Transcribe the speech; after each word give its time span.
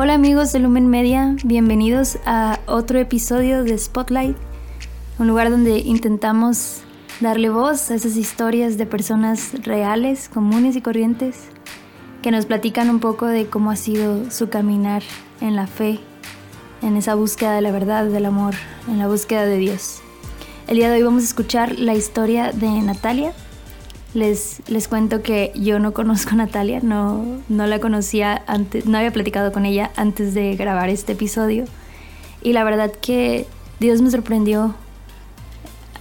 Hola 0.00 0.14
amigos 0.14 0.52
de 0.52 0.60
Lumen 0.60 0.86
Media, 0.86 1.34
bienvenidos 1.42 2.18
a 2.24 2.60
otro 2.66 3.00
episodio 3.00 3.64
de 3.64 3.76
Spotlight, 3.76 4.36
un 5.18 5.26
lugar 5.26 5.50
donde 5.50 5.78
intentamos 5.80 6.82
darle 7.18 7.50
voz 7.50 7.90
a 7.90 7.96
esas 7.96 8.16
historias 8.16 8.78
de 8.78 8.86
personas 8.86 9.60
reales, 9.64 10.28
comunes 10.28 10.76
y 10.76 10.82
corrientes 10.82 11.48
que 12.22 12.30
nos 12.30 12.46
platican 12.46 12.90
un 12.90 13.00
poco 13.00 13.26
de 13.26 13.48
cómo 13.48 13.72
ha 13.72 13.76
sido 13.76 14.30
su 14.30 14.48
caminar 14.48 15.02
en 15.40 15.56
la 15.56 15.66
fe, 15.66 15.98
en 16.80 16.96
esa 16.96 17.16
búsqueda 17.16 17.54
de 17.54 17.62
la 17.62 17.72
verdad, 17.72 18.04
del 18.04 18.26
amor, 18.26 18.54
en 18.86 19.00
la 19.00 19.08
búsqueda 19.08 19.46
de 19.46 19.58
Dios. 19.58 20.00
El 20.68 20.76
día 20.76 20.90
de 20.90 20.98
hoy 20.98 21.02
vamos 21.02 21.24
a 21.24 21.26
escuchar 21.26 21.76
la 21.76 21.96
historia 21.96 22.52
de 22.52 22.68
Natalia, 22.82 23.32
les, 24.18 24.88
cuento 24.88 25.22
que 25.22 25.52
yo 25.54 25.78
no 25.78 25.92
conozco 25.92 26.30
a 26.32 26.36
Natalia, 26.36 26.80
no, 26.82 27.24
no 27.48 27.66
la 27.66 27.78
conocía 27.78 28.42
antes, 28.46 28.86
no 28.86 28.98
había 28.98 29.12
platicado 29.12 29.52
con 29.52 29.64
ella 29.64 29.90
antes 29.96 30.34
de 30.34 30.56
grabar 30.56 30.88
este 30.88 31.12
episodio. 31.12 31.64
Y 32.42 32.52
la 32.52 32.64
verdad 32.64 32.92
que 32.92 33.46
Dios 33.80 34.02
me 34.02 34.10
sorprendió 34.10 34.74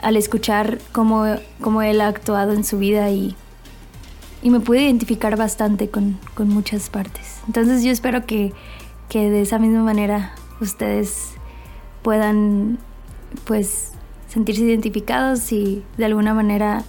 al 0.02 0.17
escuchar 0.17 0.80
cómo, 0.91 1.25
cómo 1.61 1.81
Él 1.81 2.02
ha 2.02 2.08
actuado 2.08 2.53
en 2.53 2.63
su 2.63 2.77
vida 2.77 3.09
y, 3.09 3.35
y 4.41 4.49
me 4.49 4.59
pude 4.59 4.84
identificar 4.84 5.38
bastante 5.38 5.89
con, 5.89 6.20
con, 6.36 6.49
muchas 6.49 6.89
partes. 6.89 7.39
Entonces 7.47 7.84
yo 7.84 7.91
espero 7.91 8.25
que, 8.25 8.53
que 9.09 9.30
de 9.30 9.41
esa 9.41 9.59
misma 9.59 9.81
manera 9.81 10.34
ustedes 10.61 11.30
puedan 12.03 12.77
pues 13.45 13.91
sentirse 14.27 14.63
identificados 14.63 15.52
y 15.52 15.84
de 15.97 16.05
alguna 16.05 16.34
manera 16.34 16.84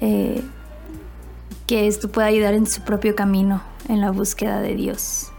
eh, 0.00 0.42
que 1.66 1.86
esto 1.86 2.10
pueda 2.10 2.26
ayudar 2.26 2.54
en 2.54 2.66
su 2.66 2.82
propio 2.82 3.14
camino 3.14 3.62
en 3.88 4.00
la 4.00 4.10
búsqueda 4.10 4.60
de 4.60 4.74
Dios. 4.74 5.30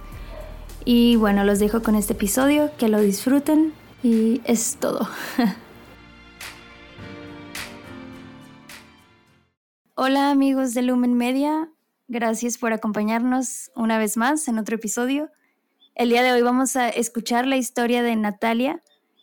Y 0.86 1.16
bueno, 1.16 1.44
los 1.44 1.60
dejo 1.60 1.82
con 1.84 1.96
este 1.96 2.14
episodio, 2.14 2.72
que 2.78 2.88
lo 2.90 3.00
disfruten 3.00 3.74
y 4.04 4.42
es 4.46 4.78
todo. 4.78 5.08
Hola 9.96 10.32
amigos 10.32 10.74
de 10.74 10.82
Lumen 10.82 11.14
Media, 11.14 11.70
gracias 12.08 12.58
por 12.58 12.74
acompañarnos 12.74 13.70
una 13.76 14.00
vez 14.00 14.18
más 14.18 14.48
en 14.48 14.58
otro 14.58 14.76
episodio. 14.76 15.30
El 15.94 16.10
día 16.10 16.24
de 16.24 16.32
hoy 16.32 16.42
vamos 16.42 16.76
a 16.76 16.90
escuchar 16.90 17.46
la 17.46 17.58
historia 17.58 18.02
de 18.02 18.16
Natalia 18.16 18.82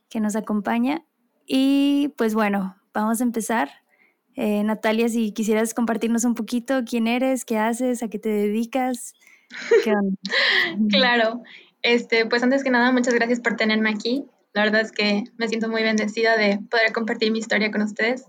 que 0.08 0.20
nos 0.20 0.36
acompaña 0.36 1.04
y 1.46 2.14
pues 2.16 2.34
bueno, 2.34 2.76
vamos 2.94 3.20
a 3.20 3.24
empezar 3.24 3.70
eh, 4.40 4.62
Natalia, 4.62 5.08
si 5.08 5.32
quisieras 5.32 5.74
compartirnos 5.74 6.22
un 6.22 6.36
poquito 6.36 6.82
quién 6.88 7.08
eres, 7.08 7.44
qué 7.44 7.58
haces, 7.58 8.04
a 8.04 8.08
qué 8.08 8.20
te 8.20 8.28
dedicas. 8.28 9.14
claro, 10.90 11.42
este, 11.82 12.24
pues 12.24 12.44
antes 12.44 12.62
que 12.62 12.70
nada, 12.70 12.92
muchas 12.92 13.14
gracias 13.14 13.40
por 13.40 13.56
tenerme 13.56 13.90
aquí. 13.90 14.26
La 14.52 14.62
verdad 14.62 14.82
es 14.82 14.92
que 14.92 15.24
me 15.38 15.48
siento 15.48 15.68
muy 15.68 15.82
bendecida 15.82 16.36
de 16.36 16.60
poder 16.70 16.92
compartir 16.92 17.32
mi 17.32 17.40
historia 17.40 17.72
con 17.72 17.82
ustedes. 17.82 18.26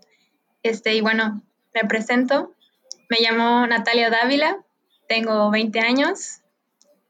Este, 0.63 0.95
y 0.95 1.01
bueno, 1.01 1.43
me 1.75 1.87
presento. 1.87 2.55
Me 3.07 3.17
llamo 3.21 3.67
Natalia 3.67 4.09
Dávila, 4.09 4.57
tengo 5.07 5.51
20 5.51 5.79
años. 5.79 6.41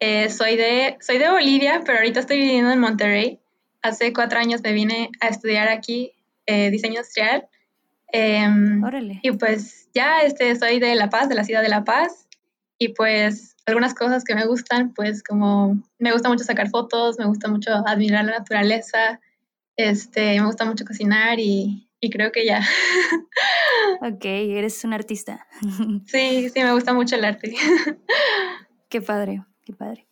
Eh, 0.01 0.29
soy, 0.29 0.57
de, 0.57 0.97
soy 0.99 1.19
de 1.19 1.29
Bolivia, 1.29 1.83
pero 1.85 1.99
ahorita 1.99 2.19
estoy 2.19 2.39
viviendo 2.39 2.71
en 2.71 2.79
Monterrey. 2.79 3.39
Hace 3.81 4.11
cuatro 4.11 4.39
años 4.39 4.59
me 4.61 4.73
vine 4.73 5.09
a 5.21 5.29
estudiar 5.29 5.69
aquí 5.69 6.11
eh, 6.47 6.69
diseño 6.69 6.95
industrial 6.95 7.47
Em, 8.11 8.83
Órale. 8.83 9.19
Y 9.23 9.31
pues 9.31 9.89
ya 9.93 10.21
este, 10.21 10.55
soy 10.55 10.79
de 10.79 10.95
La 10.95 11.09
Paz, 11.09 11.29
de 11.29 11.35
la 11.35 11.43
ciudad 11.43 11.61
de 11.61 11.69
La 11.69 11.83
Paz, 11.83 12.27
y 12.77 12.89
pues 12.89 13.55
algunas 13.65 13.93
cosas 13.93 14.23
que 14.23 14.35
me 14.35 14.45
gustan, 14.45 14.93
pues 14.93 15.21
como 15.23 15.81
me 15.99 16.11
gusta 16.11 16.29
mucho 16.29 16.43
sacar 16.43 16.69
fotos, 16.69 17.19
me 17.19 17.25
gusta 17.25 17.47
mucho 17.49 17.71
admirar 17.85 18.25
la 18.25 18.39
naturaleza, 18.39 19.19
este, 19.75 20.39
me 20.39 20.45
gusta 20.45 20.65
mucho 20.65 20.85
cocinar 20.85 21.39
y, 21.39 21.89
y 21.99 22.09
creo 22.09 22.31
que 22.31 22.45
ya. 22.45 22.61
ok, 24.01 24.25
eres 24.25 24.83
un 24.83 24.93
artista. 24.93 25.45
sí, 26.05 26.49
sí, 26.49 26.63
me 26.63 26.73
gusta 26.73 26.93
mucho 26.93 27.15
el 27.15 27.25
arte. 27.25 27.53
qué 28.89 29.01
padre, 29.01 29.43
qué 29.63 29.73
padre. 29.73 30.07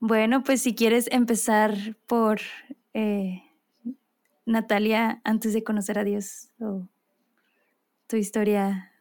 Bueno, 0.00 0.42
pues 0.42 0.62
si 0.62 0.74
quieres 0.74 1.08
empezar 1.12 1.74
por 2.06 2.40
eh, 2.94 3.42
Natalia 4.44 5.20
antes 5.24 5.52
de 5.52 5.62
conocer 5.62 5.98
a 5.98 6.04
Dios 6.04 6.50
tu 8.12 8.18
historia. 8.18 8.92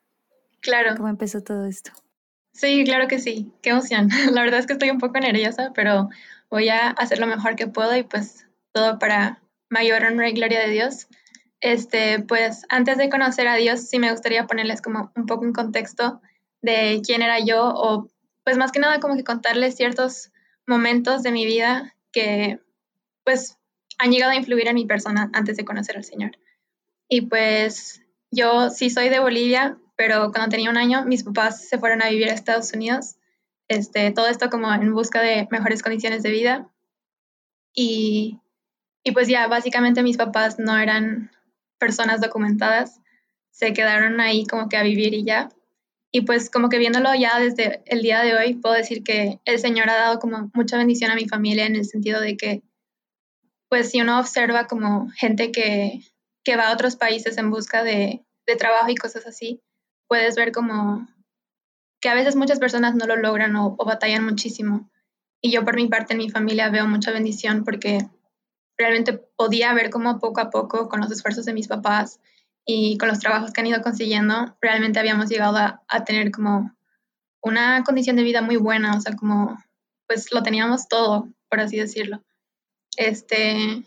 Claro. 0.62 0.96
¿Cómo 0.96 1.10
empezó 1.10 1.44
todo 1.44 1.66
esto? 1.66 1.92
Sí, 2.54 2.86
claro 2.86 3.10
que 3.10 3.20
sí. 3.20 3.52
Qué 3.62 3.72
emoción. 3.72 4.08
La 4.32 4.42
verdad 4.42 4.62
es 4.62 4.68
que 4.68 4.74
estoy 4.74 4.90
un 4.90 5.00
poco 5.00 5.20
nerviosa, 5.20 5.74
pero 5.76 6.08
voy 6.50 6.70
a 6.70 6.88
hacer 6.92 7.20
lo 7.20 7.28
mejor 7.28 7.58
que 7.58 7.68
puedo 7.68 7.94
y 7.94 8.04
pues 8.04 8.48
todo 8.72 9.00
para 9.00 9.42
mayor 9.70 10.06
honra 10.06 10.30
y 10.30 10.34
gloria 10.34 10.62
de 10.62 10.72
Dios. 10.72 11.08
Este, 11.60 12.20
pues 12.22 12.64
antes 12.70 12.98
de 12.98 13.10
conocer 13.10 13.50
a 13.50 13.56
Dios, 13.56 13.82
sí 13.82 14.00
me 14.00 14.12
gustaría 14.12 14.48
ponerles 14.48 14.82
como 14.82 15.12
un 15.18 15.26
poco 15.26 15.44
en 15.44 15.52
contexto 15.52 16.22
de 16.62 17.02
quién 17.06 17.22
era 17.22 17.40
yo 17.40 17.68
o 17.68 18.10
pues 18.46 18.56
más 18.56 18.72
que 18.72 18.80
nada 18.80 19.02
como 19.02 19.18
que 19.18 19.26
contarles 19.26 19.76
ciertos 19.76 20.32
momentos 20.66 21.22
de 21.22 21.34
mi 21.34 21.46
vida 21.46 21.98
que 22.14 22.62
pues 23.26 23.58
han 23.98 24.12
llegado 24.12 24.32
a 24.32 24.38
influir 24.38 24.70
en 24.70 24.76
mi 24.76 24.86
persona 24.86 25.30
antes 25.34 25.58
de 25.58 25.66
conocer 25.66 25.98
al 25.98 26.06
Señor. 26.06 26.32
Y 27.10 27.24
pues 27.24 28.01
yo 28.32 28.70
sí 28.70 28.90
soy 28.90 29.10
de 29.10 29.20
Bolivia, 29.20 29.78
pero 29.96 30.32
cuando 30.32 30.50
tenía 30.50 30.70
un 30.70 30.78
año 30.78 31.06
mis 31.06 31.24
papás 31.24 31.68
se 31.68 31.78
fueron 31.78 32.02
a 32.02 32.10
vivir 32.10 32.30
a 32.30 32.34
Estados 32.34 32.74
Unidos. 32.74 33.16
Este, 33.68 34.12
todo 34.12 34.28
esto 34.28 34.50
como 34.50 34.74
en 34.74 34.94
busca 34.94 35.22
de 35.22 35.48
mejores 35.52 35.84
condiciones 35.84 36.24
de 36.24 36.32
vida. 36.32 36.70
Y, 37.74 38.40
y 39.04 39.12
pues 39.12 39.28
ya, 39.28 39.48
básicamente 39.48 40.04
mis 40.04 40.18
papás 40.18 40.60
no 40.60 40.78
eran 40.78 41.32
personas 41.78 42.22
documentadas, 42.22 43.00
se 43.50 43.74
quedaron 43.74 44.20
ahí 44.20 44.46
como 44.46 44.70
que 44.70 44.78
a 44.78 44.84
vivir 44.84 45.14
y 45.14 45.24
ya. 45.24 45.50
Y 46.12 46.22
pues 46.22 46.50
como 46.50 46.70
que 46.70 46.78
viéndolo 46.78 47.14
ya 47.16 47.40
desde 47.40 47.82
el 47.86 48.02
día 48.02 48.22
de 48.22 48.36
hoy, 48.36 48.56
puedo 48.56 48.76
decir 48.76 49.04
que 49.04 49.40
el 49.46 49.60
Señor 49.60 49.90
ha 49.90 49.96
dado 49.96 50.20
como 50.20 50.52
mucha 50.54 50.78
bendición 50.78 51.10
a 51.12 51.16
mi 51.16 51.28
familia 51.28 51.66
en 51.66 51.76
el 51.76 51.86
sentido 51.86 52.20
de 52.20 52.36
que, 52.36 52.64
pues 53.70 53.90
si 53.92 54.02
uno 54.02 54.20
observa 54.20 54.68
como 54.68 55.10
gente 55.12 55.52
que 55.54 56.02
que 56.44 56.56
va 56.56 56.70
a 56.70 56.74
otros 56.74 56.96
países 56.96 57.38
en 57.38 57.50
busca 57.50 57.84
de, 57.84 58.26
trabajo 58.60 58.90
y 58.90 58.96
cosas 58.96 59.26
así, 59.28 59.62
puedes 60.10 60.36
ver 60.36 60.52
como 60.52 61.08
que 62.02 62.10
a 62.10 62.14
veces 62.14 62.36
muchas 62.36 62.60
personas 62.60 62.96
no 62.96 63.06
lo 63.06 63.16
logran 63.16 63.56
o, 63.56 63.78
batallan 63.78 64.26
muchísimo. 64.26 64.92
Y 65.42 65.54
yo 65.54 65.64
por 65.64 65.78
mi 65.78 65.88
parte 65.88 66.14
en 66.14 66.18
mi 66.18 66.30
familia 66.30 66.70
veo 66.70 66.86
mucha 66.86 67.12
bendición 67.12 67.64
porque 67.64 68.00
realmente 68.78 69.14
podía 69.14 69.74
ver 69.74 69.90
como 69.90 70.20
poco 70.20 70.42
a 70.42 70.50
poco 70.50 70.90
con 70.90 71.00
los 71.00 71.10
esfuerzos 71.12 71.46
de 71.46 71.54
mis 71.54 71.70
papás 71.70 72.20
y 72.66 72.98
con 72.98 73.08
los 73.08 73.20
trabajos 73.20 73.54
que 73.54 73.62
han 73.62 73.68
ido 73.68 73.82
consiguiendo, 73.82 74.58
realmente 74.60 75.00
habíamos 75.00 75.30
llegado 75.30 75.56
a, 75.56 75.82
a 75.88 76.04
tener 76.04 76.30
como 76.32 76.76
una 77.42 77.86
condición 77.86 78.18
de 78.18 78.24
vida 78.24 78.42
muy 78.42 78.58
buena, 78.58 78.98
o 78.98 79.00
sea, 79.00 79.16
como 79.16 79.58
pues 80.08 80.34
lo 80.34 80.44
teníamos 80.44 80.90
todo, 80.90 81.30
por 81.50 81.62
así 81.62 81.78
decirlo. 81.78 82.22
Este, 82.98 83.86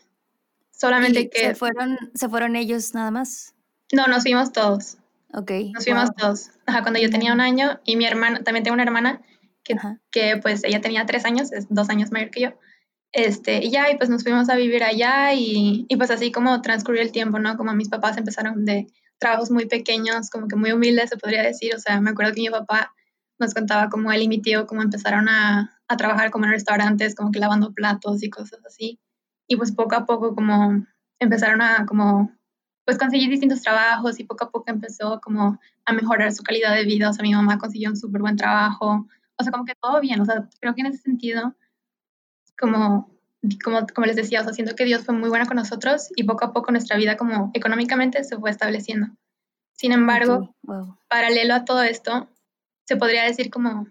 Solamente 0.76 1.30
que... 1.30 1.40
¿se 1.40 1.54
fueron, 1.54 1.98
¿Se 2.14 2.28
fueron 2.28 2.56
ellos 2.56 2.94
nada 2.94 3.10
más? 3.10 3.54
No, 3.92 4.06
nos 4.06 4.22
fuimos 4.22 4.52
todos. 4.52 4.98
Ok. 5.32 5.50
Nos 5.72 5.84
fuimos 5.84 6.14
todos. 6.16 6.50
Ajá, 6.66 6.82
cuando 6.82 7.00
yo 7.00 7.10
tenía 7.10 7.32
un 7.32 7.40
año 7.40 7.80
y 7.84 7.96
mi 7.96 8.06
hermana, 8.06 8.42
también 8.42 8.64
tengo 8.64 8.74
una 8.74 8.82
hermana 8.82 9.22
que, 9.62 9.76
que 10.10 10.36
pues 10.36 10.64
ella 10.64 10.80
tenía 10.80 11.06
tres 11.06 11.24
años, 11.24 11.52
es 11.52 11.66
dos 11.68 11.88
años 11.90 12.10
mayor 12.10 12.30
que 12.30 12.40
yo. 12.40 12.48
Este, 13.12 13.64
y 13.64 13.70
ya, 13.70 13.90
y 13.90 13.96
pues 13.96 14.10
nos 14.10 14.24
fuimos 14.24 14.48
a 14.48 14.56
vivir 14.56 14.82
allá 14.82 15.32
y, 15.32 15.86
y 15.88 15.96
pues 15.96 16.10
así 16.10 16.32
como 16.32 16.60
transcurrió 16.62 17.02
el 17.02 17.12
tiempo, 17.12 17.38
¿no? 17.38 17.56
Como 17.56 17.72
mis 17.74 17.88
papás 17.88 18.16
empezaron 18.16 18.64
de 18.64 18.88
trabajos 19.18 19.50
muy 19.50 19.66
pequeños, 19.66 20.30
como 20.30 20.48
que 20.48 20.56
muy 20.56 20.72
humildes, 20.72 21.10
se 21.10 21.16
podría 21.16 21.42
decir. 21.42 21.74
O 21.74 21.78
sea, 21.78 22.00
me 22.00 22.10
acuerdo 22.10 22.34
que 22.34 22.40
mi 22.40 22.50
papá 22.50 22.92
nos 23.38 23.54
contaba 23.54 23.88
como 23.88 24.10
él 24.12 24.22
y 24.22 24.28
mi 24.28 24.42
tío 24.42 24.66
como 24.66 24.82
empezaron 24.82 25.28
a, 25.28 25.80
a 25.86 25.96
trabajar 25.96 26.30
como 26.30 26.46
en 26.46 26.52
restaurantes, 26.52 27.14
como 27.14 27.30
que 27.30 27.38
lavando 27.38 27.72
platos 27.72 28.22
y 28.24 28.30
cosas 28.30 28.60
así 28.66 29.00
y 29.46 29.56
pues 29.56 29.72
poco 29.72 29.94
a 29.94 30.06
poco 30.06 30.34
como 30.34 30.86
empezaron 31.18 31.62
a 31.62 31.86
como 31.86 32.30
pues 32.84 32.98
conseguir 32.98 33.30
distintos 33.30 33.62
trabajos 33.62 34.20
y 34.20 34.24
poco 34.24 34.44
a 34.44 34.50
poco 34.50 34.64
empezó 34.68 35.20
como 35.20 35.58
a 35.86 35.92
mejorar 35.92 36.32
su 36.32 36.42
calidad 36.42 36.74
de 36.74 36.84
vida, 36.84 37.10
o 37.10 37.12
sea, 37.12 37.22
mi 37.22 37.34
mamá 37.34 37.58
consiguió 37.58 37.90
un 37.90 37.96
súper 37.96 38.20
buen 38.20 38.36
trabajo, 38.36 39.06
o 39.36 39.42
sea, 39.42 39.50
como 39.50 39.64
que 39.64 39.74
todo 39.74 40.00
bien, 40.00 40.20
o 40.20 40.24
sea, 40.24 40.48
creo 40.60 40.74
que 40.74 40.82
en 40.82 40.86
ese 40.88 40.98
sentido, 40.98 41.54
como, 42.58 43.10
como, 43.62 43.86
como 43.94 44.06
les 44.06 44.16
decía, 44.16 44.40
o 44.40 44.44
sea, 44.44 44.52
siento 44.52 44.74
que 44.76 44.84
Dios 44.84 45.04
fue 45.04 45.14
muy 45.14 45.28
bueno 45.28 45.46
con 45.46 45.56
nosotros 45.56 46.08
y 46.14 46.24
poco 46.24 46.44
a 46.44 46.52
poco 46.52 46.72
nuestra 46.72 46.96
vida 46.96 47.16
como 47.16 47.50
económicamente 47.54 48.22
se 48.24 48.36
fue 48.36 48.50
estableciendo. 48.50 49.08
Sin 49.72 49.92
embargo, 49.92 50.54
paralelo 51.08 51.54
a 51.54 51.64
todo 51.64 51.82
esto, 51.82 52.28
se 52.86 52.96
podría 52.96 53.24
decir 53.24 53.50
como 53.50 53.88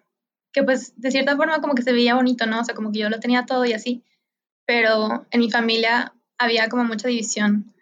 que 0.54 0.64
pues 0.64 0.94
de 0.96 1.12
cierta 1.12 1.36
forma 1.36 1.60
como 1.62 1.74
que 1.74 1.82
se 1.82 1.92
veía 1.92 2.16
bonito, 2.16 2.46
¿no? 2.46 2.62
O 2.62 2.64
sea, 2.64 2.76
como 2.76 2.92
que 2.92 3.00
yo 3.00 3.10
lo 3.10 3.20
tenía 3.20 3.46
todo 3.46 3.66
y 3.66 3.74
así, 3.74 4.04
pero 4.66 5.26
en 5.32 5.40
mi 5.40 5.52
familia 5.52 6.14
había 6.38 6.70
como 6.70 6.84
mucha 6.84 7.08
división, 7.08 7.74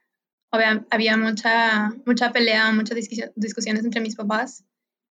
había, 0.51 0.85
había 0.89 1.17
mucha, 1.17 1.93
mucha 2.05 2.31
pelea, 2.31 2.71
muchas 2.71 2.97
discusiones 3.35 3.85
entre 3.85 4.01
mis 4.01 4.15
papás 4.15 4.65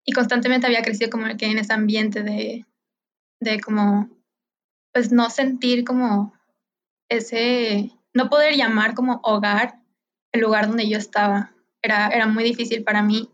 y 0.06 0.12
constantemente 0.12 0.68
había 0.68 0.82
crecido 0.82 1.10
como 1.10 1.26
que 1.38 1.46
en 1.46 1.60
ese 1.60 1.74
ambiente 1.74 2.24
de, 2.24 2.66
de 3.40 3.60
como, 3.60 4.10
pues 4.94 5.12
no 5.12 5.30
sentir 5.30 5.84
como 5.84 6.34
ese, 7.10 7.92
no 8.14 8.30
poder 8.30 8.56
llamar 8.56 8.96
como 8.96 9.20
hogar 9.24 9.80
el 10.32 10.42
lugar 10.42 10.68
donde 10.68 10.90
yo 10.90 10.98
estaba. 10.98 11.54
Era, 11.82 12.10
era 12.10 12.28
muy 12.28 12.44
difícil 12.44 12.84
para 12.84 13.02
mí. 13.02 13.30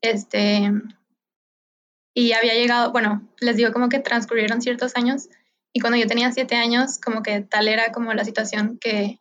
Este, 0.00 0.70
y 2.14 2.32
había 2.32 2.54
llegado, 2.54 2.92
bueno, 2.92 3.28
les 3.40 3.56
digo 3.56 3.72
como 3.72 3.88
que 3.88 3.98
transcurrieron 3.98 4.62
ciertos 4.62 4.96
años 4.96 5.28
y 5.76 5.80
cuando 5.80 5.98
yo 5.98 6.06
tenía 6.06 6.30
siete 6.30 6.54
años, 6.54 7.00
como 7.00 7.22
que 7.22 7.40
tal 7.40 7.66
era 7.66 7.90
como 7.90 8.14
la 8.14 8.24
situación 8.24 8.78
que, 8.78 9.20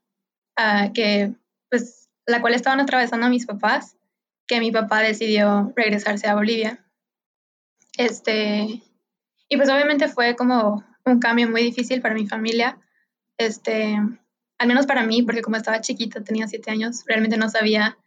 uh, 0.58 0.94
que 0.94 1.34
pues, 1.70 2.10
la 2.28 2.42
cual 2.42 2.54
estaban 2.54 2.80
atravesando 2.80 3.28
mis 3.28 3.48
papás, 3.48 3.98
que 4.48 4.60
mi 4.60 4.72
papá 4.72 5.00
decidió 5.00 5.74
regresarse 5.76 6.28
a 6.28 6.36
Bolivia. 6.36 6.86
Este, 7.98 8.84
y 9.50 9.58
pues 9.58 9.68
obviamente 9.68 10.08
fue 10.08 10.36
como 10.36 10.86
un 11.06 11.20
cambio 11.20 11.50
muy 11.50 11.64
difícil 11.64 12.02
para 12.02 12.14
mi 12.14 12.28
familia, 12.28 12.78
este, 13.40 13.98
al 14.60 14.68
menos 14.68 14.86
para 14.86 15.04
mí, 15.04 15.24
porque 15.24 15.42
como 15.42 15.58
estaba 15.58 15.82
chiquita, 15.82 16.24
tenía 16.24 16.48
siete 16.48 16.70
años, 16.70 17.04
realmente 17.08 17.36
no 17.36 17.50
sabía, 17.50 17.98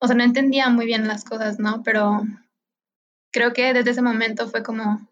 o 0.00 0.06
sea, 0.06 0.16
no 0.16 0.24
entendía 0.24 0.70
muy 0.70 0.86
bien 0.86 1.06
las 1.06 1.22
cosas, 1.22 1.58
¿no? 1.58 1.82
Pero 1.82 2.22
creo 3.30 3.52
que 3.52 3.74
desde 3.74 3.90
ese 3.90 4.02
momento 4.02 4.48
fue 4.48 4.62
como 4.62 5.06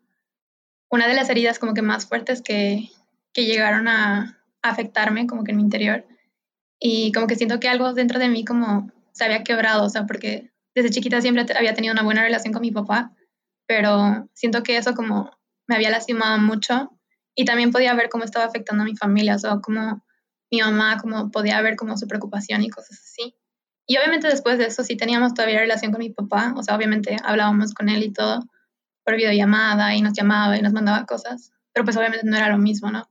una 0.91 1.09
de 1.09 1.15
las 1.15 1.29
heridas 1.29 1.59
como 1.59 1.75
que 1.75 1.83
más 1.83 2.07
fuertes 2.07 2.43
que, 2.43 2.91
que 3.33 3.45
llegaron 3.45 3.89
a, 3.89 4.37
afectarme 4.69 5.27
como 5.27 5.45
que 5.45 5.53
en 5.53 5.59
mi 5.59 5.63
interior. 5.63 6.05
Y 6.79 7.13
como 7.13 7.27
que 7.27 7.37
siento 7.37 7.61
que 7.61 7.69
algo 7.69 7.93
dentro 7.95 8.19
de 8.19 8.29
mí 8.29 8.45
como 8.45 8.91
se 9.13 9.25
había 9.25 9.43
quebrado, 9.43 9.85
o 9.85 9.89
sea, 9.89 10.07
porque 10.07 10.51
desde 10.75 10.91
chiquita 10.91 11.21
siempre 11.21 11.47
había 11.57 11.75
tenido 11.75 11.93
una 11.93 12.03
buena 12.03 12.23
relación 12.23 12.53
con 12.53 12.63
mi 12.63 12.71
papá, 12.71 13.13
pero 13.67 14.29
siento 14.35 14.63
que 14.63 14.77
eso 14.77 14.95
como 14.95 15.31
me 15.67 15.77
había 15.77 15.91
lastimado 15.91 16.39
mucho 16.39 16.91
y 17.35 17.45
también 17.45 17.71
podía 17.71 17.95
ver 17.95 18.09
cómo 18.09 18.25
estaba 18.25 18.45
afectando 18.45 18.83
a 18.83 18.87
mi 18.87 18.97
familia, 18.97 19.37
o 19.37 19.39
sea, 19.39 19.59
como 19.63 20.05
mi 20.51 20.61
mamá, 20.61 20.99
como 20.99 21.31
podía 21.31 21.61
ver 21.63 21.77
como 21.77 21.97
su 21.97 22.07
preocupación 22.07 22.63
y 22.63 22.71
cosas 22.71 23.01
así. 23.01 23.35
Y 23.87 23.97
obviamente 23.97 24.29
después 24.29 24.59
de 24.59 24.67
eso 24.67 24.85
sí 24.85 24.97
teníamos 24.97 25.35
todavía 25.35 25.61
relación 25.61 25.93
con 25.93 26.01
mi 26.01 26.11
papá, 26.11 26.55
o 26.57 26.63
sea, 26.63 26.77
obviamente 26.77 27.17
hablábamos 27.25 27.73
con 27.73 27.89
él 27.89 28.03
y 28.03 28.13
todo 28.13 28.41
por 29.07 29.15
videollamada 29.15 29.95
y 29.95 30.03
nos 30.03 30.15
llamaba 30.15 30.59
y 30.59 30.63
nos 30.63 30.73
mandaba 30.73 31.07
cosas, 31.07 31.53
pero 31.73 31.85
pues 31.85 31.97
obviamente 31.97 32.27
no 32.27 32.37
era 32.37 32.49
lo 32.49 32.59
mismo, 32.59 32.91
¿no? 32.91 33.09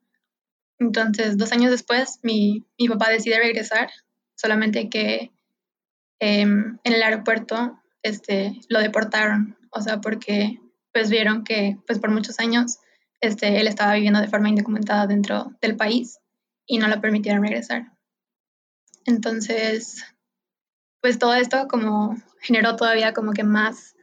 Entonces, 0.78 1.38
dos 1.38 1.54
años 1.54 1.72
después, 1.72 2.20
mi, 2.22 2.66
mi 2.78 2.90
papá 2.90 3.10
decide 3.10 3.40
regresar, 3.40 3.90
solamente 4.36 4.90
que 4.90 5.32
em, 6.20 6.78
en 6.84 6.94
el 6.94 7.02
aeropuerto 7.02 7.80
este, 8.04 8.60
lo 8.68 8.82
deportaron, 8.82 9.58
o 9.72 9.82
sea, 9.82 10.02
porque 10.02 10.60
pues 10.92 11.10
vieron 11.10 11.46
que 11.46 11.78
pues 11.88 12.00
por 12.00 12.12
muchos 12.12 12.40
años 12.40 12.80
este, 13.22 13.62
él 13.62 13.68
estaba 13.68 13.94
viviendo 13.94 14.20
de 14.20 14.28
forma 14.28 14.50
indocumentada 14.50 15.08
dentro 15.08 15.54
del 15.62 15.78
país 15.78 16.20
y 16.66 16.78
no 16.78 16.90
lo 16.90 17.00
permitieron 17.00 17.42
regresar. 17.42 17.94
Entonces, 19.06 20.04
pues 21.02 21.20
todo 21.20 21.36
esto 21.36 21.68
como 21.70 22.18
generó 22.42 22.76
todavía 22.76 23.14
como 23.14 23.32
que 23.32 23.44
más, 23.44 23.95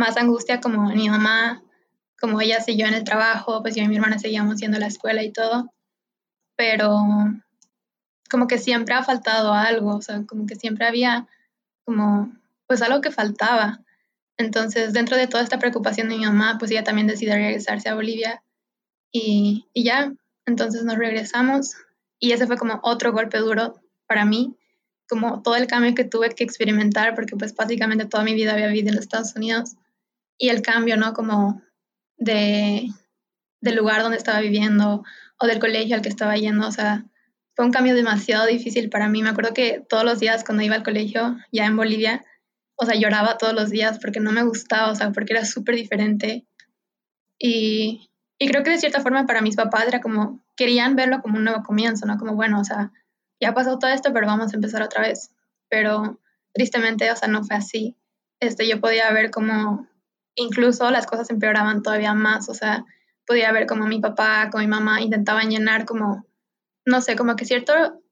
más 0.00 0.16
angustia 0.16 0.60
como 0.60 0.90
mi 0.90 1.08
mamá, 1.08 1.62
como 2.20 2.40
ella 2.40 2.60
siguió 2.60 2.86
en 2.86 2.94
el 2.94 3.04
trabajo, 3.04 3.62
pues 3.62 3.76
yo 3.76 3.82
y 3.82 3.88
mi 3.88 3.96
hermana 3.96 4.18
seguíamos 4.18 4.58
yendo 4.58 4.78
a 4.78 4.80
la 4.80 4.88
escuela 4.88 5.22
y 5.22 5.32
todo, 5.32 5.72
pero 6.56 6.98
como 8.30 8.46
que 8.46 8.58
siempre 8.58 8.94
ha 8.94 9.04
faltado 9.04 9.52
algo, 9.52 9.96
o 9.96 10.02
sea, 10.02 10.24
como 10.26 10.46
que 10.46 10.56
siempre 10.56 10.86
había 10.86 11.28
como 11.84 12.32
pues 12.66 12.82
algo 12.82 13.00
que 13.00 13.10
faltaba. 13.10 13.80
Entonces, 14.36 14.92
dentro 14.92 15.16
de 15.16 15.26
toda 15.26 15.42
esta 15.42 15.58
preocupación 15.58 16.08
de 16.08 16.16
mi 16.16 16.24
mamá, 16.24 16.56
pues 16.58 16.70
ella 16.70 16.84
también 16.84 17.06
decidió 17.06 17.34
regresarse 17.34 17.88
a 17.88 17.94
Bolivia 17.94 18.42
y, 19.12 19.66
y 19.74 19.84
ya, 19.84 20.12
entonces 20.46 20.84
nos 20.84 20.96
regresamos. 20.96 21.74
Y 22.18 22.32
ese 22.32 22.46
fue 22.46 22.56
como 22.56 22.80
otro 22.82 23.12
golpe 23.12 23.38
duro 23.38 23.80
para 24.06 24.24
mí, 24.24 24.56
como 25.08 25.42
todo 25.42 25.56
el 25.56 25.66
cambio 25.66 25.94
que 25.94 26.04
tuve 26.04 26.30
que 26.30 26.44
experimentar, 26.44 27.14
porque 27.14 27.36
pues 27.36 27.54
básicamente 27.54 28.06
toda 28.06 28.22
mi 28.22 28.34
vida 28.34 28.52
había 28.52 28.68
vivido 28.68 28.90
en 28.90 28.96
los 28.96 29.04
Estados 29.04 29.34
Unidos, 29.34 29.76
y 30.40 30.48
el 30.48 30.62
cambio, 30.62 30.96
¿no? 30.96 31.12
Como 31.12 31.62
de, 32.16 32.88
del 33.60 33.76
lugar 33.76 34.02
donde 34.02 34.16
estaba 34.16 34.40
viviendo 34.40 35.04
o 35.38 35.46
del 35.46 35.60
colegio 35.60 35.94
al 35.94 36.02
que 36.02 36.08
estaba 36.08 36.34
yendo, 36.36 36.66
o 36.66 36.72
sea, 36.72 37.04
fue 37.54 37.66
un 37.66 37.72
cambio 37.72 37.94
demasiado 37.94 38.46
difícil 38.46 38.88
para 38.88 39.08
mí. 39.08 39.22
Me 39.22 39.28
acuerdo 39.28 39.52
que 39.52 39.84
todos 39.86 40.02
los 40.02 40.18
días 40.18 40.42
cuando 40.42 40.64
iba 40.64 40.74
al 40.74 40.82
colegio, 40.82 41.36
ya 41.52 41.66
en 41.66 41.76
Bolivia, 41.76 42.24
o 42.74 42.86
sea, 42.86 42.94
lloraba 42.94 43.36
todos 43.36 43.52
los 43.52 43.68
días 43.68 43.98
porque 44.00 44.18
no 44.18 44.32
me 44.32 44.42
gustaba, 44.42 44.90
o 44.90 44.94
sea, 44.94 45.12
porque 45.12 45.34
era 45.34 45.44
súper 45.44 45.76
diferente. 45.76 46.46
Y, 47.38 48.10
y 48.38 48.48
creo 48.48 48.62
que 48.62 48.70
de 48.70 48.78
cierta 48.78 49.02
forma 49.02 49.26
para 49.26 49.42
mis 49.42 49.56
papás 49.56 49.86
era 49.86 50.00
como, 50.00 50.42
querían 50.56 50.96
verlo 50.96 51.20
como 51.20 51.36
un 51.36 51.44
nuevo 51.44 51.62
comienzo, 51.62 52.06
¿no? 52.06 52.16
Como, 52.16 52.34
bueno, 52.34 52.60
o 52.60 52.64
sea, 52.64 52.92
ya 53.40 53.52
pasó 53.52 53.78
todo 53.78 53.90
esto, 53.90 54.14
pero 54.14 54.26
vamos 54.26 54.52
a 54.52 54.56
empezar 54.56 54.80
otra 54.80 55.02
vez. 55.02 55.30
Pero 55.68 56.18
tristemente, 56.54 57.10
o 57.10 57.16
sea, 57.16 57.28
no 57.28 57.44
fue 57.44 57.56
así. 57.56 57.94
Este, 58.40 58.66
yo 58.66 58.80
podía 58.80 59.10
ver 59.12 59.30
como 59.30 59.86
incluso 60.40 60.90
las 60.90 61.06
cosas 61.06 61.30
empeoraban 61.30 61.82
todavía 61.82 62.14
más, 62.14 62.48
o 62.48 62.54
sea, 62.54 62.84
podía 63.26 63.52
ver 63.52 63.66
como 63.66 63.86
mi 63.86 64.00
papá, 64.00 64.48
como 64.50 64.62
mi 64.62 64.68
mamá 64.68 65.00
intentaban 65.00 65.50
llenar 65.50 65.84
como, 65.84 66.26
no 66.84 67.00
sé, 67.00 67.16
como 67.16 67.36
que 67.36 67.44
cierto, 67.44 68.02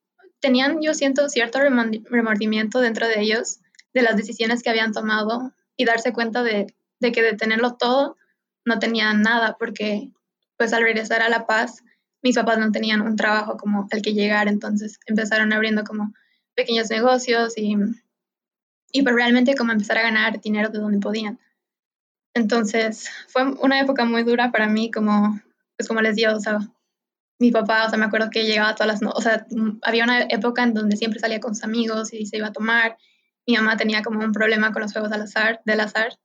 tenían, 0.40 0.80
yo 0.80 0.94
siento, 0.94 1.28
cierto 1.28 1.58
remordimiento 1.60 2.80
dentro 2.80 3.08
de 3.08 3.20
ellos 3.20 3.58
de 3.94 4.02
las 4.02 4.16
decisiones 4.16 4.62
que 4.62 4.70
habían 4.70 4.92
tomado 4.92 5.52
y 5.76 5.84
darse 5.84 6.12
cuenta 6.12 6.42
de, 6.42 6.74
que 7.00 7.22
de 7.22 7.34
tenerlo 7.34 7.74
todo 7.74 8.16
no 8.64 8.78
tenían 8.78 9.22
nada, 9.22 9.56
porque 9.58 10.12
pues 10.56 10.72
al 10.72 10.82
regresar 10.82 11.22
a 11.22 11.28
La 11.28 11.46
Paz 11.46 11.82
mis 12.22 12.36
papás 12.36 12.58
no 12.58 12.70
tenían 12.72 13.00
un 13.00 13.16
trabajo 13.16 13.56
como 13.56 13.86
el 13.90 14.02
que 14.02 14.12
llegar, 14.12 14.48
entonces 14.48 14.98
empezaron 15.06 15.52
abriendo 15.52 15.84
como 15.84 16.12
pequeños 16.54 16.90
negocios 16.90 17.56
y, 17.56 17.76
y 18.92 19.02
pues 19.02 19.14
realmente 19.14 19.54
como 19.54 19.72
empezar 19.72 19.98
a 19.98 20.02
ganar 20.02 20.40
dinero 20.40 20.68
de 20.68 20.78
donde 20.78 20.98
podían. 20.98 21.38
Entonces 22.38 23.10
fue 23.26 23.44
una 23.44 23.80
época 23.80 24.04
muy 24.04 24.22
dura 24.22 24.52
para 24.52 24.68
mí, 24.68 24.92
como, 24.92 25.40
pues 25.76 25.88
como 25.88 26.00
les 26.00 26.14
digo, 26.14 26.32
o 26.32 26.40
sea, 26.40 26.60
mi 27.40 27.50
papá, 27.50 27.86
o 27.86 27.90
sea, 27.90 27.98
me 27.98 28.04
acuerdo 28.04 28.30
que 28.30 28.44
llegaba 28.44 28.74
todas 28.76 28.86
las, 28.86 29.02
no 29.02 29.10
o 29.10 29.20
sea, 29.20 29.44
había 29.82 30.04
una 30.04 30.22
época 30.22 30.62
en 30.62 30.72
donde 30.72 30.96
siempre 30.96 31.18
salía 31.18 31.40
con 31.40 31.54
sus 31.56 31.64
amigos 31.64 32.12
y 32.12 32.26
se 32.26 32.36
iba 32.36 32.48
a 32.48 32.52
tomar. 32.52 32.96
Mi 33.44 33.56
mamá 33.56 33.76
tenía 33.76 34.02
como 34.02 34.20
un 34.20 34.32
problema 34.32 34.72
con 34.72 34.82
los 34.82 34.92
juegos 34.92 35.10
al 35.10 35.22
azar, 35.22 35.60
del 35.64 35.80
azar 35.80 36.16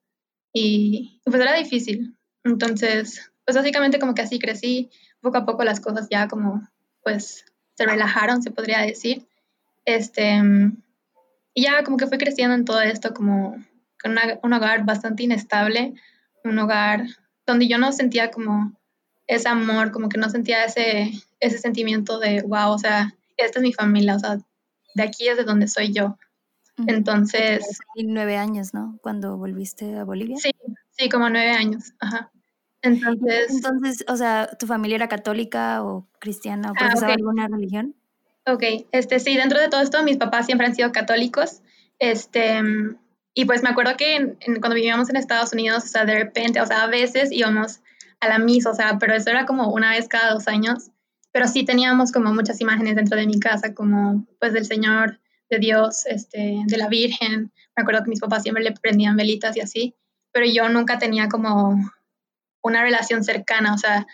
y 0.54 1.20
pues 1.26 1.42
era 1.42 1.56
difícil. 1.56 2.16
Entonces, 2.44 3.32
pues 3.44 3.58
básicamente 3.58 3.98
como 3.98 4.14
que 4.14 4.22
así 4.22 4.38
crecí, 4.38 4.92
poco 5.20 5.38
a 5.38 5.46
poco 5.46 5.64
las 5.64 5.80
cosas 5.80 6.08
ya 6.12 6.28
como 6.28 6.68
pues 7.04 7.46
se 7.76 7.86
relajaron, 7.88 8.44
se 8.44 8.52
podría 8.52 8.82
decir. 8.82 9.28
Este, 9.86 10.42
y 11.56 11.64
ya 11.64 11.84
como 11.84 11.98
que 11.98 12.08
fui 12.08 12.20
creciendo 12.20 12.54
en 12.54 12.66
todo 12.66 12.82
esto 12.82 13.16
como 13.16 13.58
un 14.04 14.54
hogar 14.54 14.86
bastante 14.86 15.24
inestable, 15.24 15.94
un 16.44 16.60
hogar 16.60 17.06
donde 17.46 17.68
yo 17.68 17.78
no 17.78 17.92
sentía 17.92 18.32
como 18.32 18.74
ese 19.28 19.50
amor, 19.50 19.92
como 19.92 20.10
que 20.10 20.18
no 20.18 20.30
sentía 20.30 20.66
ese, 20.66 21.12
ese 21.40 21.58
sentimiento 21.58 22.20
de, 22.20 22.42
wow, 22.42 22.72
o 22.72 22.78
sea, 22.78 23.14
esta 23.38 23.60
es 23.60 23.64
mi 23.64 23.74
familia, 23.74 24.16
o 24.16 24.20
sea, 24.20 24.38
de 24.96 25.04
aquí 25.04 25.28
es 25.28 25.38
de 25.38 25.44
donde 25.44 25.68
soy 25.68 25.94
yo. 25.94 26.18
Entonces... 26.88 27.80
Nueve 27.96 28.38
años, 28.38 28.74
¿no? 28.74 28.98
Cuando 29.02 29.38
volviste 29.38 29.96
a 29.96 30.04
Bolivia. 30.04 30.38
Sí, 30.38 30.52
sí, 30.92 31.10
como 31.10 31.30
nueve 31.30 31.52
años, 31.52 31.94
ajá. 32.00 32.32
Entonces, 32.82 33.50
Entonces, 33.50 34.04
o 34.10 34.18
sea, 34.18 34.50
¿tu 34.60 34.68
familia 34.68 34.96
era 34.96 35.08
católica 35.08 35.84
o 35.84 36.06
cristiana 36.20 36.72
o 36.72 36.74
ah, 36.76 36.80
profesaba 36.80 37.14
alguna 37.14 37.48
religión? 37.48 37.96
Ok, 38.46 38.64
este, 38.92 39.20
sí, 39.20 39.38
dentro 39.38 39.60
de 39.60 39.70
todo 39.70 39.82
esto, 39.82 40.04
mis 40.04 40.18
papás 40.18 40.48
siempre 40.48 40.68
han 40.68 40.76
sido 40.76 40.92
católicos. 40.92 41.62
Este, 42.00 42.62
y 43.34 43.46
pues 43.46 43.64
me 43.64 43.70
acuerdo 43.70 43.98
que 43.98 44.36
cuando 44.60 44.76
vivíamos 44.76 45.10
en 45.10 45.16
Estados 45.16 45.54
Unidos, 45.54 45.84
o 45.86 45.88
sea, 45.88 46.06
de 46.06 46.16
repente, 46.16 46.62
o 46.62 46.66
sea, 46.66 46.84
a 46.84 46.88
veces 46.88 47.32
íbamos 47.32 47.80
a 48.20 48.30
la 48.30 48.38
misa, 48.38 48.70
o 48.70 48.76
sea, 48.76 48.98
pero 49.00 49.16
eso 49.16 49.30
era 49.30 49.46
como 49.46 49.70
una 49.70 49.92
vez 49.92 50.08
cada 50.08 50.34
dos 50.34 50.48
años. 50.48 50.92
Pero 51.32 51.48
sí 51.48 51.66
teníamos 51.66 52.12
como 52.12 52.32
muchas 52.32 52.62
imágenes 52.62 52.96
dentro 52.96 53.18
de 53.18 53.26
mi 53.26 53.40
casa, 53.40 53.74
como 53.74 54.28
pues 54.40 54.54
del 54.54 54.66
Señor, 54.66 55.20
de 55.50 55.58
Dios, 55.58 56.06
este, 56.06 56.62
de 56.66 56.78
la 56.78 56.88
Virgen. 56.88 57.52
Me 57.76 57.82
acuerdo 57.82 58.04
que 58.04 58.12
mis 58.12 58.20
papás 58.20 58.44
siempre 58.44 58.64
le 58.64 58.72
prendían 58.74 59.18
velitas 59.18 59.58
y 59.58 59.62
así, 59.62 59.96
pero 60.32 60.46
yo 60.46 60.70
nunca 60.70 61.00
tenía 61.00 61.28
como 61.28 61.76
una 62.62 62.84
relación 62.84 63.24
cercana, 63.24 63.74
o 63.74 63.78
sea, 63.78 64.06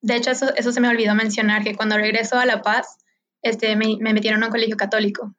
de 0.00 0.16
hecho 0.16 0.30
eso, 0.30 0.54
eso 0.56 0.72
se 0.72 0.80
me 0.80 0.88
olvidó 0.88 1.14
mencionar, 1.14 1.64
que 1.64 1.74
cuando 1.74 1.96
regreso 1.96 2.38
a 2.38 2.46
La 2.46 2.62
Paz, 2.62 2.98
este, 3.42 3.74
me, 3.76 3.96
me 4.00 4.14
metieron 4.14 4.42
a 4.42 4.46
un 4.46 4.52
colegio 4.52 4.76
católico. 4.76 5.34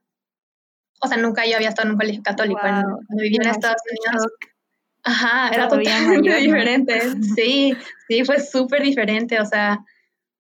O 1.02 1.08
sea, 1.08 1.18
nunca 1.18 1.46
yo 1.46 1.56
había 1.56 1.70
estado 1.70 1.88
en 1.88 1.94
un 1.94 2.00
colegio 2.00 2.24
católico. 2.24 2.60
Cuando 2.62 2.98
vivía 3.10 3.40
en 3.42 3.50
Estados 3.50 3.82
Unidos. 3.90 4.28
Ajá, 5.04 5.50
era 5.50 5.68
totalmente 5.68 6.36
diferente. 6.40 7.02
Sí, 7.36 7.76
sí, 8.08 8.24
fue 8.26 8.40
súper 8.40 8.82
diferente. 8.82 9.40
O 9.40 9.46
sea, 9.46 9.84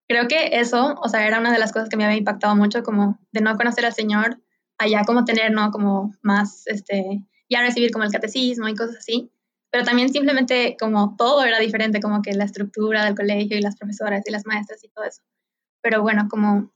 creo 0.07 0.27
que 0.27 0.59
eso, 0.59 0.95
o 1.01 1.09
sea, 1.09 1.27
era 1.27 1.39
una 1.39 1.51
de 1.51 1.59
las 1.59 1.71
cosas 1.71 1.89
que 1.89 1.97
me 1.97 2.05
había 2.05 2.17
impactado 2.17 2.55
mucho, 2.55 2.83
como 2.83 3.19
de 3.31 3.41
no 3.41 3.55
conocer 3.57 3.85
al 3.85 3.93
Señor, 3.93 4.39
allá 4.77 5.03
como 5.05 5.25
tener, 5.25 5.51
¿no? 5.51 5.71
Como 5.71 6.15
más, 6.21 6.65
este, 6.67 7.21
ya 7.49 7.61
recibir 7.61 7.91
como 7.91 8.05
el 8.05 8.11
catecismo 8.11 8.67
y 8.67 8.75
cosas 8.75 8.97
así 8.97 9.31
pero 9.75 9.83
también 9.83 10.07
simplemente 10.07 10.77
como 10.79 11.17
todo 11.17 11.43
era 11.43 11.59
diferente, 11.59 11.99
como 11.99 12.21
que 12.21 12.31
la 12.33 12.45
estructura 12.45 13.03
del 13.03 13.13
colegio 13.13 13.57
y 13.57 13.61
las 13.61 13.75
profesoras 13.75 14.23
y 14.25 14.31
las 14.31 14.45
maestras 14.45 14.81
y 14.85 14.87
todo 14.87 15.03
eso. 15.03 15.21
Pero 15.81 16.01
bueno, 16.01 16.29
como, 16.29 16.71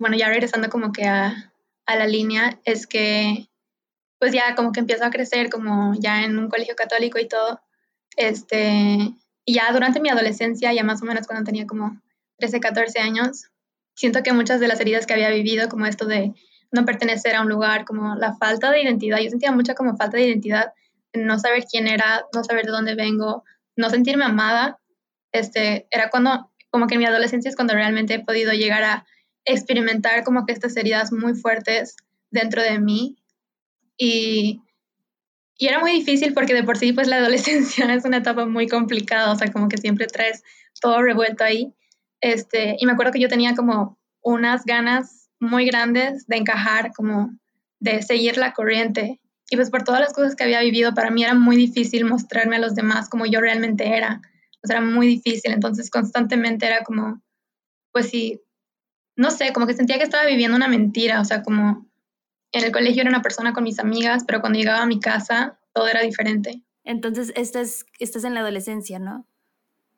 bueno, 0.00 0.16
ya 0.16 0.26
regresando 0.26 0.68
como 0.68 0.90
que 0.90 1.04
a, 1.04 1.51
a 1.86 1.96
la 1.96 2.06
línea, 2.06 2.60
es 2.64 2.86
que 2.86 3.48
pues 4.18 4.32
ya 4.32 4.54
como 4.54 4.70
que 4.70 4.80
empiezo 4.80 5.04
a 5.04 5.10
crecer 5.10 5.50
como 5.50 5.94
ya 5.98 6.22
en 6.22 6.38
un 6.38 6.48
colegio 6.48 6.76
católico 6.76 7.18
y 7.18 7.26
todo, 7.26 7.60
este, 8.16 9.14
y 9.44 9.54
ya 9.54 9.72
durante 9.72 10.00
mi 10.00 10.10
adolescencia, 10.10 10.72
ya 10.72 10.84
más 10.84 11.02
o 11.02 11.06
menos 11.06 11.26
cuando 11.26 11.44
tenía 11.44 11.66
como 11.66 12.00
13, 12.38 12.60
14 12.60 13.00
años, 13.00 13.50
siento 13.94 14.22
que 14.22 14.32
muchas 14.32 14.60
de 14.60 14.68
las 14.68 14.80
heridas 14.80 15.06
que 15.06 15.14
había 15.14 15.30
vivido, 15.30 15.68
como 15.68 15.86
esto 15.86 16.06
de 16.06 16.34
no 16.70 16.84
pertenecer 16.84 17.34
a 17.34 17.42
un 17.42 17.48
lugar, 17.48 17.84
como 17.84 18.14
la 18.14 18.36
falta 18.36 18.70
de 18.70 18.82
identidad, 18.82 19.18
yo 19.18 19.28
sentía 19.28 19.52
mucha 19.52 19.74
como 19.74 19.96
falta 19.96 20.16
de 20.16 20.28
identidad, 20.28 20.72
no 21.12 21.38
saber 21.38 21.64
quién 21.70 21.88
era, 21.88 22.24
no 22.32 22.44
saber 22.44 22.64
de 22.64 22.72
dónde 22.72 22.94
vengo, 22.94 23.44
no 23.76 23.90
sentirme 23.90 24.24
amada, 24.24 24.78
este, 25.32 25.86
era 25.90 26.10
cuando, 26.10 26.50
como 26.70 26.86
que 26.86 26.94
en 26.94 27.00
mi 27.00 27.06
adolescencia 27.06 27.48
es 27.48 27.56
cuando 27.56 27.74
realmente 27.74 28.14
he 28.14 28.24
podido 28.24 28.52
llegar 28.52 28.84
a 28.84 29.06
experimentar 29.44 30.24
como 30.24 30.46
que 30.46 30.52
estas 30.52 30.76
heridas 30.76 31.12
muy 31.12 31.34
fuertes 31.34 31.96
dentro 32.30 32.62
de 32.62 32.78
mí 32.78 33.16
y, 33.96 34.62
y 35.56 35.66
era 35.68 35.78
muy 35.78 35.92
difícil 35.92 36.34
porque 36.34 36.54
de 36.54 36.64
por 36.64 36.76
sí 36.76 36.92
pues 36.92 37.08
la 37.08 37.16
adolescencia 37.18 37.92
es 37.94 38.04
una 38.04 38.18
etapa 38.18 38.46
muy 38.46 38.66
complicada, 38.66 39.32
o 39.32 39.36
sea, 39.36 39.50
como 39.52 39.68
que 39.68 39.78
siempre 39.78 40.06
traes 40.06 40.42
todo 40.80 41.02
revuelto 41.02 41.44
ahí. 41.44 41.72
Este, 42.20 42.76
y 42.78 42.86
me 42.86 42.92
acuerdo 42.92 43.12
que 43.12 43.20
yo 43.20 43.28
tenía 43.28 43.54
como 43.54 43.98
unas 44.22 44.64
ganas 44.64 45.28
muy 45.40 45.66
grandes 45.66 46.26
de 46.26 46.36
encajar, 46.36 46.92
como 46.92 47.30
de 47.80 48.02
seguir 48.02 48.36
la 48.36 48.52
corriente. 48.52 49.20
Y 49.50 49.56
pues 49.56 49.70
por 49.70 49.82
todas 49.82 50.00
las 50.00 50.12
cosas 50.12 50.34
que 50.34 50.44
había 50.44 50.60
vivido, 50.60 50.94
para 50.94 51.10
mí 51.10 51.24
era 51.24 51.34
muy 51.34 51.56
difícil 51.56 52.04
mostrarme 52.04 52.56
a 52.56 52.60
los 52.60 52.74
demás 52.74 53.08
como 53.08 53.26
yo 53.26 53.40
realmente 53.40 53.96
era. 53.96 54.20
O 54.62 54.66
sea, 54.66 54.78
era 54.78 54.86
muy 54.86 55.06
difícil. 55.06 55.52
Entonces 55.52 55.90
constantemente 55.90 56.66
era 56.66 56.84
como, 56.84 57.20
pues 57.92 58.08
sí, 58.08 58.40
no 59.22 59.30
sé, 59.30 59.52
como 59.52 59.66
que 59.66 59.74
sentía 59.74 59.98
que 59.98 60.04
estaba 60.04 60.26
viviendo 60.26 60.56
una 60.56 60.68
mentira. 60.68 61.20
O 61.20 61.24
sea, 61.24 61.42
como 61.42 61.86
en 62.50 62.64
el 62.64 62.72
colegio 62.72 63.02
era 63.02 63.10
una 63.10 63.22
persona 63.22 63.52
con 63.52 63.64
mis 63.64 63.78
amigas, 63.78 64.24
pero 64.26 64.40
cuando 64.40 64.58
llegaba 64.58 64.82
a 64.82 64.86
mi 64.86 65.00
casa 65.00 65.58
todo 65.72 65.88
era 65.88 66.02
diferente. 66.02 66.60
Entonces, 66.84 67.32
estás, 67.36 67.86
estás 67.98 68.24
en 68.24 68.34
la 68.34 68.40
adolescencia, 68.40 68.98
¿no? 68.98 69.24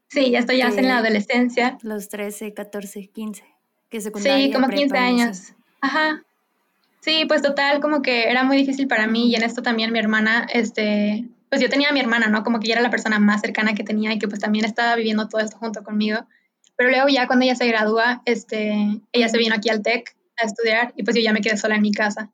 Sí, 0.09 0.31
ya 0.31 0.41
estoy 0.41 0.59
ya 0.59 0.69
en 0.69 0.87
la 0.87 0.99
adolescencia. 0.99 1.79
Los 1.83 2.09
13, 2.11 2.53
14, 2.53 3.09
15. 3.09 3.43
Que 3.89 4.01
secundaria, 4.01 4.47
sí, 4.47 4.53
como 4.53 4.69
15 4.69 4.97
años. 4.99 5.55
Ajá. 5.81 6.23
Sí, 7.01 7.25
pues 7.27 7.43
total, 7.43 7.81
como 7.81 8.03
que 8.03 8.31
era 8.31 8.45
muy 8.45 8.59
difícil 8.59 8.87
para 8.87 9.07
mí 9.07 9.31
y 9.31 9.35
en 9.35 9.43
esto 9.43 9.63
también 9.63 9.93
mi 9.93 9.99
hermana, 9.99 10.47
este, 10.53 11.25
pues 11.49 11.61
yo 11.61 11.69
tenía 11.69 11.89
a 11.89 11.93
mi 11.93 12.01
hermana, 12.01 12.29
¿no? 12.29 12.45
Como 12.45 12.61
que 12.61 12.67
ella 12.67 12.75
era 12.75 12.83
la 12.83 12.91
persona 12.91 13.19
más 13.19 13.41
cercana 13.41 13.75
que 13.75 13.85
tenía 13.85 14.13
y 14.13 14.19
que 14.19 14.29
pues 14.29 14.41
también 14.41 14.65
estaba 14.65 14.95
viviendo 14.97 15.29
todo 15.29 15.41
esto 15.41 15.57
junto 15.57 15.83
conmigo. 15.83 16.27
Pero 16.77 16.91
luego 16.91 17.09
ya 17.09 17.27
cuando 17.27 17.45
ella 17.45 17.55
se 17.55 17.69
gradúa, 17.69 18.23
este, 18.25 19.01
ella 19.13 19.29
se 19.29 19.39
vino 19.39 19.55
aquí 19.55 19.69
al 19.71 19.83
TEC 19.83 20.17
a 20.37 20.47
estudiar 20.47 20.93
y 20.97 21.05
pues 21.05 21.17
yo 21.17 21.23
ya 21.23 21.33
me 21.33 21.41
quedé 21.41 21.57
sola 21.57 21.77
en 21.77 21.83
mi 21.83 21.93
casa. 21.93 22.33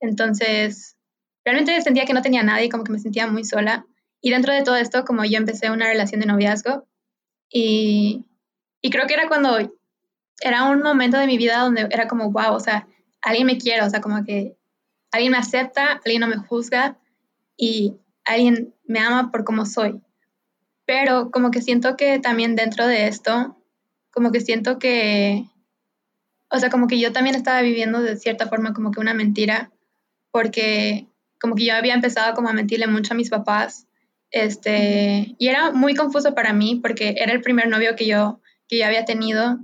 Entonces, 0.00 0.96
realmente 1.44 1.80
sentía 1.82 2.04
que 2.04 2.14
no 2.14 2.22
tenía 2.22 2.42
nadie, 2.42 2.68
como 2.68 2.84
que 2.84 2.92
me 2.92 2.98
sentía 2.98 3.26
muy 3.26 3.44
sola. 3.44 3.86
Y 4.20 4.30
dentro 4.30 4.52
de 4.52 4.62
todo 4.62 4.76
esto, 4.76 5.04
como 5.04 5.24
yo 5.24 5.38
empecé 5.38 5.70
una 5.70 5.86
relación 5.86 6.20
de 6.20 6.26
noviazgo 6.26 6.86
y, 7.48 8.24
y 8.80 8.90
creo 8.90 9.06
que 9.06 9.14
era 9.14 9.28
cuando 9.28 9.58
era 10.40 10.64
un 10.64 10.82
momento 10.82 11.18
de 11.18 11.26
mi 11.26 11.36
vida 11.36 11.58
donde 11.58 11.88
era 11.90 12.06
como, 12.06 12.30
wow, 12.30 12.54
o 12.54 12.60
sea, 12.60 12.86
alguien 13.22 13.46
me 13.46 13.58
quiere, 13.58 13.82
o 13.82 13.90
sea, 13.90 14.00
como 14.00 14.24
que 14.24 14.56
alguien 15.12 15.32
me 15.32 15.38
acepta, 15.38 16.00
alguien 16.04 16.20
no 16.20 16.28
me 16.28 16.36
juzga 16.36 16.98
y 17.56 17.96
alguien 18.24 18.74
me 18.84 19.00
ama 19.00 19.30
por 19.30 19.44
como 19.44 19.66
soy. 19.66 20.00
Pero 20.86 21.30
como 21.30 21.50
que 21.50 21.62
siento 21.62 21.96
que 21.96 22.18
también 22.18 22.56
dentro 22.56 22.86
de 22.86 23.06
esto, 23.06 23.59
como 24.10 24.32
que 24.32 24.40
siento 24.40 24.78
que, 24.78 25.44
o 26.50 26.58
sea, 26.58 26.70
como 26.70 26.86
que 26.86 26.98
yo 26.98 27.12
también 27.12 27.36
estaba 27.36 27.62
viviendo 27.62 28.00
de 28.00 28.16
cierta 28.16 28.46
forma 28.48 28.72
como 28.72 28.90
que 28.90 29.00
una 29.00 29.14
mentira, 29.14 29.70
porque 30.30 31.06
como 31.40 31.54
que 31.54 31.64
yo 31.64 31.74
había 31.74 31.94
empezado 31.94 32.34
como 32.34 32.48
a 32.48 32.52
mentirle 32.52 32.86
mucho 32.86 33.14
a 33.14 33.16
mis 33.16 33.30
papás, 33.30 33.86
este, 34.30 35.34
y 35.38 35.48
era 35.48 35.72
muy 35.72 35.94
confuso 35.94 36.34
para 36.34 36.52
mí 36.52 36.76
porque 36.76 37.14
era 37.18 37.32
el 37.32 37.40
primer 37.40 37.68
novio 37.68 37.96
que 37.96 38.06
yo, 38.06 38.40
que 38.68 38.78
yo 38.78 38.86
había 38.86 39.04
tenido 39.04 39.58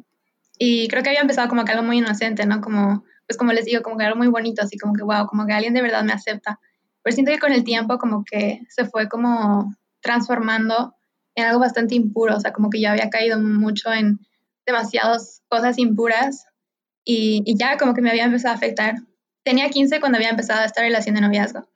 y 0.59 0.89
creo 0.89 1.03
que 1.03 1.11
había 1.11 1.21
empezado 1.21 1.49
como 1.49 1.65
que 1.65 1.73
algo 1.73 1.85
muy 1.85 1.99
inocente, 1.99 2.47
¿no? 2.47 2.61
Como, 2.61 3.05
pues 3.27 3.37
como 3.37 3.53
les 3.53 3.65
digo, 3.67 3.83
como 3.83 3.97
que 3.99 4.05
algo 4.05 4.17
muy 4.17 4.29
bonito, 4.29 4.63
así 4.63 4.79
como 4.79 4.95
que, 4.95 5.03
wow, 5.03 5.27
como 5.27 5.47
que 5.47 5.53
alguien 5.53 5.75
de 5.75 5.83
verdad 5.83 6.03
me 6.03 6.13
acepta. 6.13 6.59
Pero 7.03 7.15
siento 7.15 7.33
que 7.33 7.39
con 7.39 7.53
el 7.53 7.63
tiempo 7.63 7.99
como 7.99 8.25
que 8.25 8.63
se 8.69 8.87
fue 8.87 9.09
como 9.09 9.75
transformando 10.01 10.95
en 11.35 11.45
algo 11.45 11.61
bastante 11.61 11.95
impuro, 11.95 12.37
o 12.37 12.41
sea, 12.41 12.53
como 12.53 12.71
que 12.71 12.81
yo 12.81 12.91
había 12.91 13.11
caído 13.11 13.39
mucho 13.39 13.93
en 13.93 14.19
demasiadas 14.67 15.43
cosas 15.49 15.79
impuras 15.79 16.45
y, 17.05 17.43
y 17.47 17.57
ya 17.57 17.77
como 17.77 17.95
que 17.95 18.03
me 18.03 18.11
había 18.11 18.25
empezado 18.25 18.53
a 18.53 18.57
afectar 18.57 18.97
tenía 19.47 19.71
15 19.71 20.01
cuando 20.01 20.19
había 20.19 20.31
empezado 20.31 20.65
esta 20.65 20.83
relación 20.83 21.15
de 21.15 21.21
noviazgo. 21.21 21.69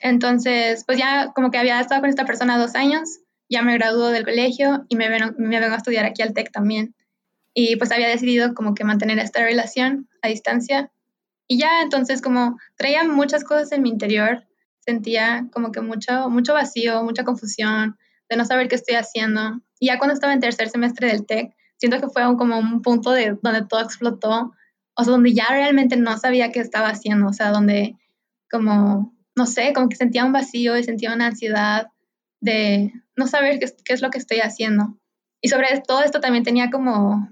Entonces, 0.00 0.84
pues 0.84 0.98
ya 0.98 1.32
como 1.34 1.50
que 1.50 1.56
había 1.56 1.80
estado 1.80 2.02
con 2.02 2.10
esta 2.10 2.26
persona 2.26 2.58
dos 2.58 2.74
años, 2.74 3.20
ya 3.48 3.62
me 3.62 3.72
graduó 3.74 4.08
del 4.08 4.26
colegio 4.26 4.84
y 4.90 4.96
me, 4.96 5.08
me 5.08 5.60
vengo 5.60 5.74
a 5.74 5.78
estudiar 5.78 6.04
aquí 6.04 6.20
al 6.20 6.34
TEC 6.34 6.52
también. 6.52 6.94
Y 7.54 7.76
pues 7.76 7.92
había 7.92 8.08
decidido 8.08 8.52
como 8.52 8.74
que 8.74 8.84
mantener 8.84 9.18
esta 9.18 9.42
relación 9.42 10.06
a 10.20 10.28
distancia. 10.28 10.92
Y 11.48 11.58
ya 11.58 11.80
entonces 11.80 12.20
como 12.20 12.58
traía 12.76 13.04
muchas 13.04 13.42
cosas 13.42 13.72
en 13.72 13.80
mi 13.80 13.88
interior, 13.88 14.46
sentía 14.80 15.46
como 15.50 15.72
que 15.72 15.80
mucho, 15.80 16.28
mucho 16.28 16.52
vacío, 16.52 17.02
mucha 17.04 17.24
confusión, 17.24 17.96
de 18.28 18.36
no 18.36 18.44
saber 18.44 18.68
qué 18.68 18.74
estoy 18.74 18.96
haciendo. 18.96 19.62
Y 19.78 19.86
ya 19.86 19.96
cuando 19.96 20.12
estaba 20.12 20.34
en 20.34 20.40
tercer 20.40 20.68
semestre 20.68 21.08
del 21.08 21.24
TEC, 21.24 21.54
siento 21.82 22.00
que 22.00 22.12
fue 22.12 22.22
como 22.36 22.58
un 22.60 22.80
punto 22.80 23.10
de 23.10 23.36
donde 23.42 23.66
todo 23.66 23.80
explotó 23.80 24.52
o 24.94 25.04
sea, 25.04 25.12
donde 25.12 25.32
ya 25.32 25.46
realmente 25.50 25.96
no 25.96 26.16
sabía 26.18 26.52
qué 26.52 26.60
estaba 26.60 26.88
haciendo, 26.88 27.28
o 27.28 27.32
sea, 27.32 27.50
donde 27.50 27.96
como, 28.50 29.16
no 29.34 29.46
sé, 29.46 29.72
como 29.72 29.88
que 29.88 29.96
sentía 29.96 30.24
un 30.24 30.32
vacío 30.32 30.76
y 30.76 30.84
sentía 30.84 31.14
una 31.14 31.28
ansiedad 31.28 31.88
de 32.40 32.92
no 33.16 33.26
saber 33.26 33.58
qué, 33.58 33.92
es 33.92 34.02
lo 34.02 34.10
que 34.10 34.18
estoy 34.18 34.40
haciendo. 34.40 34.98
Y 35.40 35.48
sobre 35.48 35.66
todo 35.80 36.02
esto 36.02 36.20
también 36.20 36.44
tenía 36.44 36.70
como, 36.70 37.30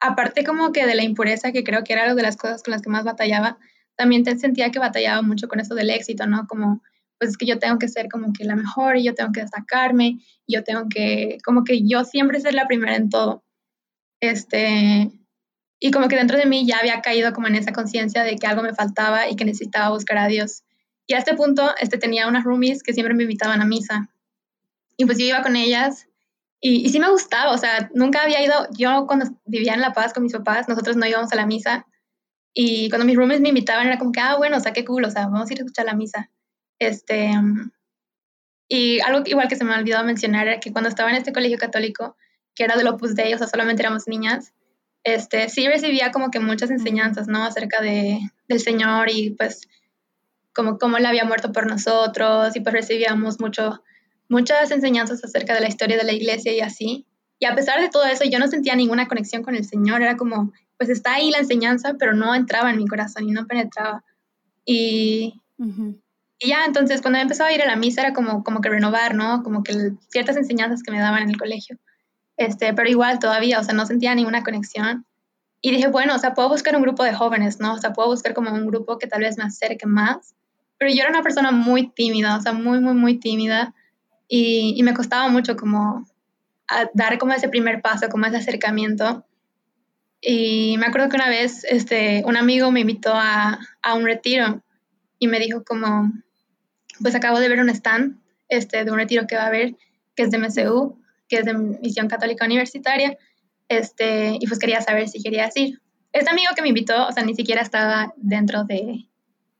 aparte 0.00 0.44
como 0.44 0.72
que 0.72 0.86
de 0.86 0.94
la 0.94 1.04
impureza, 1.04 1.52
que 1.52 1.64
creo 1.64 1.84
que 1.84 1.92
era 1.92 2.04
algo 2.04 2.16
de 2.16 2.22
las 2.22 2.36
cosas 2.36 2.62
con 2.62 2.72
las 2.72 2.82
que 2.82 2.90
más 2.90 3.04
batallaba, 3.04 3.58
también 3.94 4.24
sentía 4.38 4.70
que 4.70 4.78
batallaba 4.78 5.22
mucho 5.22 5.48
con 5.48 5.60
eso 5.60 5.74
del 5.74 5.90
éxito, 5.90 6.26
¿no? 6.26 6.46
Como, 6.46 6.82
pues 7.18 7.30
es 7.30 7.36
que 7.36 7.46
yo 7.46 7.58
tengo 7.58 7.78
que 7.78 7.88
ser 7.88 8.08
como 8.08 8.32
que 8.32 8.44
la 8.44 8.56
mejor 8.56 8.96
y 8.96 9.04
yo 9.04 9.14
tengo 9.14 9.32
que 9.32 9.40
destacarme, 9.40 10.18
y 10.46 10.54
yo 10.54 10.64
tengo 10.64 10.88
que, 10.88 11.38
como 11.44 11.64
que 11.64 11.86
yo 11.86 12.04
siempre 12.04 12.40
ser 12.40 12.54
la 12.54 12.66
primera 12.66 12.96
en 12.96 13.10
todo. 13.10 13.44
Este, 14.20 15.10
y 15.80 15.90
como 15.90 16.08
que 16.08 16.16
dentro 16.16 16.36
de 16.38 16.46
mí 16.46 16.66
ya 16.66 16.78
había 16.78 17.00
caído 17.00 17.32
como 17.32 17.46
en 17.46 17.54
esa 17.54 17.72
conciencia 17.72 18.24
de 18.24 18.36
que 18.36 18.46
algo 18.46 18.62
me 18.62 18.74
faltaba 18.74 19.28
y 19.28 19.36
que 19.36 19.44
necesitaba 19.44 19.90
buscar 19.90 20.18
a 20.18 20.26
Dios. 20.26 20.64
Y 21.06 21.14
a 21.14 21.18
este 21.18 21.34
punto 21.34 21.74
este, 21.80 21.98
tenía 21.98 22.28
unas 22.28 22.44
roomies 22.44 22.82
que 22.82 22.92
siempre 22.92 23.14
me 23.14 23.22
invitaban 23.24 23.60
a 23.60 23.66
misa. 23.66 24.10
Y 24.96 25.04
pues 25.06 25.18
yo 25.18 25.24
iba 25.24 25.42
con 25.42 25.56
ellas 25.56 26.06
y, 26.60 26.84
y 26.84 26.88
sí 26.90 26.98
me 26.98 27.10
gustaba, 27.10 27.52
o 27.52 27.58
sea, 27.58 27.88
nunca 27.94 28.22
había 28.22 28.42
ido, 28.44 28.54
yo 28.76 29.06
cuando 29.06 29.26
vivía 29.44 29.74
en 29.74 29.80
La 29.80 29.92
Paz 29.92 30.12
con 30.12 30.24
mis 30.24 30.32
papás, 30.32 30.68
nosotros 30.68 30.96
no 30.96 31.06
íbamos 31.06 31.32
a 31.32 31.36
la 31.36 31.46
misa. 31.46 31.86
Y 32.52 32.88
cuando 32.88 33.06
mis 33.06 33.16
roomies 33.16 33.40
me 33.40 33.50
invitaban 33.50 33.86
era 33.86 33.98
como 33.98 34.10
que, 34.10 34.20
ah, 34.20 34.36
bueno, 34.36 34.56
o 34.56 34.60
sea, 34.60 34.72
qué 34.72 34.84
cool, 34.84 35.04
o 35.04 35.10
sea, 35.10 35.28
vamos 35.28 35.48
a 35.48 35.52
ir 35.52 35.60
a 35.60 35.62
escuchar 35.62 35.86
la 35.86 35.94
misa. 35.94 36.30
Este, 36.78 37.32
y 38.68 39.00
algo 39.00 39.22
igual 39.26 39.48
que 39.48 39.56
se 39.56 39.64
me 39.64 39.74
olvidó 39.74 40.02
mencionar 40.04 40.46
era 40.46 40.60
que 40.60 40.72
cuando 40.72 40.88
estaba 40.88 41.10
en 41.10 41.16
este 41.16 41.32
colegio 41.32 41.58
católico, 41.58 42.16
que 42.54 42.64
era 42.64 42.76
del 42.76 42.88
Opus 42.88 43.14
Dei, 43.14 43.32
o 43.34 43.38
sea, 43.38 43.46
solamente 43.46 43.82
éramos 43.82 44.06
niñas, 44.06 44.52
este, 45.04 45.48
sí 45.48 45.66
recibía 45.66 46.10
como 46.10 46.30
que 46.30 46.40
muchas 46.40 46.70
enseñanzas, 46.70 47.28
¿no? 47.28 47.44
Acerca 47.44 47.80
de, 47.80 48.20
del 48.46 48.60
Señor 48.60 49.10
y 49.10 49.30
pues 49.30 49.68
como 50.54 50.78
cómo 50.78 50.96
Él 50.96 51.06
había 51.06 51.24
muerto 51.24 51.52
por 51.52 51.66
nosotros 51.66 52.54
y 52.56 52.60
pues 52.60 52.72
recibíamos 52.74 53.40
mucho, 53.40 53.82
muchas 54.28 54.70
enseñanzas 54.70 55.24
acerca 55.24 55.54
de 55.54 55.60
la 55.60 55.68
historia 55.68 55.96
de 55.96 56.04
la 56.04 56.12
iglesia 56.12 56.52
y 56.52 56.60
así. 56.60 57.06
Y 57.38 57.46
a 57.46 57.54
pesar 57.54 57.80
de 57.80 57.88
todo 57.88 58.04
eso, 58.04 58.24
yo 58.24 58.38
no 58.38 58.48
sentía 58.48 58.74
ninguna 58.74 59.06
conexión 59.06 59.42
con 59.42 59.54
el 59.54 59.64
Señor, 59.64 60.02
era 60.02 60.16
como, 60.16 60.52
pues 60.76 60.90
está 60.90 61.14
ahí 61.14 61.30
la 61.30 61.38
enseñanza, 61.38 61.94
pero 61.98 62.12
no 62.12 62.34
entraba 62.34 62.70
en 62.70 62.76
mi 62.76 62.86
corazón 62.86 63.28
y 63.28 63.32
no 63.32 63.46
penetraba. 63.46 64.04
Y, 64.64 65.40
y 66.40 66.48
ya, 66.48 66.64
entonces 66.64 67.02
cuando 67.02 67.18
empezó 67.18 67.44
a 67.44 67.52
ir 67.52 67.62
a 67.62 67.66
la 67.66 67.76
misa 67.76 68.02
era 68.02 68.12
como, 68.12 68.44
como 68.44 68.60
que 68.60 68.68
renovar, 68.68 69.14
¿no? 69.14 69.42
Como 69.42 69.62
que 69.64 69.92
ciertas 70.08 70.36
enseñanzas 70.36 70.82
que 70.82 70.92
me 70.92 71.00
daban 71.00 71.24
en 71.24 71.30
el 71.30 71.36
colegio. 71.36 71.78
Este, 72.36 72.72
pero 72.74 72.88
igual 72.88 73.18
todavía, 73.18 73.58
o 73.58 73.64
sea, 73.64 73.74
no 73.74 73.84
sentía 73.86 74.14
ninguna 74.14 74.44
conexión. 74.44 75.04
Y 75.60 75.72
dije, 75.72 75.88
bueno, 75.88 76.14
o 76.14 76.18
sea, 76.18 76.34
puedo 76.34 76.48
buscar 76.48 76.76
un 76.76 76.82
grupo 76.82 77.02
de 77.02 77.12
jóvenes, 77.12 77.58
¿no? 77.58 77.74
O 77.74 77.78
sea, 77.78 77.92
puedo 77.92 78.08
buscar 78.08 78.34
como 78.34 78.52
un 78.52 78.66
grupo 78.66 78.98
que 78.98 79.08
tal 79.08 79.22
vez 79.22 79.36
me 79.36 79.44
acerque 79.44 79.86
más. 79.86 80.36
Pero 80.78 80.92
yo 80.92 81.00
era 81.00 81.10
una 81.10 81.24
persona 81.24 81.50
muy 81.50 81.88
tímida, 81.88 82.36
o 82.36 82.40
sea, 82.40 82.52
muy, 82.52 82.78
muy, 82.78 82.94
muy 82.94 83.18
tímida. 83.18 83.74
Y, 84.28 84.74
y 84.76 84.82
me 84.84 84.94
costaba 84.94 85.28
mucho 85.28 85.56
como 85.56 86.06
dar 86.94 87.18
como 87.18 87.32
ese 87.32 87.48
primer 87.48 87.82
paso, 87.82 88.08
como 88.08 88.26
ese 88.26 88.36
acercamiento. 88.36 89.24
Y 90.20 90.76
me 90.78 90.86
acuerdo 90.86 91.08
que 91.08 91.16
una 91.16 91.28
vez 91.28 91.64
este, 91.64 92.22
un 92.24 92.36
amigo 92.36 92.70
me 92.70 92.80
invitó 92.80 93.12
a, 93.14 93.58
a 93.82 93.94
un 93.94 94.04
retiro 94.04 94.62
y 95.18 95.26
me 95.26 95.40
dijo 95.40 95.64
como, 95.64 96.12
pues 97.02 97.14
acabo 97.14 97.38
de 97.38 97.48
ver 97.48 97.60
un 97.60 97.70
stand 97.70 98.18
este, 98.48 98.84
de 98.84 98.90
un 98.90 98.98
retiro 98.98 99.26
que 99.26 99.36
va 99.36 99.42
a 99.42 99.48
haber, 99.48 99.76
que 100.14 100.22
es 100.22 100.30
de 100.30 100.38
MSU, 100.38 100.98
que 101.28 101.36
es 101.36 101.44
de 101.44 101.54
Misión 101.54 102.08
Católica 102.08 102.44
Universitaria, 102.46 103.16
este, 103.68 104.36
y 104.40 104.46
pues 104.46 104.58
quería 104.58 104.80
saber 104.80 105.08
si 105.08 105.22
quería 105.22 105.48
ir. 105.54 105.80
Este 106.12 106.30
amigo 106.30 106.52
que 106.56 106.62
me 106.62 106.68
invitó, 106.68 107.06
o 107.06 107.12
sea, 107.12 107.22
ni 107.22 107.34
siquiera 107.34 107.60
estaba 107.60 108.14
dentro 108.16 108.64
de, 108.64 109.04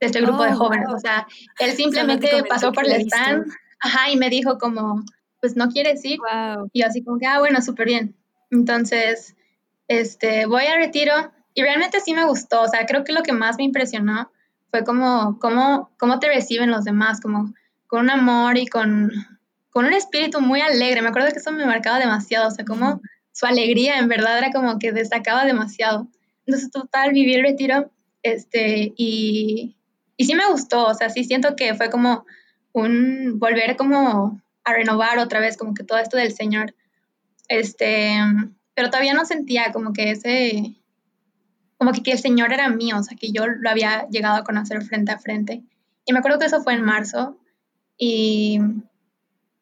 este 0.01 0.21
grupo 0.21 0.45
de 0.45 0.53
oh, 0.53 0.57
jóvenes, 0.57 0.89
o 0.95 0.99
sea, 0.99 1.27
él 1.59 1.73
simplemente 1.73 2.45
pasó 2.49 2.73
por 2.73 2.87
el 2.87 3.03
stand, 3.03 3.47
ajá, 3.81 4.11
y 4.11 4.17
me 4.17 4.31
dijo 4.31 4.57
como, 4.59 5.03
pues 5.41 5.57
no 5.57 5.69
quieres 5.69 6.05
ir, 6.05 6.19
y 6.73 6.81
yo 6.81 6.87
así 6.87 7.03
como 7.03 7.19
que, 7.19 7.27
ah, 7.27 7.41
bueno, 7.41 7.61
súper 7.61 7.87
bien. 7.87 8.17
Entonces, 8.51 9.37
este, 9.89 10.47
voy 10.47 10.65
al 10.65 10.79
retiro, 10.79 11.13
y 11.53 11.63
realmente 11.63 12.01
sí 12.01 12.15
me 12.15 12.25
gustó, 12.25 12.63
o 12.63 12.69
sea, 12.69 12.87
creo 12.87 13.05
que 13.05 13.13
lo 13.13 13.23
que 13.23 13.33
más 13.33 13.57
me 13.59 13.65
impresionó 13.65 14.31
fue 14.71 14.85
como 14.85 15.39
cómo, 15.39 15.91
cómo 15.99 16.19
te 16.19 16.29
reciben 16.29 16.71
los 16.71 16.85
demás, 16.85 17.21
como 17.21 17.55
con 17.87 18.01
un 18.01 18.11
amor 18.11 18.59
y 18.59 18.67
con, 18.67 19.11
con 19.71 19.87
un 19.87 19.93
espíritu 19.93 20.41
muy 20.41 20.61
alegre. 20.61 21.03
Me 21.03 21.09
acuerdo 21.09 21.31
que 21.31 21.39
eso 21.39 21.53
me 21.53 21.67
marcaba 21.67 21.99
demasiado, 21.99 22.49
o 22.49 22.51
sea, 22.51 22.65
como 22.65 23.01
su 23.33 23.47
alegría 23.47 23.99
en 23.99 24.09
verdad 24.09 24.39
era 24.39 24.51
como 24.51 24.79
que 24.79 24.93
destacaba 24.93 25.45
demasiado. 25.45 26.09
Entonces, 26.47 26.71
total, 26.71 27.13
viví 27.13 27.35
el 27.35 27.43
retiro 27.43 27.91
este, 28.23 28.93
y, 28.97 29.77
y 30.17 30.25
sí 30.25 30.35
me 30.35 30.51
gustó, 30.51 30.87
o 30.87 30.95
sea, 30.95 31.11
sí 31.11 31.25
siento 31.25 31.57
que 31.57 31.75
fue 31.75 31.91
como 31.91 32.27
un 32.73 33.39
volver 33.39 33.77
como 33.77 34.41
a 34.65 34.73
renovar 34.73 35.19
otra 35.19 35.41
vez 35.41 35.57
como 35.57 35.75
que 35.75 35.85
todo 35.85 35.99
esto 35.99 36.17
del 36.17 36.33
Señor. 36.33 36.75
Este, 37.49 38.13
pero 38.75 38.91
todavía 38.91 39.15
no 39.15 39.25
sentía 39.25 39.73
como 39.73 39.93
que 39.93 40.11
ese, 40.11 40.75
como 41.79 41.93
que, 41.93 42.03
que 42.03 42.13
el 42.13 42.19
Señor 42.19 42.53
era 42.53 42.69
mío, 42.69 42.99
o 42.99 43.03
sea, 43.03 43.17
que 43.17 43.31
yo 43.33 43.47
lo 43.47 43.71
había 43.71 44.07
llegado 44.09 44.37
a 44.37 44.45
conocer 44.45 44.83
frente 44.83 45.13
a 45.13 45.19
frente. 45.19 45.63
Y 46.05 46.13
me 46.13 46.19
acuerdo 46.19 46.39
que 46.39 46.47
eso 46.47 46.63
fue 46.63 46.75
en 46.75 46.83
marzo 46.83 47.39
y, 47.97 48.61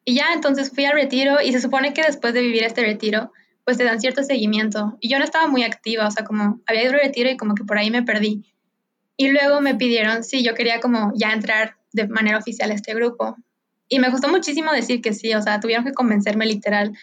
y 0.03 0.15
ya 0.15 0.33
entonces 0.33 0.71
fui 0.71 0.85
al 0.85 0.93
retiro 0.93 1.41
y 1.41 1.51
se 1.51 1.61
supone 1.61 1.93
que 1.93 2.01
después 2.01 2.33
de 2.33 2.41
vivir 2.41 2.63
este 2.63 2.81
retiro, 2.81 3.31
pues 3.65 3.77
te 3.77 3.83
dan 3.83 3.99
cierto 3.99 4.23
seguimiento. 4.23 4.97
Y 4.99 5.09
yo 5.09 5.19
no 5.19 5.25
estaba 5.25 5.47
muy 5.47 5.63
activa, 5.63 6.07
o 6.07 6.11
sea, 6.11 6.23
como 6.23 6.61
había 6.65 6.83
ido 6.83 6.93
al 6.93 7.01
retiro 7.01 7.29
y 7.29 7.37
como 7.37 7.53
que 7.53 7.65
por 7.65 7.77
ahí 7.77 7.91
me 7.91 8.03
perdí. 8.03 8.45
Y 9.17 9.29
luego 9.29 9.61
me 9.61 9.75
pidieron 9.75 10.23
si 10.23 10.43
yo 10.43 10.53
quería 10.53 10.79
como 10.79 11.11
ya 11.15 11.33
entrar 11.33 11.75
de 11.91 12.07
manera 12.07 12.37
oficial 12.37 12.71
a 12.71 12.75
este 12.75 12.93
grupo. 12.93 13.35
Y 13.89 13.99
me 13.99 14.09
gustó 14.09 14.29
muchísimo 14.29 14.71
decir 14.71 15.01
que 15.01 15.13
sí, 15.13 15.33
o 15.33 15.41
sea, 15.41 15.59
tuvieron 15.59 15.85
que 15.85 15.93
convencerme 15.93 16.45
literal. 16.45 16.93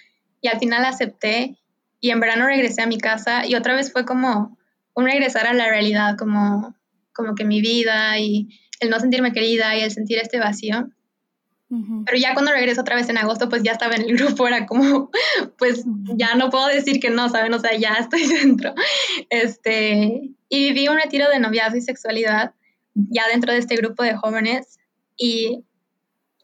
Y 0.41 0.49
al 0.49 0.59
final 0.59 0.85
acepté 0.85 1.59
y 2.01 2.11
en 2.11 2.21
verano 2.21 2.47
regresé 2.47 2.83
a 2.83 2.87
mi 2.87 2.99
casa 2.99 3.47
y 3.47 3.55
otra 3.55 3.75
vez 3.75 3.93
fue 3.93 4.05
como 4.05 4.57
un 4.95 5.07
regresar 5.07 5.47
a 5.47 5.55
la 5.55 5.69
realidad, 5.69 6.17
como, 6.19 6.75
como 7.13 7.35
que 7.35 7.45
mi 7.45 7.61
vida 7.61 8.19
y 8.19 8.49
el 8.81 8.91
no 8.91 9.01
sentirme 9.01 9.33
querida 9.33 9.77
y 9.77 9.81
el 9.81 9.91
sentir 9.91 10.19
este 10.19 10.39
vacío. 10.39 10.89
Pero 12.07 12.19
ya 12.19 12.35
cuando 12.35 12.53
regreso 12.53 12.83
otra 12.83 12.95
vez 12.95 13.09
en 13.09 13.19
agosto, 13.19 13.49
pues 13.49 13.65
ya 13.65 13.73
estaba 13.73 13.97
en 13.97 14.03
el 14.03 14.17
grupo, 14.17 14.47
era 14.47 14.65
como, 14.67 15.11
pues 15.59 15.85
ya 16.15 16.37
no 16.37 16.49
puedo 16.49 16.69
decir 16.69 17.01
que 17.01 17.11
no, 17.11 17.29
¿saben? 17.29 17.53
O 17.53 17.59
sea, 17.59 17.77
ya 17.77 17.95
estoy 17.95 18.27
dentro. 18.43 18.75
Este, 19.29 20.31
y 20.49 20.73
viví 20.73 20.87
un 20.87 20.97
retiro 20.97 21.29
de 21.29 21.41
noviazgo 21.41 21.77
y 21.77 21.83
sexualidad 21.83 22.55
ya 22.95 23.27
dentro 23.27 23.53
de 23.53 23.59
este 23.59 23.75
grupo 23.75 24.05
de 24.05 24.15
jóvenes 24.15 24.79
y 25.17 25.65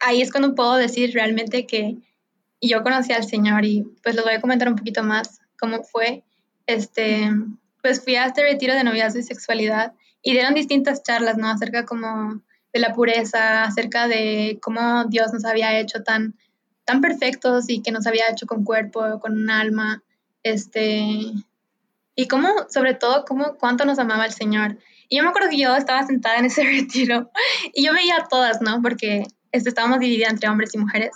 ahí 0.00 0.20
es 0.20 0.32
cuando 0.32 0.54
puedo 0.54 0.74
decir 0.76 1.12
realmente 1.12 1.66
que 1.66 1.98
yo 2.60 2.82
conocí 2.82 3.12
al 3.12 3.24
Señor 3.24 3.64
y 3.64 3.82
pues 4.02 4.16
les 4.16 4.24
voy 4.24 4.34
a 4.34 4.40
comentar 4.40 4.68
un 4.68 4.76
poquito 4.76 5.02
más 5.02 5.40
cómo 5.58 5.82
fue. 5.82 6.24
Este, 6.66 7.30
pues 7.82 8.02
fui 8.02 8.16
a 8.16 8.26
este 8.26 8.42
retiro 8.42 8.74
de 8.74 8.84
noviazgo 8.84 9.18
y 9.20 9.22
sexualidad 9.22 9.92
y 10.22 10.32
dieron 10.32 10.54
distintas 10.54 11.02
charlas, 11.02 11.36
¿no? 11.36 11.48
Acerca 11.48 11.84
como 11.84 12.42
de 12.72 12.80
la 12.80 12.92
pureza, 12.92 13.64
acerca 13.64 14.06
de 14.06 14.58
cómo 14.62 15.04
Dios 15.06 15.32
nos 15.32 15.44
había 15.44 15.78
hecho 15.78 16.02
tan, 16.02 16.36
tan 16.84 17.00
perfectos 17.00 17.68
y 17.68 17.82
que 17.82 17.92
nos 17.92 18.06
había 18.06 18.30
hecho 18.30 18.46
con 18.46 18.64
cuerpo, 18.64 19.18
con 19.20 19.32
un 19.32 19.50
alma, 19.50 20.02
este, 20.42 21.32
y 22.14 22.28
cómo, 22.28 22.48
sobre 22.68 22.94
todo, 22.94 23.24
cómo, 23.24 23.56
cuánto 23.58 23.84
nos 23.84 23.98
amaba 23.98 24.26
el 24.26 24.32
Señor. 24.32 24.78
Y 25.08 25.16
yo 25.16 25.22
me 25.22 25.30
acuerdo 25.30 25.50
que 25.50 25.58
yo 25.58 25.74
estaba 25.74 26.06
sentada 26.06 26.36
en 26.36 26.44
ese 26.46 26.62
retiro 26.64 27.30
y 27.72 27.84
yo 27.84 27.92
veía 27.92 28.16
a 28.16 28.28
todas, 28.28 28.60
¿no? 28.60 28.80
Porque 28.82 29.24
este, 29.52 29.70
estábamos 29.70 30.00
divididas 30.00 30.32
entre 30.32 30.48
hombres 30.48 30.74
y 30.74 30.78
mujeres. 30.78 31.10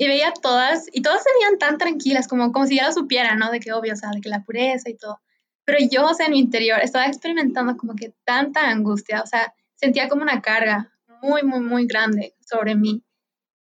Y 0.00 0.06
veía 0.06 0.28
a 0.28 0.32
todas 0.32 0.86
y 0.92 1.02
todas 1.02 1.24
se 1.24 1.30
veían 1.38 1.58
tan 1.58 1.76
tranquilas, 1.76 2.28
como, 2.28 2.52
como 2.52 2.66
si 2.66 2.76
ya 2.76 2.86
lo 2.86 2.92
supieran, 2.92 3.38
¿no? 3.38 3.50
De 3.50 3.58
que 3.58 3.72
obvio, 3.72 3.94
o 3.94 3.96
sea, 3.96 4.10
de 4.10 4.20
que 4.20 4.28
la 4.28 4.44
pureza 4.44 4.88
y 4.88 4.94
todo. 4.94 5.20
Pero 5.68 5.86
yo, 5.90 6.06
o 6.06 6.14
sea, 6.14 6.24
en 6.24 6.32
mi 6.32 6.38
interior 6.38 6.80
estaba 6.80 7.04
experimentando 7.04 7.76
como 7.76 7.94
que 7.94 8.14
tanta 8.24 8.70
angustia, 8.70 9.20
o 9.20 9.26
sea, 9.26 9.52
sentía 9.74 10.08
como 10.08 10.22
una 10.22 10.40
carga 10.40 10.90
muy, 11.20 11.42
muy, 11.42 11.60
muy 11.60 11.86
grande 11.86 12.34
sobre 12.40 12.74
mí. 12.74 13.02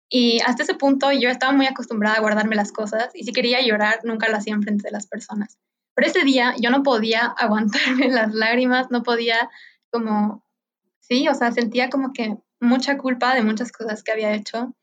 Y 0.07 0.39
hasta 0.39 0.63
ese 0.63 0.75
punto 0.75 1.11
yo 1.11 1.29
estaba 1.29 1.51
muy 1.51 1.65
acostumbrada 1.65 2.15
a 2.15 2.21
guardarme 2.21 2.55
las 2.55 2.71
cosas 2.71 3.09
y 3.13 3.25
si 3.25 3.33
quería 3.33 3.59
llorar, 3.59 3.99
nunca 4.05 4.29
lo 4.29 4.37
hacía 4.37 4.53
en 4.53 4.63
frente 4.63 4.83
de 4.87 4.93
las 4.93 5.05
personas. 5.05 5.59
Pero 5.95 6.07
ese 6.07 6.23
día 6.23 6.55
yo 6.61 6.69
no 6.69 6.81
podía 6.81 7.25
aguantarme 7.37 8.07
las 8.07 8.33
lágrimas, 8.33 8.89
no 8.89 9.03
podía 9.03 9.49
como, 9.91 10.45
sí, 11.01 11.27
o 11.27 11.35
sea, 11.35 11.51
sentía 11.51 11.89
como 11.89 12.13
que 12.13 12.37
mucha 12.61 12.97
culpa 12.97 13.35
de 13.35 13.43
muchas 13.43 13.73
cosas 13.73 14.01
que 14.01 14.13
había 14.13 14.33
hecho. 14.33 14.73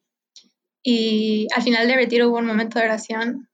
Y 0.82 1.48
al 1.56 1.62
final 1.62 1.88
de 1.88 1.96
retiro 1.96 2.28
hubo 2.28 2.37
un 2.37 2.46
momento 2.46 2.78
de 2.78 2.84
oración 2.84 3.48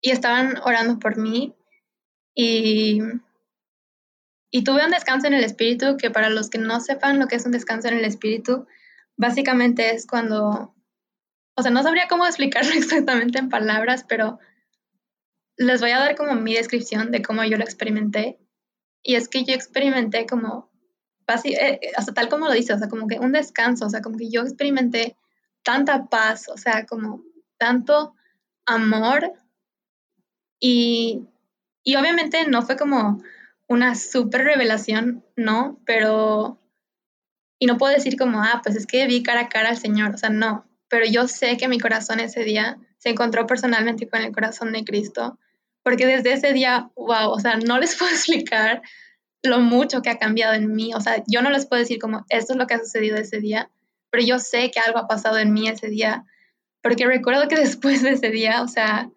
y 0.00 0.10
estaban 0.10 0.56
orando 0.64 0.98
por 0.98 1.16
mí 1.16 1.54
y 2.34 3.00
y 4.56 4.62
tuve 4.62 4.84
un 4.84 4.92
descanso 4.92 5.26
en 5.26 5.34
el 5.34 5.42
espíritu, 5.42 5.96
que 5.96 6.12
para 6.12 6.30
los 6.30 6.48
que 6.48 6.58
no 6.58 6.78
sepan 6.78 7.18
lo 7.18 7.26
que 7.26 7.34
es 7.34 7.44
un 7.44 7.50
descanso 7.50 7.88
en 7.88 7.94
el 7.94 8.04
espíritu, 8.04 8.68
básicamente 9.16 9.90
es 9.92 10.06
cuando, 10.06 10.76
o 11.56 11.62
sea, 11.62 11.72
no 11.72 11.82
sabría 11.82 12.06
cómo 12.06 12.24
explicarlo 12.26 12.72
exactamente 12.72 13.40
en 13.40 13.48
palabras, 13.48 14.04
pero 14.08 14.38
les 15.56 15.80
voy 15.80 15.90
a 15.90 15.98
dar 15.98 16.14
como 16.14 16.36
mi 16.36 16.54
descripción 16.54 17.10
de 17.10 17.20
cómo 17.20 17.42
yo 17.42 17.56
lo 17.56 17.64
experimenté. 17.64 18.38
Y 19.02 19.16
es 19.16 19.28
que 19.28 19.42
yo 19.42 19.54
experimenté 19.54 20.24
como, 20.24 20.70
eh, 21.46 21.80
hasta 21.96 22.14
tal 22.14 22.28
como 22.28 22.46
lo 22.46 22.52
dice, 22.52 22.74
o 22.74 22.78
sea, 22.78 22.88
como 22.88 23.08
que 23.08 23.18
un 23.18 23.32
descanso, 23.32 23.86
o 23.86 23.90
sea, 23.90 24.02
como 24.02 24.18
que 24.18 24.30
yo 24.30 24.42
experimenté 24.42 25.16
tanta 25.64 26.06
paz, 26.06 26.48
o 26.48 26.56
sea, 26.56 26.86
como 26.86 27.24
tanto 27.58 28.14
amor. 28.66 29.32
Y, 30.60 31.26
y 31.84 31.96
obviamente 31.96 32.46
no 32.48 32.62
fue 32.62 32.76
como 32.76 33.22
una 33.68 33.94
súper 33.94 34.44
revelación, 34.44 35.24
no, 35.36 35.80
pero, 35.84 36.58
y 37.58 37.66
no 37.66 37.76
puedo 37.76 37.94
decir 37.94 38.16
como, 38.18 38.42
ah, 38.42 38.60
pues 38.64 38.76
es 38.76 38.86
que 38.86 39.06
vi 39.06 39.22
cara 39.22 39.42
a 39.42 39.48
cara 39.48 39.68
al 39.68 39.78
Señor, 39.78 40.14
o 40.14 40.18
sea, 40.18 40.30
no, 40.30 40.66
pero 40.88 41.06
yo 41.06 41.28
sé 41.28 41.56
que 41.56 41.68
mi 41.68 41.78
corazón 41.78 42.20
ese 42.20 42.42
día 42.44 42.78
se 42.98 43.10
encontró 43.10 43.46
personalmente 43.46 44.08
con 44.08 44.22
el 44.22 44.32
corazón 44.32 44.72
de 44.72 44.84
Cristo, 44.84 45.38
porque 45.82 46.06
desde 46.06 46.32
ese 46.32 46.52
día, 46.52 46.90
wow, 46.96 47.30
o 47.30 47.38
sea, 47.38 47.56
no 47.56 47.78
les 47.78 47.94
puedo 47.98 48.10
explicar 48.10 48.82
lo 49.42 49.60
mucho 49.60 50.00
que 50.00 50.08
ha 50.08 50.18
cambiado 50.18 50.54
en 50.54 50.74
mí, 50.74 50.94
o 50.94 51.00
sea, 51.00 51.22
yo 51.26 51.42
no 51.42 51.50
les 51.50 51.66
puedo 51.66 51.80
decir 51.80 51.98
como, 51.98 52.24
esto 52.30 52.54
es 52.54 52.58
lo 52.58 52.66
que 52.66 52.74
ha 52.74 52.78
sucedido 52.78 53.18
ese 53.18 53.40
día, 53.40 53.70
pero 54.10 54.24
yo 54.24 54.38
sé 54.38 54.70
que 54.70 54.80
algo 54.80 54.98
ha 54.98 55.08
pasado 55.08 55.38
en 55.38 55.52
mí 55.52 55.68
ese 55.68 55.88
día, 55.88 56.24
porque 56.82 57.06
recuerdo 57.06 57.48
que 57.48 57.56
después 57.60 58.02
de 58.02 58.10
ese 58.10 58.30
día, 58.30 58.62
o 58.62 58.68
sea, 58.68 59.10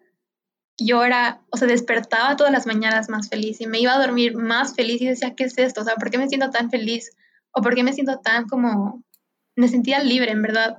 yo 0.78 1.04
era, 1.04 1.40
o 1.50 1.56
sea, 1.56 1.66
despertaba 1.66 2.36
todas 2.36 2.52
las 2.52 2.66
mañanas 2.66 3.08
más 3.08 3.28
feliz 3.28 3.60
y 3.60 3.66
me 3.66 3.80
iba 3.80 3.94
a 3.94 3.98
dormir 3.98 4.36
más 4.36 4.74
feliz 4.74 5.02
y 5.02 5.06
decía, 5.06 5.34
¿qué 5.34 5.44
es 5.44 5.58
esto? 5.58 5.80
O 5.80 5.84
sea, 5.84 5.96
¿por 5.96 6.10
qué 6.10 6.18
me 6.18 6.28
siento 6.28 6.50
tan 6.50 6.70
feliz? 6.70 7.10
¿O 7.50 7.62
por 7.62 7.74
qué 7.74 7.82
me 7.82 7.92
siento 7.92 8.20
tan 8.20 8.46
como, 8.46 9.02
me 9.56 9.68
sentía 9.68 10.00
libre, 10.02 10.30
en 10.30 10.42
verdad? 10.42 10.78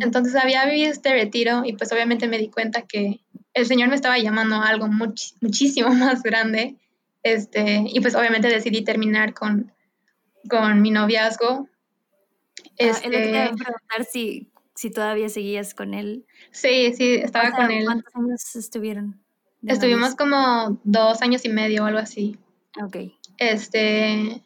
Entonces 0.00 0.34
había 0.36 0.64
vivido 0.64 0.90
este 0.90 1.12
retiro 1.12 1.62
y 1.64 1.74
pues 1.74 1.92
obviamente 1.92 2.28
me 2.28 2.38
di 2.38 2.48
cuenta 2.48 2.82
que 2.82 3.20
el 3.52 3.66
Señor 3.66 3.88
me 3.88 3.94
estaba 3.94 4.18
llamando 4.18 4.56
a 4.56 4.68
algo 4.68 4.86
muchísimo 4.88 5.88
más 5.94 6.22
grande. 6.22 6.76
Este, 7.22 7.84
y 7.86 8.00
pues 8.00 8.14
obviamente 8.14 8.48
decidí 8.48 8.84
terminar 8.84 9.34
con, 9.34 9.72
con 10.48 10.80
mi 10.80 10.90
noviazgo. 10.90 11.68
Este, 12.76 13.38
ah, 13.38 13.52
preguntar 13.56 14.04
si 14.10 14.48
si 14.76 14.90
todavía 14.90 15.28
seguías 15.28 15.74
con 15.74 15.94
él. 15.94 16.26
Sí, 16.52 16.92
sí, 16.94 17.14
estaba 17.14 17.50
con 17.50 17.70
él. 17.70 17.84
¿Cuántos 17.86 18.14
años 18.14 18.56
estuvieron? 18.56 19.20
Estuvimos 19.66 20.14
como 20.14 20.80
dos 20.84 21.22
años 21.22 21.44
y 21.44 21.48
medio 21.48 21.82
o 21.82 21.86
algo 21.86 21.98
así. 21.98 22.38
Ok. 22.80 22.96
Este, 23.38 24.42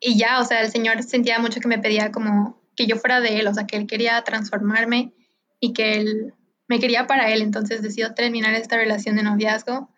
y 0.00 0.18
ya, 0.18 0.40
o 0.40 0.44
sea, 0.44 0.62
el 0.62 0.70
Señor 0.70 1.02
sentía 1.02 1.38
mucho 1.38 1.60
que 1.60 1.68
me 1.68 1.78
pedía 1.78 2.10
como 2.10 2.60
que 2.74 2.86
yo 2.86 2.96
fuera 2.96 3.20
de 3.20 3.38
Él, 3.38 3.46
o 3.46 3.54
sea, 3.54 3.66
que 3.66 3.76
Él 3.76 3.86
quería 3.86 4.22
transformarme 4.24 5.12
y 5.60 5.74
que 5.74 5.94
Él 5.96 6.34
me 6.66 6.80
quería 6.80 7.06
para 7.06 7.30
Él, 7.30 7.42
entonces 7.42 7.82
decidió 7.82 8.14
terminar 8.14 8.54
esta 8.54 8.76
relación 8.76 9.16
de 9.16 9.22
noviazgo. 9.22 9.90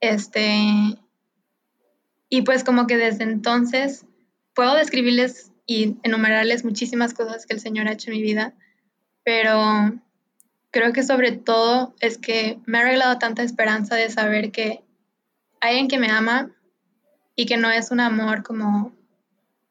Este, 0.00 0.62
y 2.28 2.42
pues 2.42 2.64
como 2.64 2.86
que 2.86 2.98
desde 2.98 3.24
entonces 3.24 4.04
puedo 4.54 4.74
describirles 4.74 5.52
y 5.66 5.96
enumerarles 6.02 6.64
muchísimas 6.64 7.14
cosas 7.14 7.46
que 7.46 7.54
el 7.54 7.60
Señor 7.60 7.88
ha 7.88 7.92
hecho 7.92 8.10
en 8.10 8.16
mi 8.18 8.22
vida 8.22 8.54
pero 9.24 9.92
creo 10.70 10.92
que 10.92 11.02
sobre 11.02 11.32
todo 11.32 11.94
es 12.00 12.18
que 12.18 12.58
me 12.66 12.78
ha 12.78 12.82
regalado 12.82 13.18
tanta 13.18 13.42
esperanza 13.42 13.96
de 13.96 14.10
saber 14.10 14.52
que 14.52 14.82
hay 15.60 15.70
alguien 15.70 15.88
que 15.88 15.98
me 15.98 16.10
ama 16.10 16.50
y 17.36 17.46
que 17.46 17.56
no 17.56 17.70
es 17.70 17.90
un 17.90 18.00
amor 18.00 18.42
como 18.42 18.92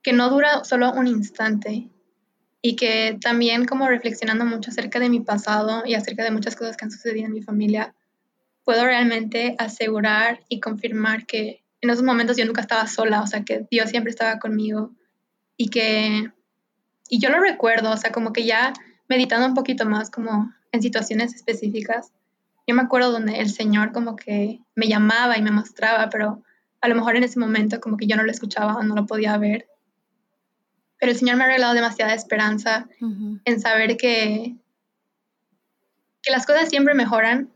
que 0.02 0.14
no 0.14 0.30
dura 0.30 0.64
solo 0.64 0.92
un 0.94 1.08
instante, 1.08 1.90
y 2.62 2.76
que 2.76 3.18
también 3.22 3.66
como 3.66 3.88
reflexionando 3.88 4.46
mucho 4.46 4.72
acerca 4.72 5.00
de 5.00 5.10
mi 5.10 5.22
pasado 5.22 5.84
y 5.86 5.94
acerca 5.94 6.24
de 6.24 6.32
muchas 6.32 6.56
cosas 6.56 6.76
que 6.76 6.86
han 6.86 6.92
sucedido 6.92 7.26
en 7.26 7.34
mi 7.34 7.42
familia, 7.42 7.96
puedo 8.64 8.84
realmente 8.84 9.56
asegurar 9.58 10.42
y 10.50 10.60
confirmar 10.60 11.26
que 11.26 11.64
en 11.82 11.90
esos 11.90 12.04
momentos 12.04 12.36
yo 12.36 12.46
nunca 12.46 12.62
estaba 12.62 12.86
sola, 12.88 13.22
o 13.22 13.28
sea, 13.28 13.44
que 13.44 13.66
Dios 13.72 13.90
siempre 13.90 14.12
estaba 14.12 14.40
conmigo 14.40 14.92
y 15.56 15.70
que, 15.70 16.32
y 17.08 17.20
yo 17.20 17.30
lo 17.30 17.40
recuerdo, 17.40 17.92
o 17.92 17.98
sea, 17.98 18.12
como 18.12 18.34
que 18.34 18.46
ya 18.46 18.74
meditando 19.10 19.48
un 19.48 19.56
poquito 19.56 19.86
más 19.86 20.10
como 20.10 20.54
en 20.72 20.82
situaciones 20.82 21.34
específicas, 21.34 22.14
yo 22.68 22.76
me 22.76 22.84
acuerdo 22.84 23.12
donde 23.12 23.40
el 23.40 23.50
Señor 23.50 23.92
como 23.92 24.16
que 24.16 24.62
me 24.76 24.88
llamaba 24.88 25.38
y 25.38 25.42
me 25.42 25.52
mostraba, 25.52 26.10
pero 26.10 26.44
a 26.82 26.88
lo 26.88 26.96
mejor 26.96 27.16
en 27.16 27.24
ese 27.24 27.40
momento 27.40 27.82
como 27.82 27.98
que 27.98 28.06
yo 28.06 28.16
no 28.16 28.24
lo 28.24 28.32
escuchaba 28.32 28.76
o 28.76 28.84
no 28.84 28.96
lo 28.96 29.08
podía 29.08 29.36
ver. 29.38 29.68
Pero 31.00 31.12
el 31.12 31.18
Señor 31.18 31.38
me 31.38 31.44
ha 31.44 31.48
regalado 31.48 31.74
demasiada 31.74 32.14
esperanza 32.14 32.88
en 33.46 33.60
saber 33.60 33.98
que, 33.98 34.56
que 36.22 36.32
las 36.32 36.46
cosas 36.46 36.70
siempre 36.70 36.94
mejoran 36.94 37.50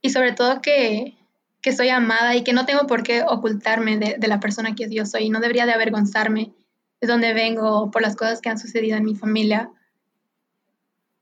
y 0.00 0.10
sobre 0.10 0.32
todo 0.32 0.62
que, 0.62 1.18
que 1.60 1.72
soy 1.72 1.90
amada 1.90 2.34
y 2.34 2.42
que 2.42 2.52
no 2.54 2.64
tengo 2.64 2.86
por 2.86 3.02
qué 3.02 3.22
ocultarme 3.22 3.98
de, 3.98 4.16
de, 4.18 4.28
la 4.28 4.40
persona 4.40 4.74
que 4.74 4.88
yo 4.88 5.04
soy. 5.04 5.24
Y 5.24 5.30
no 5.30 5.40
debería 5.40 5.66
de 5.66 5.72
avergonzarme 5.72 6.54
de 7.00 7.06
dónde 7.06 7.34
vengo 7.34 7.90
por 7.90 8.00
las 8.00 8.16
cosas 8.16 8.40
que 8.40 8.48
han 8.48 8.58
sucedido 8.58 8.96
en 8.96 9.04
mi 9.04 9.14
familia, 9.14 9.70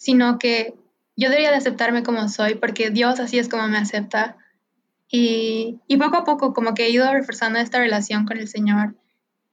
sino 0.03 0.37
que 0.37 0.75
yo 1.15 1.29
debería 1.29 1.53
de 1.53 1.59
aceptarme 1.59 2.03
como 2.03 2.29
soy 2.29 2.57
porque 2.57 2.91
Dios 2.91 3.21
así 3.21 3.39
es 3.39 3.49
como 3.49 3.69
me 3.69 3.79
acepta 3.79 4.37
y, 5.09 5.79
y, 5.87 5.97
poco 5.97 6.17
a 6.17 6.25
poco 6.25 6.53
como 6.53 6.75
que 6.75 6.87
he 6.87 6.91
ido 6.91 7.13
reforzando 7.13 7.61
esta 7.61 7.79
relación 7.79 8.27
con 8.27 8.37
el 8.39 8.49
Señor 8.49 8.97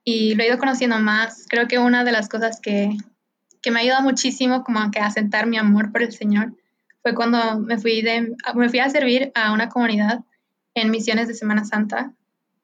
y 0.03 0.33
lo 0.33 0.41
he 0.41 0.47
ido 0.47 0.57
conociendo 0.57 0.97
más. 0.97 1.45
Creo 1.49 1.67
que 1.67 1.77
una 1.77 2.03
de 2.03 2.11
las 2.11 2.29
cosas 2.29 2.61
que, 2.61 2.97
que 3.61 3.69
me 3.69 3.79
ha 3.79 3.83
ayudado 3.83 4.01
muchísimo 4.01 4.63
como 4.63 4.89
que 4.89 4.99
a 4.99 5.05
asentar 5.05 5.45
mi 5.45 5.57
amor 5.57 5.91
por 5.91 6.01
el 6.01 6.13
Señor 6.13 6.55
fue 7.03 7.13
cuando 7.13 7.59
me 7.59 7.77
fui, 7.77 8.01
de, 8.01 8.33
me 8.55 8.69
fui 8.69 8.79
a 8.79 8.89
servir 8.89 9.31
a 9.35 9.51
una 9.53 9.69
comunidad 9.69 10.23
en 10.73 10.89
misiones 10.89 11.27
de 11.27 11.35
Semana 11.35 11.63
Santa. 11.63 12.11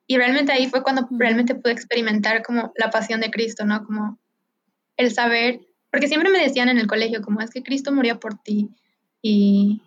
Y 0.07 0.17
realmente 0.17 0.53
ahí 0.53 0.67
fue 0.67 0.81
cuando 0.81 1.07
realmente 1.11 1.53
pude 1.53 1.73
experimentar 1.73 2.41
como 2.41 2.73
la 2.77 2.89
pasión 2.89 3.21
de 3.21 3.29
Cristo, 3.29 3.63
¿no? 3.63 3.85
Como 3.85 4.17
el 4.97 5.13
saber, 5.13 5.59
porque 5.91 6.07
siempre 6.07 6.29
me 6.29 6.39
decían 6.39 6.69
en 6.69 6.77
el 6.77 6.87
colegio 6.87 7.21
como 7.21 7.41
es 7.41 7.49
que 7.49 7.63
Cristo 7.63 7.91
murió 7.91 8.19
por 8.19 8.37
ti. 8.41 8.69
Y, 9.21 9.81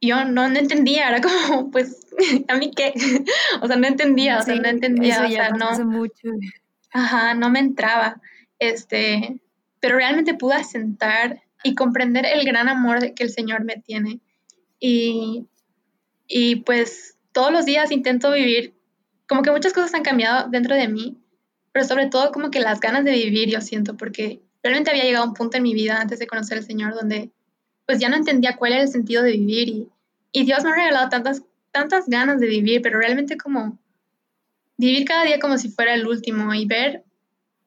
yo 0.00 0.24
no, 0.24 0.44
entendía, 0.46 1.08
era 1.08 1.20
como, 1.20 1.70
pues, 1.70 2.06
¿a 2.48 2.56
mí 2.56 2.70
qué? 2.74 2.92
o 3.62 3.66
sea, 3.66 3.76
no 3.76 3.86
entendía, 3.86 4.38
o 4.38 4.42
sea, 4.42 4.54
no 4.56 4.68
entendía, 4.68 5.24
o 5.24 5.28
sea, 5.28 5.50
no. 5.50 5.84
Mucho. 5.84 6.28
Ajá, 6.92 7.34
no 7.34 7.50
me 7.50 7.60
entraba. 7.60 8.20
Este, 8.58 9.40
pero 9.80 9.96
realmente 9.96 10.34
pude 10.34 10.54
asentar 10.54 11.42
y 11.62 11.74
comprender 11.74 12.26
el 12.26 12.44
gran 12.44 12.68
amor 12.68 13.14
que 13.14 13.24
el 13.24 13.30
Señor 13.30 13.64
me 13.64 13.76
tiene. 13.76 14.20
Y, 14.78 15.46
y 16.26 16.56
pues 16.56 17.16
todos 17.32 17.52
los 17.52 17.64
días 17.64 17.90
intento 17.90 18.32
vivir, 18.32 18.74
como 19.28 19.42
que 19.42 19.50
muchas 19.50 19.72
cosas 19.72 19.94
han 19.94 20.02
cambiado 20.02 20.48
dentro 20.48 20.74
de 20.74 20.88
mí, 20.88 21.18
pero 21.72 21.84
sobre 21.84 22.06
todo 22.06 22.30
como 22.32 22.50
que 22.50 22.60
las 22.60 22.80
ganas 22.80 23.04
de 23.04 23.12
vivir, 23.12 23.50
yo 23.50 23.60
siento, 23.60 23.96
porque 23.96 24.40
realmente 24.68 24.90
había 24.90 25.04
llegado 25.04 25.24
a 25.24 25.28
un 25.28 25.34
punto 25.34 25.56
en 25.56 25.62
mi 25.62 25.74
vida 25.74 26.00
antes 26.00 26.18
de 26.18 26.26
conocer 26.26 26.58
al 26.58 26.64
Señor 26.64 26.94
donde 26.94 27.30
pues 27.86 27.98
ya 27.98 28.08
no 28.08 28.16
entendía 28.16 28.56
cuál 28.56 28.72
era 28.72 28.82
el 28.82 28.88
sentido 28.88 29.22
de 29.22 29.32
vivir 29.32 29.68
y, 30.32 30.44
Dios 30.44 30.64
me 30.64 30.70
ha 30.70 30.74
regalado 30.74 31.08
tantas, 31.08 31.42
tantas 31.72 32.08
ganas 32.08 32.40
de 32.40 32.46
vivir, 32.46 32.82
pero 32.82 32.98
realmente 32.98 33.38
como 33.38 33.78
vivir 34.76 35.06
cada 35.06 35.24
día 35.24 35.38
como 35.38 35.56
si 35.56 35.70
fuera 35.70 35.94
el 35.94 36.06
último 36.06 36.52
y 36.52 36.66
ver, 36.66 37.04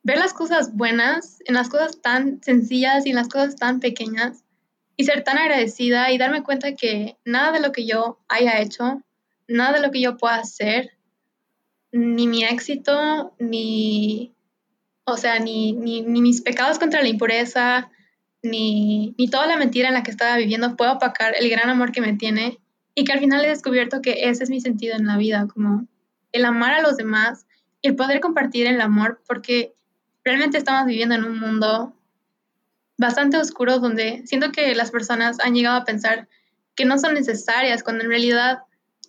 ver 0.03 0.19
las 0.19 0.33
cosas 0.33 0.75
buenas 0.75 1.39
en 1.45 1.55
las 1.55 1.67
cosas 1.67 1.99
tan 1.99 2.43
sencillas 2.43 3.07
y 3.07 3.09
en 3.09 3.15
las 3.15 3.27
cosas 3.27 3.55
tan 3.55 3.79
pequeñas 3.79 4.43
y 4.97 5.05
ser 5.05 5.23
tan 5.23 5.39
agradecida 5.39 6.11
y 6.11 6.19
darme 6.19 6.43
cuenta 6.43 6.75
que 6.75 7.17
nada 7.25 7.53
de 7.53 7.61
lo 7.61 7.71
que 7.71 7.87
yo 7.87 8.19
haya 8.27 8.59
hecho, 8.59 9.01
nada 9.47 9.73
de 9.73 9.81
lo 9.81 9.91
que 9.91 10.01
yo 10.01 10.17
pueda 10.17 10.35
hacer, 10.35 10.91
ni 11.91 12.27
mi 12.27 12.43
éxito, 12.43 13.33
ni, 13.39 14.35
o 15.11 15.17
sea, 15.17 15.39
ni, 15.39 15.73
ni, 15.73 16.01
mis 16.03 16.41
pecados 16.41 16.79
contra 16.79 17.01
la 17.01 17.09
impureza, 17.09 17.89
ni, 18.41 19.15
ni 19.17 19.27
toda 19.29 19.47
la 19.47 19.57
mentira 19.57 19.87
en 19.87 19.93
la 19.93 20.03
que 20.03 20.11
estaba 20.11 20.37
viviendo 20.37 20.75
puede 20.75 20.91
opacar 20.91 21.33
el 21.37 21.49
gran 21.49 21.69
amor 21.69 21.91
que 21.91 22.01
me 22.01 22.13
tiene 22.13 22.59
y 22.95 23.03
que 23.03 23.13
al 23.13 23.19
final 23.19 23.43
he 23.43 23.49
descubierto 23.49 24.01
que 24.01 24.29
ese 24.29 24.43
es 24.43 24.49
mi 24.49 24.61
sentido 24.61 24.95
en 24.95 25.07
la 25.07 25.17
vida, 25.17 25.47
como 25.53 25.87
el 26.31 26.45
amar 26.45 26.73
a 26.73 26.81
los 26.81 26.97
demás 26.97 27.45
y 27.81 27.89
el 27.89 27.95
poder 27.95 28.19
compartir 28.19 28.67
el 28.67 28.81
amor, 28.81 29.21
porque 29.27 29.73
realmente 30.23 30.57
estamos 30.57 30.85
viviendo 30.85 31.15
en 31.15 31.23
un 31.23 31.39
mundo 31.39 31.93
bastante 32.97 33.37
oscuro 33.37 33.79
donde 33.79 34.23
siento 34.25 34.51
que 34.51 34.75
las 34.75 34.91
personas 34.91 35.37
han 35.39 35.55
llegado 35.55 35.77
a 35.77 35.85
pensar 35.85 36.27
que 36.75 36.85
no 36.85 36.97
son 36.97 37.13
necesarias, 37.13 37.83
cuando 37.83 38.03
en 38.03 38.09
realidad 38.09 38.59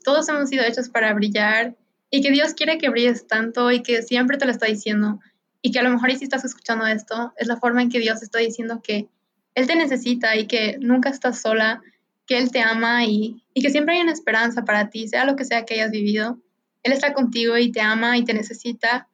todos 0.05 0.29
hemos 0.29 0.49
sido 0.49 0.65
hechos 0.65 0.89
para 0.89 1.13
brillar 1.13 1.75
y 2.11 2.23
que 2.23 2.31
Dios 2.31 2.55
quiere 2.55 2.79
que 2.79 2.89
brilles 2.89 3.27
tanto 3.27 3.71
y 3.71 3.83
que 3.83 4.03
siempre 4.03 4.39
te 4.39 4.45
lo 4.45 4.53
está 4.53 4.67
diciendo 4.67 5.21
y 5.63 5.73
que 5.73 5.79
a 5.79 5.83
lo 5.83 5.91
mejor 5.91 6.11
si 6.13 6.25
estás 6.25 6.45
escuchando 6.45 6.87
esto 6.87 7.33
es 7.37 7.47
la 7.47 7.57
forma 7.57 7.83
en 7.83 7.91
que 7.91 7.99
Dios 7.99 8.23
está 8.23 8.39
diciendo 8.39 8.81
que 8.83 9.09
Él 9.55 9.67
te 9.67 9.77
necesita 9.77 10.37
y 10.37 10.47
que 10.47 10.79
nunca 10.81 11.11
estás 11.11 11.41
sola, 11.41 11.83
que 12.27 12.39
Él 12.39 12.51
te 12.51 12.61
ama 12.61 13.05
y, 13.05 13.45
y 13.55 13.63
que 13.63 13.71
siempre 13.71 13.97
hay 13.97 14.03
una 14.03 14.13
esperanza 14.13 14.65
para 14.65 14.91
ti, 14.91 15.09
sea 15.09 15.25
lo 15.25 15.37
que 15.37 15.45
sea 15.45 15.65
que 15.65 15.75
hayas 15.75 15.91
vivido 15.91 16.39
él 16.83 16.93
está 16.93 17.13
contigo 17.13 17.57
y 17.59 17.73
te 17.73 17.81
ama 17.81 18.17
y 18.17 18.25
te 18.25 18.35
necesita. 18.35 19.09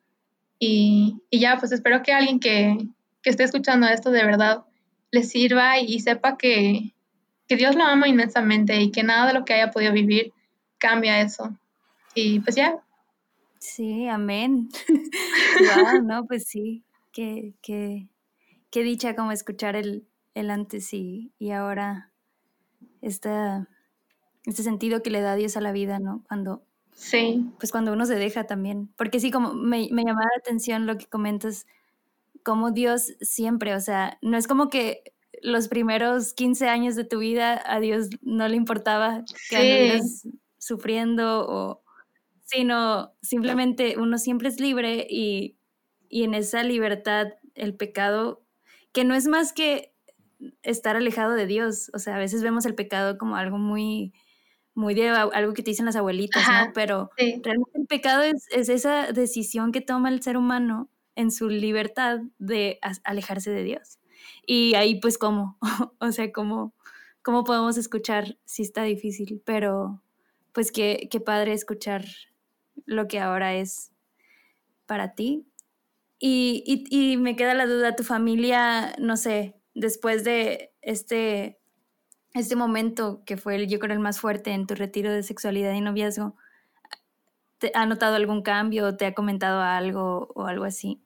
Y, 0.58 1.20
ya, 1.30 1.58
pues 1.58 1.72
espero 1.72 2.02
que 2.02 2.12
alguien 2.12 2.40
que, 2.40 2.78
esté 3.24 3.42
escuchando 3.42 3.88
esto 3.88 4.12
de 4.12 4.24
verdad 4.24 4.64
le 5.10 5.24
sirva 5.24 5.80
y, 5.80 5.98
sepa 6.00 6.36
que, 6.36 6.92
Dios 7.48 7.76
lo 7.76 7.84
ama 7.84 8.08
inmensamente 8.08 8.80
y 8.80 8.90
que 8.90 9.04
nada 9.04 9.28
de 9.28 9.34
lo 9.34 9.44
que 9.44 9.54
haya 9.54 9.70
podido 9.70 9.92
vivir 9.92 10.32
cambia 10.78 11.20
eso. 11.20 11.56
Y 12.14 12.40
pues 12.40 12.56
ya. 12.56 12.76
Sí, 13.66 14.06
amén. 14.06 14.68
wow, 15.60 16.02
no, 16.02 16.24
pues 16.26 16.46
sí, 16.46 16.84
qué, 17.12 17.54
qué, 17.62 18.08
qué 18.70 18.82
dicha 18.84 19.16
como 19.16 19.32
escuchar 19.32 19.74
el, 19.74 20.06
el 20.34 20.50
antes 20.50 20.94
y, 20.94 21.32
y 21.38 21.50
ahora 21.50 22.12
este, 23.02 23.30
este 24.44 24.62
sentido 24.62 25.02
que 25.02 25.10
le 25.10 25.20
da 25.20 25.34
Dios 25.34 25.56
a 25.56 25.60
la 25.60 25.72
vida, 25.72 25.98
¿no? 25.98 26.22
Cuando 26.28 26.62
Sí. 26.92 27.44
Pues 27.58 27.72
cuando 27.72 27.92
uno 27.92 28.06
se 28.06 28.14
deja 28.14 28.44
también. 28.44 28.88
Porque 28.96 29.20
sí, 29.20 29.30
como 29.30 29.52
me, 29.52 29.88
me 29.90 30.04
llamaba 30.04 30.28
la 30.34 30.40
atención 30.40 30.86
lo 30.86 30.96
que 30.96 31.06
comentas, 31.06 31.66
como 32.44 32.70
Dios 32.70 33.14
siempre, 33.20 33.74
o 33.74 33.80
sea, 33.80 34.16
no 34.22 34.38
es 34.38 34.46
como 34.46 34.70
que 34.70 35.12
los 35.42 35.68
primeros 35.68 36.32
15 36.34 36.68
años 36.68 36.94
de 36.94 37.04
tu 37.04 37.18
vida 37.18 37.60
a 37.66 37.80
Dios 37.80 38.08
no 38.22 38.48
le 38.48 38.56
importaba 38.56 39.24
que 39.50 40.00
sí. 40.02 40.40
sufriendo 40.56 41.46
o 41.46 41.82
sino 42.46 43.12
simplemente 43.22 43.96
uno 43.98 44.18
siempre 44.18 44.48
es 44.48 44.60
libre 44.60 45.06
y, 45.10 45.58
y 46.08 46.22
en 46.24 46.34
esa 46.34 46.62
libertad 46.62 47.34
el 47.54 47.74
pecado 47.74 48.42
que 48.92 49.04
no 49.04 49.14
es 49.14 49.26
más 49.26 49.52
que 49.52 49.92
estar 50.62 50.96
alejado 50.96 51.34
de 51.34 51.46
Dios, 51.46 51.90
o 51.92 51.98
sea, 51.98 52.16
a 52.16 52.18
veces 52.18 52.42
vemos 52.42 52.66
el 52.66 52.74
pecado 52.74 53.18
como 53.18 53.36
algo 53.36 53.58
muy 53.58 54.12
muy 54.74 54.94
de 54.94 55.08
algo 55.08 55.54
que 55.54 55.62
te 55.62 55.70
dicen 55.70 55.86
las 55.86 55.96
abuelitas, 55.96 56.46
¿no? 56.46 56.72
Pero 56.74 57.10
realmente 57.16 57.78
el 57.78 57.86
pecado 57.86 58.22
es, 58.22 58.46
esa 58.50 59.10
decisión 59.10 59.72
que 59.72 59.80
toma 59.80 60.10
el 60.10 60.22
ser 60.22 60.36
humano 60.36 60.90
en 61.14 61.30
su 61.30 61.48
libertad 61.48 62.20
de 62.38 62.78
alejarse 63.02 63.50
de 63.50 63.64
Dios. 63.64 63.98
Y 64.46 64.74
ahí 64.74 65.00
pues 65.00 65.16
cómo, 65.16 65.58
o 65.98 66.12
sea, 66.12 66.30
cómo, 66.30 66.74
cómo 67.22 67.42
podemos 67.44 67.78
escuchar 67.78 68.36
si 68.44 68.62
está 68.62 68.82
difícil, 68.82 69.40
pero 69.46 70.02
pues 70.52 70.70
qué, 70.70 71.08
qué 71.10 71.20
padre 71.20 71.54
escuchar 71.54 72.04
lo 72.84 73.08
que 73.08 73.20
ahora 73.20 73.54
es 73.54 73.92
para 74.86 75.14
ti. 75.14 75.46
Y, 76.18 76.86
y, 76.90 77.16
me 77.18 77.36
queda 77.36 77.54
la 77.54 77.66
duda, 77.66 77.94
tu 77.94 78.02
familia, 78.02 78.94
no 78.98 79.16
sé, 79.16 79.54
después 79.74 80.24
de 80.24 80.72
este 80.80 81.58
este 82.40 82.56
momento 82.56 83.22
que 83.24 83.36
fue 83.36 83.56
el, 83.56 83.68
yo 83.68 83.78
creo 83.78 83.94
el 83.94 84.00
más 84.00 84.20
fuerte 84.20 84.52
en 84.52 84.66
tu 84.66 84.74
retiro 84.74 85.10
de 85.10 85.22
sexualidad 85.22 85.72
y 85.72 85.80
noviazgo, 85.80 86.36
¿te 87.58 87.72
ha 87.74 87.86
notado 87.86 88.16
algún 88.16 88.42
cambio? 88.42 88.96
¿Te 88.96 89.06
ha 89.06 89.14
comentado 89.14 89.62
algo 89.62 90.28
o 90.34 90.46
algo 90.46 90.64
así? 90.64 91.00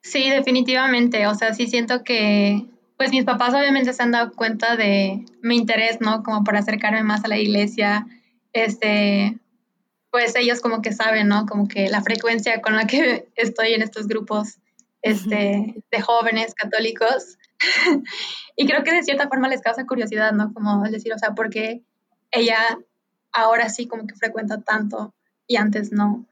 Sí, 0.00 0.30
definitivamente. 0.30 1.26
O 1.26 1.34
sea, 1.34 1.52
sí 1.52 1.66
siento 1.66 2.04
que, 2.04 2.66
pues 2.96 3.10
mis 3.10 3.24
papás 3.24 3.52
obviamente 3.54 3.92
se 3.92 4.02
han 4.02 4.12
dado 4.12 4.32
cuenta 4.32 4.76
de 4.76 5.24
mi 5.42 5.56
interés, 5.56 6.00
¿no? 6.00 6.22
Como 6.22 6.42
por 6.42 6.56
acercarme 6.56 7.02
más 7.02 7.24
a 7.24 7.28
la 7.28 7.38
iglesia. 7.38 8.06
Este, 8.52 9.38
pues 10.10 10.34
ellos 10.36 10.60
como 10.60 10.82
que 10.82 10.92
saben, 10.92 11.28
¿no? 11.28 11.46
Como 11.46 11.68
que 11.68 11.88
la 11.88 12.02
frecuencia 12.02 12.60
con 12.60 12.76
la 12.76 12.86
que 12.86 13.28
estoy 13.36 13.74
en 13.74 13.82
estos 13.82 14.08
grupos 14.08 14.58
este, 15.02 15.82
de 15.90 16.00
jóvenes 16.00 16.54
católicos. 16.54 17.38
y 18.56 18.66
creo 18.66 18.82
que 18.82 18.92
de 18.92 19.02
cierta 19.02 19.28
forma 19.28 19.48
les 19.48 19.62
causa 19.62 19.86
curiosidad, 19.86 20.32
¿no? 20.32 20.52
Como 20.52 20.82
decir, 20.84 21.12
o 21.12 21.18
sea, 21.18 21.34
¿por 21.34 21.50
qué 21.50 21.82
ella 22.30 22.78
ahora 23.32 23.68
sí 23.68 23.86
como 23.86 24.06
que 24.06 24.14
frecuenta 24.14 24.60
tanto 24.60 25.14
y 25.46 25.56
antes 25.56 25.92
no? 25.92 26.26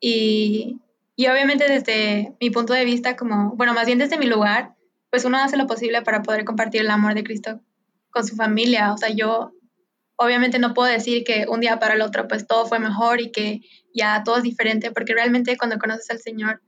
Y, 0.00 0.80
y 1.16 1.26
obviamente 1.28 1.66
desde 1.68 2.34
mi 2.40 2.50
punto 2.50 2.72
de 2.72 2.84
vista, 2.84 3.16
como, 3.16 3.54
bueno, 3.56 3.72
más 3.72 3.86
bien 3.86 3.98
desde 3.98 4.18
mi 4.18 4.26
lugar, 4.26 4.74
pues 5.10 5.24
uno 5.24 5.38
hace 5.38 5.56
lo 5.56 5.66
posible 5.66 6.02
para 6.02 6.22
poder 6.22 6.44
compartir 6.44 6.82
el 6.82 6.90
amor 6.90 7.14
de 7.14 7.24
Cristo 7.24 7.60
con 8.10 8.26
su 8.26 8.36
familia. 8.36 8.92
O 8.92 8.98
sea, 8.98 9.10
yo 9.10 9.52
obviamente 10.16 10.58
no 10.58 10.74
puedo 10.74 10.90
decir 10.90 11.24
que 11.24 11.46
un 11.48 11.60
día 11.60 11.78
para 11.78 11.94
el 11.94 12.02
otro 12.02 12.28
pues 12.28 12.46
todo 12.46 12.66
fue 12.66 12.78
mejor 12.78 13.20
y 13.20 13.32
que 13.32 13.62
ya 13.94 14.22
todo 14.24 14.38
es 14.38 14.42
diferente, 14.42 14.90
porque 14.90 15.14
realmente 15.14 15.56
cuando 15.56 15.78
conoces 15.78 16.10
al 16.10 16.20
Señor, 16.20 16.62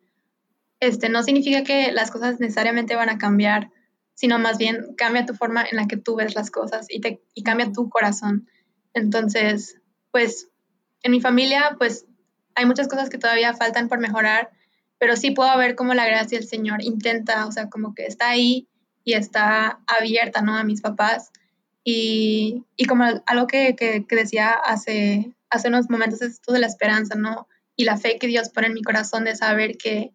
este, 0.81 1.09
no 1.09 1.23
significa 1.23 1.63
que 1.65 1.93
las 1.93 2.11
cosas 2.11 2.39
necesariamente 2.41 2.97
van 2.97 3.09
a 3.09 3.19
cambiar, 3.19 3.71
sino 4.15 4.39
más 4.39 4.59
bien 4.59 4.95
cambia 4.97 5.27
tu 5.27 5.35
forma 5.35 5.65
en 5.65 5.77
la 5.77 5.87
que 5.87 5.97
tú 5.97 6.17
ves 6.17 6.35
las 6.35 6.51
cosas 6.51 6.87
y, 6.89 7.01
te, 7.01 7.23
y 7.35 7.43
cambia 7.43 7.73
tu 7.73 7.89
corazón. 7.89 8.49
Entonces, 8.95 9.79
pues 10.11 10.49
en 11.03 11.13
mi 11.13 11.21
familia, 11.21 11.77
pues 11.79 12.07
hay 12.55 12.67
muchas 12.67 12.89
cosas 12.89 13.11
que 13.11 13.19
todavía 13.19 13.55
faltan 13.55 13.89
por 13.89 13.99
mejorar, 13.99 14.51
pero 14.99 15.17
sí 15.17 15.31
puedo 15.31 15.57
ver 15.59 15.75
cómo 15.75 15.95
la 15.95 16.07
gracia 16.07 16.39
del 16.39 16.49
Señor 16.49 16.83
intenta, 16.83 17.47
o 17.47 17.53
sea, 17.53 17.69
como 17.69 17.95
que 17.95 18.07
está 18.07 18.29
ahí 18.31 18.69
y 19.05 19.13
está 19.13 19.81
abierta, 19.87 20.41
¿no? 20.41 20.57
A 20.57 20.65
mis 20.65 20.81
papás. 20.81 21.31
Y, 21.89 22.65
y 22.75 22.87
como 22.87 23.05
algo 23.27 23.47
que, 23.47 23.77
que, 23.77 24.05
que, 24.09 24.17
decía 24.17 24.51
hace, 24.51 25.37
hace 25.51 25.69
unos 25.69 25.89
momentos 25.89 26.21
es 26.21 26.33
esto 26.33 26.53
de 26.53 26.59
la 26.59 26.67
esperanza, 26.67 27.15
¿no? 27.15 27.47
Y 27.77 27.85
la 27.85 27.97
fe 27.97 28.19
que 28.19 28.27
Dios 28.27 28.49
pone 28.49 28.67
en 28.67 28.75
mi 28.75 28.83
corazón 28.83 29.23
de 29.23 29.37
saber 29.37 29.77
que 29.77 30.11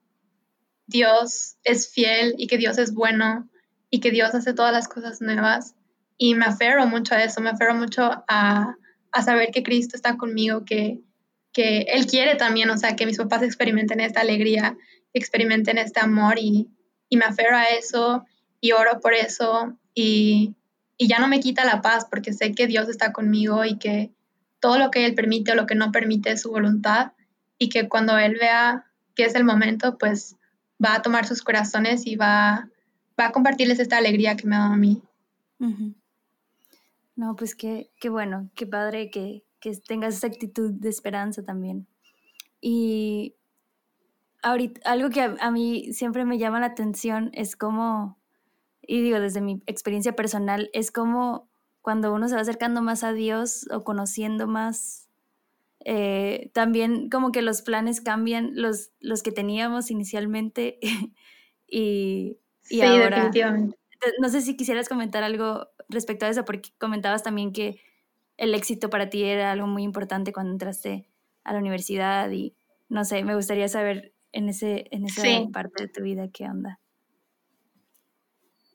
Dios 0.87 1.55
es 1.63 1.89
fiel 1.89 2.35
y 2.37 2.47
que 2.47 2.57
Dios 2.57 2.77
es 2.77 2.93
bueno 2.93 3.49
y 3.89 4.01
que 4.01 4.11
Dios 4.11 4.35
hace 4.35 4.53
todas 4.53 4.73
las 4.73 4.89
cosas 4.89 5.21
nuevas. 5.21 5.75
Y 6.17 6.35
me 6.35 6.43
aferro 6.43 6.85
mucho 6.87 7.15
a 7.15 7.23
eso, 7.23 7.39
me 7.39 7.51
aferro 7.51 7.73
mucho 7.73 8.21
a, 8.27 8.75
a 9.13 9.21
saber 9.23 9.51
que 9.53 9.63
Cristo 9.63 9.95
está 9.95 10.17
conmigo, 10.17 10.65
que, 10.65 10.99
que 11.53 11.83
Él 11.83 12.05
quiere 12.05 12.35
también, 12.35 12.69
o 12.69 12.77
sea, 12.77 12.97
que 12.97 13.05
mis 13.05 13.17
papás 13.17 13.43
experimenten 13.43 14.01
esta 14.01 14.19
alegría, 14.19 14.77
experimenten 15.13 15.77
este 15.77 16.01
amor 16.01 16.37
y, 16.37 16.67
y 17.07 17.15
me 17.15 17.23
aferro 17.23 17.55
a 17.55 17.69
eso 17.69 18.25
y 18.59 18.73
oro 18.73 18.99
por 18.99 19.13
eso 19.13 19.77
y, 19.95 20.53
y 21.01 21.07
ya 21.07 21.17
no 21.17 21.27
me 21.27 21.39
quita 21.39 21.65
la 21.65 21.81
paz 21.81 22.05
porque 22.07 22.31
sé 22.31 22.51
que 22.51 22.67
Dios 22.67 22.87
está 22.87 23.11
conmigo 23.11 23.65
y 23.65 23.79
que 23.79 24.13
todo 24.59 24.77
lo 24.77 24.91
que 24.91 25.07
Él 25.07 25.15
permite 25.15 25.51
o 25.51 25.55
lo 25.55 25.65
que 25.65 25.73
no 25.73 25.91
permite 25.91 26.31
es 26.31 26.43
su 26.43 26.51
voluntad 26.51 27.13
y 27.57 27.69
que 27.69 27.89
cuando 27.89 28.19
Él 28.19 28.37
vea 28.39 28.85
que 29.15 29.25
es 29.25 29.33
el 29.33 29.43
momento, 29.43 29.97
pues 29.97 30.35
va 30.79 30.93
a 30.93 31.01
tomar 31.01 31.25
sus 31.25 31.41
corazones 31.41 32.05
y 32.05 32.17
va, 32.17 32.69
va 33.19 33.25
a 33.25 33.31
compartirles 33.31 33.79
esta 33.79 33.97
alegría 33.97 34.35
que 34.35 34.45
me 34.45 34.55
ha 34.55 34.59
dado 34.59 34.73
a 34.73 34.77
mí. 34.77 35.01
No, 37.15 37.35
pues 37.35 37.55
qué, 37.55 37.89
qué 37.99 38.09
bueno, 38.09 38.51
qué 38.53 38.67
padre 38.67 39.09
que, 39.09 39.43
que 39.59 39.75
tengas 39.77 40.17
esa 40.17 40.27
actitud 40.27 40.69
de 40.69 40.89
esperanza 40.89 41.41
también. 41.41 41.87
Y 42.61 43.33
ahorita, 44.43 44.87
algo 44.87 45.09
que 45.09 45.21
a, 45.21 45.35
a, 45.39 45.49
mí 45.49 45.93
siempre 45.93 46.25
me 46.25 46.37
llama 46.37 46.59
la 46.59 46.67
atención 46.67 47.31
es 47.33 47.55
cómo 47.55 48.20
y 48.91 49.01
digo, 49.01 49.21
desde 49.21 49.39
mi 49.39 49.63
experiencia 49.67 50.17
personal, 50.17 50.69
es 50.73 50.91
como 50.91 51.47
cuando 51.81 52.13
uno 52.13 52.27
se 52.27 52.35
va 52.35 52.41
acercando 52.41 52.81
más 52.81 53.05
a 53.05 53.13
Dios 53.13 53.65
o 53.71 53.85
conociendo 53.85 54.47
más, 54.47 55.07
eh, 55.85 56.51
también 56.53 57.09
como 57.09 57.31
que 57.31 57.41
los 57.41 57.61
planes 57.61 58.01
cambian, 58.01 58.51
los, 58.53 58.91
los 58.99 59.23
que 59.23 59.31
teníamos 59.31 59.91
inicialmente 59.91 60.77
y, 61.69 62.37
y 62.69 62.75
sí, 62.75 62.81
ahora... 62.81 63.15
definitivamente. 63.15 63.77
No 64.19 64.27
sé 64.27 64.41
si 64.41 64.57
quisieras 64.57 64.89
comentar 64.89 65.23
algo 65.23 65.69
respecto 65.87 66.25
a 66.25 66.29
eso, 66.29 66.43
porque 66.43 66.71
comentabas 66.77 67.23
también 67.23 67.53
que 67.53 67.79
el 68.35 68.53
éxito 68.53 68.89
para 68.89 69.09
ti 69.09 69.23
era 69.23 69.53
algo 69.53 69.67
muy 69.67 69.83
importante 69.83 70.33
cuando 70.33 70.51
entraste 70.51 71.07
a 71.45 71.53
la 71.53 71.59
universidad 71.59 72.29
y 72.29 72.55
no 72.89 73.05
sé, 73.05 73.23
me 73.23 73.35
gustaría 73.35 73.69
saber 73.69 74.13
en, 74.33 74.49
ese, 74.49 74.89
en 74.91 75.05
esa 75.05 75.21
sí. 75.21 75.49
parte 75.53 75.83
de 75.83 75.87
tu 75.87 76.03
vida 76.03 76.27
qué 76.27 76.43
onda. 76.43 76.81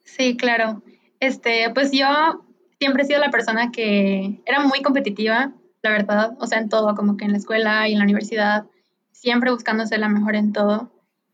Sí, 0.07 0.37
claro. 0.37 0.81
Este, 1.19 1.69
pues 1.73 1.91
yo 1.91 2.45
siempre 2.79 3.03
he 3.03 3.05
sido 3.05 3.19
la 3.19 3.29
persona 3.29 3.71
que 3.71 4.41
era 4.45 4.61
muy 4.61 4.81
competitiva, 4.81 5.53
la 5.83 5.91
verdad, 5.91 6.35
o 6.39 6.47
sea, 6.47 6.59
en 6.59 6.69
todo, 6.69 6.95
como 6.95 7.17
que 7.17 7.25
en 7.25 7.33
la 7.33 7.37
escuela 7.37 7.87
y 7.87 7.91
en 7.91 7.99
la 7.99 8.05
universidad, 8.05 8.65
siempre 9.11 9.51
buscando 9.51 9.85
ser 9.85 9.99
la 9.99 10.09
mejor 10.09 10.35
en 10.35 10.53
todo. 10.53 10.91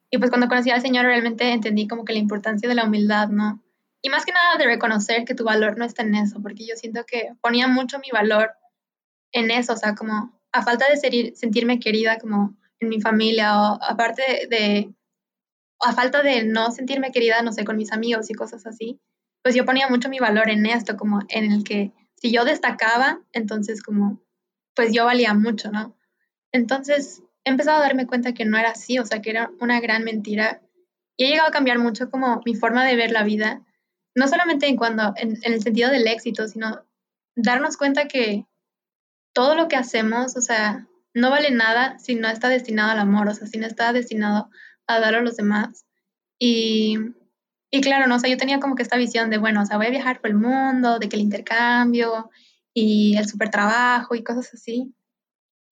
Y 0.09 0.17
pues 0.17 0.31
cuando 0.31 0.47
conocí 0.47 0.71
al 0.71 0.81
Señor 0.81 1.05
realmente 1.05 1.51
entendí 1.51 1.87
como 1.87 2.03
que 2.03 2.13
la 2.13 2.19
importancia 2.19 2.67
de 2.67 2.75
la 2.75 2.85
humildad, 2.85 3.29
¿no? 3.29 3.61
Y 4.01 4.09
más 4.09 4.25
que 4.25 4.33
nada 4.33 4.57
de 4.57 4.65
reconocer 4.65 5.23
que 5.23 5.35
tu 5.35 5.43
valor 5.43 5.77
no 5.77 5.85
está 5.85 6.01
en 6.01 6.15
eso, 6.15 6.41
porque 6.41 6.65
yo 6.65 6.75
siento 6.75 7.05
que 7.05 7.33
ponía 7.41 7.67
mucho 7.67 7.99
mi 7.99 8.09
valor 8.11 8.51
en 9.31 9.51
eso, 9.51 9.73
o 9.73 9.77
sea, 9.77 9.95
como 9.95 10.39
a 10.51 10.61
falta 10.63 10.89
de 10.89 10.97
ser, 10.97 11.35
sentirme 11.35 11.79
querida 11.79 12.17
como 12.17 12.55
en 12.79 12.89
mi 12.89 13.01
familia 13.01 13.59
o 13.59 13.79
aparte 13.81 14.47
de, 14.49 14.55
de 14.55 14.93
a 15.79 15.93
falta 15.93 16.21
de 16.21 16.43
no 16.43 16.71
sentirme 16.71 17.11
querida, 17.11 17.41
no 17.41 17.51
sé, 17.51 17.65
con 17.65 17.77
mis 17.77 17.91
amigos 17.91 18.29
y 18.29 18.33
cosas 18.33 18.65
así, 18.65 18.99
pues 19.41 19.55
yo 19.55 19.65
ponía 19.65 19.89
mucho 19.89 20.09
mi 20.09 20.19
valor 20.19 20.49
en 20.49 20.65
esto, 20.65 20.95
como 20.97 21.21
en 21.29 21.51
el 21.51 21.63
que 21.63 21.91
si 22.15 22.31
yo 22.31 22.45
destacaba, 22.45 23.21
entonces 23.33 23.83
como, 23.83 24.21
pues 24.75 24.93
yo 24.93 25.05
valía 25.05 25.33
mucho, 25.33 25.71
¿no? 25.71 25.97
Entonces 26.53 27.21
he 27.43 27.49
empezado 27.49 27.77
a 27.77 27.81
darme 27.81 28.07
cuenta 28.07 28.33
que 28.33 28.45
no 28.45 28.57
era 28.57 28.71
así, 28.71 28.99
o 28.99 29.05
sea, 29.05 29.21
que 29.21 29.29
era 29.29 29.51
una 29.59 29.81
gran 29.81 30.03
mentira. 30.03 30.61
Y 31.17 31.25
he 31.25 31.29
llegado 31.29 31.49
a 31.49 31.53
cambiar 31.53 31.79
mucho 31.79 32.09
como 32.09 32.41
mi 32.45 32.55
forma 32.55 32.85
de 32.85 32.95
ver 32.95 33.11
la 33.11 33.23
vida, 33.23 33.61
no 34.15 34.27
solamente 34.27 34.67
en, 34.67 34.77
cuando, 34.77 35.13
en, 35.17 35.37
el 35.41 35.61
sentido 35.61 35.89
del 35.89 36.07
éxito, 36.07 36.47
sino 36.47 36.85
darnos 37.35 37.77
cuenta 37.77 38.07
que 38.07 38.45
todo 39.33 39.55
lo 39.55 39.67
que 39.67 39.75
hacemos, 39.75 40.37
o 40.37 40.41
sea, 40.41 40.87
no 41.13 41.29
vale 41.29 41.51
nada 41.51 41.99
si 41.99 42.15
no 42.15 42.29
está 42.29 42.49
destinado 42.49 42.91
al 42.91 42.99
amor, 42.99 43.27
o 43.27 43.33
sea, 43.33 43.47
si 43.47 43.57
no 43.57 43.67
está 43.67 43.91
destinado 43.91 44.49
a 44.87 44.99
dar 44.99 45.15
a 45.15 45.21
los 45.21 45.37
demás. 45.37 45.85
Y, 46.39 46.97
y 47.71 47.81
claro, 47.81 48.07
no, 48.07 48.15
o 48.15 48.19
sea, 48.19 48.29
yo 48.29 48.37
tenía 48.37 48.59
como 48.59 48.75
que 48.75 48.83
esta 48.83 48.97
visión 48.97 49.29
de, 49.29 49.37
bueno, 49.37 49.61
o 49.61 49.65
sea, 49.65 49.77
voy 49.77 49.87
a 49.87 49.91
viajar 49.91 50.21
por 50.21 50.29
el 50.29 50.35
mundo, 50.35 50.99
de 50.99 51.09
que 51.09 51.15
el 51.15 51.21
intercambio 51.21 52.29
y 52.73 53.15
el 53.17 53.27
super 53.27 53.49
trabajo 53.49 54.15
y 54.15 54.23
cosas 54.23 54.53
así. 54.53 54.93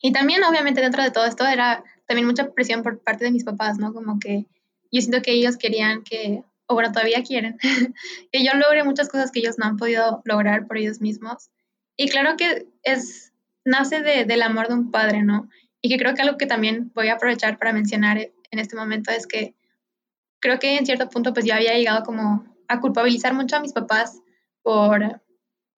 Y 0.02 0.12
también, 0.12 0.44
obviamente, 0.44 0.82
dentro 0.82 1.04
de 1.04 1.12
todo 1.12 1.26
esto 1.26 1.46
era 1.46 1.84
también 2.08 2.28
mucha 2.28 2.52
presión 2.52 2.84
por 2.84 3.00
parte 3.00 3.26
de 3.26 3.32
mis 3.32 3.44
papás, 3.44 3.78
¿no? 3.78 3.94
Como 3.94 4.20
que 4.20 4.48
yo 4.92 5.02
siento 5.02 5.22
que 5.22 5.32
ellos 5.32 5.58
querían 5.58 6.04
que, 6.04 6.44
o 6.68 6.74
bueno, 6.74 6.92
todavía 6.92 7.24
quieren, 7.24 7.58
que 8.32 8.44
yo 8.44 8.54
logre 8.56 8.84
muchas 8.84 9.08
cosas 9.08 9.32
que 9.32 9.40
ellos 9.40 9.58
no 9.58 9.66
han 9.66 9.78
podido 9.78 10.22
lograr 10.26 10.68
por 10.68 10.78
ellos 10.78 11.02
mismos. 11.02 11.50
Y 11.96 12.10
claro 12.10 12.36
que 12.36 12.68
es, 12.84 13.32
nace 13.64 14.02
de, 14.02 14.26
del 14.26 14.42
amor 14.42 14.68
de 14.68 14.74
un 14.74 14.92
padre, 14.92 15.24
¿no? 15.24 15.50
Y 15.82 15.90
que 15.90 15.98
creo 15.98 16.14
que 16.14 16.22
algo 16.22 16.38
que 16.38 16.46
también 16.48 16.92
voy 16.96 17.10
a 17.10 17.14
aprovechar 17.14 17.58
para 17.60 17.74
mencionar 17.74 18.32
en 18.52 18.60
este 18.60 18.76
momento 18.76 19.12
es 19.12 19.26
que 19.26 19.56
creo 20.40 20.60
que 20.60 20.78
en 20.78 20.86
cierto 20.86 21.10
punto 21.10 21.34
pues 21.34 21.46
ya 21.46 21.56
había 21.56 21.74
llegado 21.74 22.04
como 22.04 22.46
a 22.68 22.80
culpabilizar 22.80 23.34
mucho 23.34 23.56
a 23.56 23.62
mis 23.62 23.74
papás 23.74 24.22
por, 24.62 25.22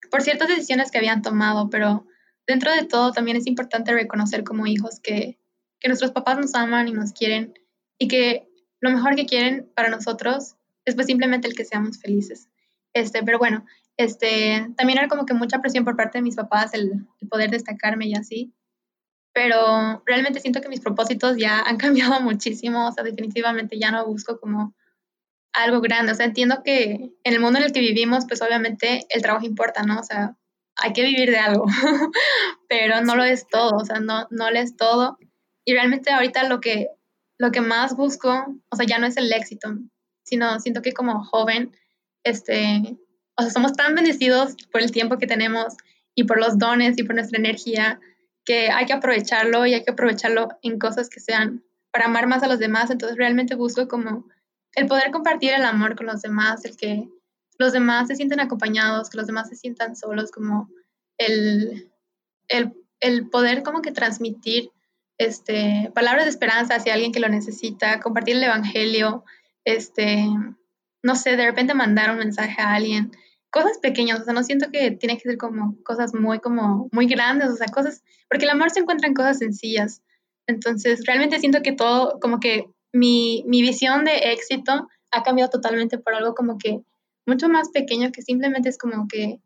por 0.10 0.22
ciertas 0.22 0.48
decisiones 0.48 0.92
que 0.92 0.98
habían 0.98 1.22
tomado, 1.22 1.70
pero 1.70 2.06
dentro 2.48 2.72
de 2.72 2.86
todo 2.86 3.12
también 3.12 3.38
es 3.38 3.48
importante 3.48 3.94
reconocer 3.94 4.44
como 4.44 4.68
hijos 4.68 5.00
que, 5.00 5.38
que 5.80 5.88
nuestros 5.88 6.12
papás 6.12 6.38
nos 6.38 6.56
aman 6.56 6.88
y 6.88 6.94
nos 6.94 7.12
quieren 7.12 7.54
y 7.98 8.08
que 8.08 8.50
lo 8.80 8.92
mejor 8.92 9.16
que 9.16 9.26
quieren 9.26 9.70
para 9.76 9.90
nosotros 9.90 10.56
es 10.86 10.96
pues 10.96 11.08
simplemente 11.08 11.48
el 11.48 11.56
que 11.56 11.66
seamos 11.66 12.00
felices. 12.00 12.50
Este, 12.94 13.24
pero 13.24 13.38
bueno, 13.38 13.66
este, 13.98 14.68
también 14.76 15.00
era 15.00 15.08
como 15.08 15.26
que 15.26 15.34
mucha 15.34 15.60
presión 15.60 15.86
por 15.86 15.96
parte 15.96 16.18
de 16.18 16.24
mis 16.24 16.36
papás 16.36 16.74
el, 16.74 17.08
el 17.20 17.28
poder 17.28 17.52
destacarme 17.52 18.08
y 18.08 18.16
así 18.16 18.54
pero 19.34 20.04
realmente 20.06 20.40
siento 20.40 20.62
que 20.62 20.70
mis 20.70 20.82
propósitos 20.82 21.38
ya 21.38 21.62
han 21.62 21.78
cambiado 21.78 22.22
muchísimo, 22.22 22.88
o 22.88 22.92
sea, 22.92 23.04
definitivamente 23.04 23.80
ya 23.80 23.92
no 23.92 24.06
busco 24.06 24.40
como 24.40 24.76
algo 25.54 25.82
grande, 25.82 26.14
o 26.14 26.16
sea, 26.16 26.26
entiendo 26.26 26.62
que 26.64 27.12
en 27.24 27.34
el 27.34 27.40
mundo 27.40 27.60
en 27.60 27.66
el 27.66 27.74
que 27.74 27.82
vivimos, 27.82 28.26
pues 28.28 28.42
obviamente 28.42 29.06
el 29.10 29.22
trabajo 29.22 29.46
importa, 29.46 29.84
¿no? 29.84 30.00
O 30.00 30.04
sea, 30.04 30.38
hay 30.78 30.94
que 30.94 31.04
vivir 31.04 31.30
de 31.30 31.38
algo, 31.38 31.66
pero 32.70 33.02
no 33.02 33.16
lo 33.16 33.24
es 33.24 33.48
todo, 33.48 33.78
o 33.78 33.86
sea, 33.86 34.00
no, 34.00 34.28
no 34.30 34.50
lo 34.50 34.60
es 34.60 34.78
todo. 34.78 35.18
Y 35.66 35.74
realmente 35.74 36.12
ahorita 36.12 36.48
lo 36.48 36.62
que, 36.62 36.88
lo 37.38 37.52
que 37.52 37.62
más 37.62 37.96
busco, 37.96 38.46
o 38.70 38.76
sea, 38.76 38.86
ya 38.86 38.98
no 38.98 39.08
es 39.08 39.18
el 39.18 39.32
éxito, 39.32 39.78
sino 40.24 40.60
siento 40.60 40.82
que 40.82 40.94
como 40.94 41.24
joven, 41.26 41.76
este, 42.24 42.98
o 43.36 43.42
sea, 43.42 43.52
somos 43.52 43.74
tan 43.74 43.94
bendecidos 43.96 44.56
por 44.72 44.82
el 44.82 44.92
tiempo 44.92 45.18
que 45.18 45.28
tenemos 45.28 45.76
y 46.16 46.24
por 46.24 46.40
los 46.40 46.58
dones 46.58 46.98
y 46.98 47.04
por 47.04 47.16
nuestra 47.16 47.40
energía, 47.40 48.00
que 48.46 48.70
hay 48.72 48.86
que 48.86 48.94
aprovecharlo 48.94 49.66
y 49.66 49.74
hay 49.74 49.84
que 49.84 49.92
aprovecharlo 49.92 50.50
en 50.62 50.80
cosas 50.80 51.10
que 51.10 51.20
sean 51.20 51.64
para 51.92 52.06
amar 52.06 52.28
más 52.28 52.44
a 52.44 52.48
los 52.48 52.60
demás. 52.60 52.90
Entonces 52.90 53.18
realmente 53.18 53.56
busco 53.56 53.88
como 53.88 54.26
el 54.74 54.88
poder 54.88 55.12
compartir 55.12 55.54
el 55.54 55.66
amor 55.66 55.96
con 55.96 56.08
los 56.08 56.22
demás, 56.22 56.66
el 56.66 56.78
que 56.78 57.08
los 57.58 57.74
demás 57.74 58.08
se 58.08 58.16
sientan 58.16 58.40
acompañados, 58.40 59.10
que 59.10 59.18
los 59.18 59.28
demás 59.28 59.50
se 59.50 59.56
sientan 59.56 59.96
solos, 59.96 60.32
como 60.32 60.70
el, 61.18 61.92
el, 62.48 62.74
el 63.00 63.30
poder 63.30 63.64
como 63.64 63.82
que 63.82 63.92
transmitir 63.92 64.72
este, 65.18 65.92
palabras 65.94 66.26
de 66.26 66.32
esperanza 66.32 66.76
hacia 66.76 66.94
alguien 66.94 67.12
que 67.12 67.20
lo 67.20 67.30
necesita, 67.30 68.00
compartir 68.00 68.38
el 68.38 68.44
evangelio, 68.44 69.24
este, 69.66 70.26
no 71.04 71.16
sé, 71.16 71.36
de 71.36 71.46
repente 71.46 71.74
mandar 71.76 72.10
un 72.12 72.18
mensaje 72.18 72.60
a 72.62 72.74
alguien 72.74 73.12
cosas 73.52 73.78
pequeñas, 73.80 74.22
o 74.22 74.24
sea, 74.24 74.34
no 74.34 74.44
siento 74.44 74.72
que 74.72 74.92
tiene 74.92 75.18
que 75.18 75.30
ser 75.30 75.38
como 75.38 75.76
cosas 75.84 76.14
muy, 76.14 76.40
como, 76.40 76.90
muy 76.92 77.06
grandes, 77.06 77.50
o 77.50 77.56
sea, 77.56 77.68
cosas, 77.68 78.02
porque 78.30 78.46
el 78.46 78.52
amor 78.52 78.72
se 78.72 78.80
encuentra 78.80 79.08
en 79.08 79.14
cosas 79.14 79.40
sencillas. 79.40 80.02
Entonces, 80.48 81.04
realmente 81.06 81.40
siento 81.40 81.62
que 81.62 81.74
todo, 81.74 82.20
como 82.20 82.40
que 82.40 82.66
mi, 82.94 83.44
mi 83.48 83.62
visión 83.62 84.06
de 84.06 84.32
éxito 84.32 84.88
ha 85.12 85.24
cambiado 85.24 85.50
totalmente 85.50 85.98
por 85.98 86.16
algo 86.16 86.34
como 86.34 86.58
que 86.58 86.82
mucho 87.26 87.50
más 87.50 87.70
pequeño 87.70 88.12
que 88.12 88.22
simplemente 88.22 88.70
es 88.70 88.78
como 88.78 89.08
que 89.08 89.40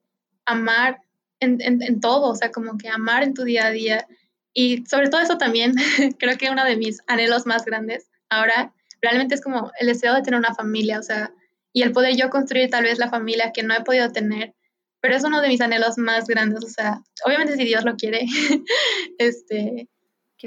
amar 0.46 1.00
en, 1.40 1.60
en, 1.62 2.00
todo, 2.00 2.30
o 2.30 2.36
sea, 2.36 2.52
como 2.52 2.78
que 2.78 2.90
amar 2.90 3.24
en 3.24 3.34
tu 3.34 3.44
día 3.44 3.66
a 3.68 3.72
día. 3.72 4.08
Y 4.54 4.86
sobre 4.86 5.10
todo 5.10 5.22
eso 5.22 5.38
también, 5.38 5.74
creo 6.20 6.38
que 6.38 6.50
uno 6.50 6.64
de 6.64 6.78
mis 6.78 7.02
anhelos 7.08 7.46
más 7.46 7.66
grandes 7.66 8.10
ahora 8.30 8.74
realmente 9.02 9.36
es 9.36 9.42
como 9.42 9.72
el 9.80 9.88
deseo 9.88 10.14
de 10.14 10.22
tener 10.22 10.40
una 10.40 10.56
familia, 10.56 11.00
o 11.00 11.04
sea, 11.04 11.34
y 11.76 11.82
el 11.82 11.92
poder 11.92 12.16
yo 12.16 12.30
construir 12.30 12.70
tal 12.70 12.86
vez 12.86 13.00
la 13.00 13.10
familia 13.10 13.52
que 13.54 13.62
no 13.62 13.76
he 13.76 13.84
podido 13.84 14.10
tener, 14.10 14.56
pero 15.02 15.14
es 15.14 15.26
uno 15.26 15.42
de 15.42 15.50
mis 15.50 15.60
anhelos 15.60 15.98
más 15.98 16.26
grandes, 16.26 16.64
o 16.64 16.70
sea, 16.70 17.02
obviamente 17.26 17.58
si 17.58 17.66
Dios 17.66 17.84
lo 17.84 17.98
quiere, 17.98 18.22
este, 19.18 19.90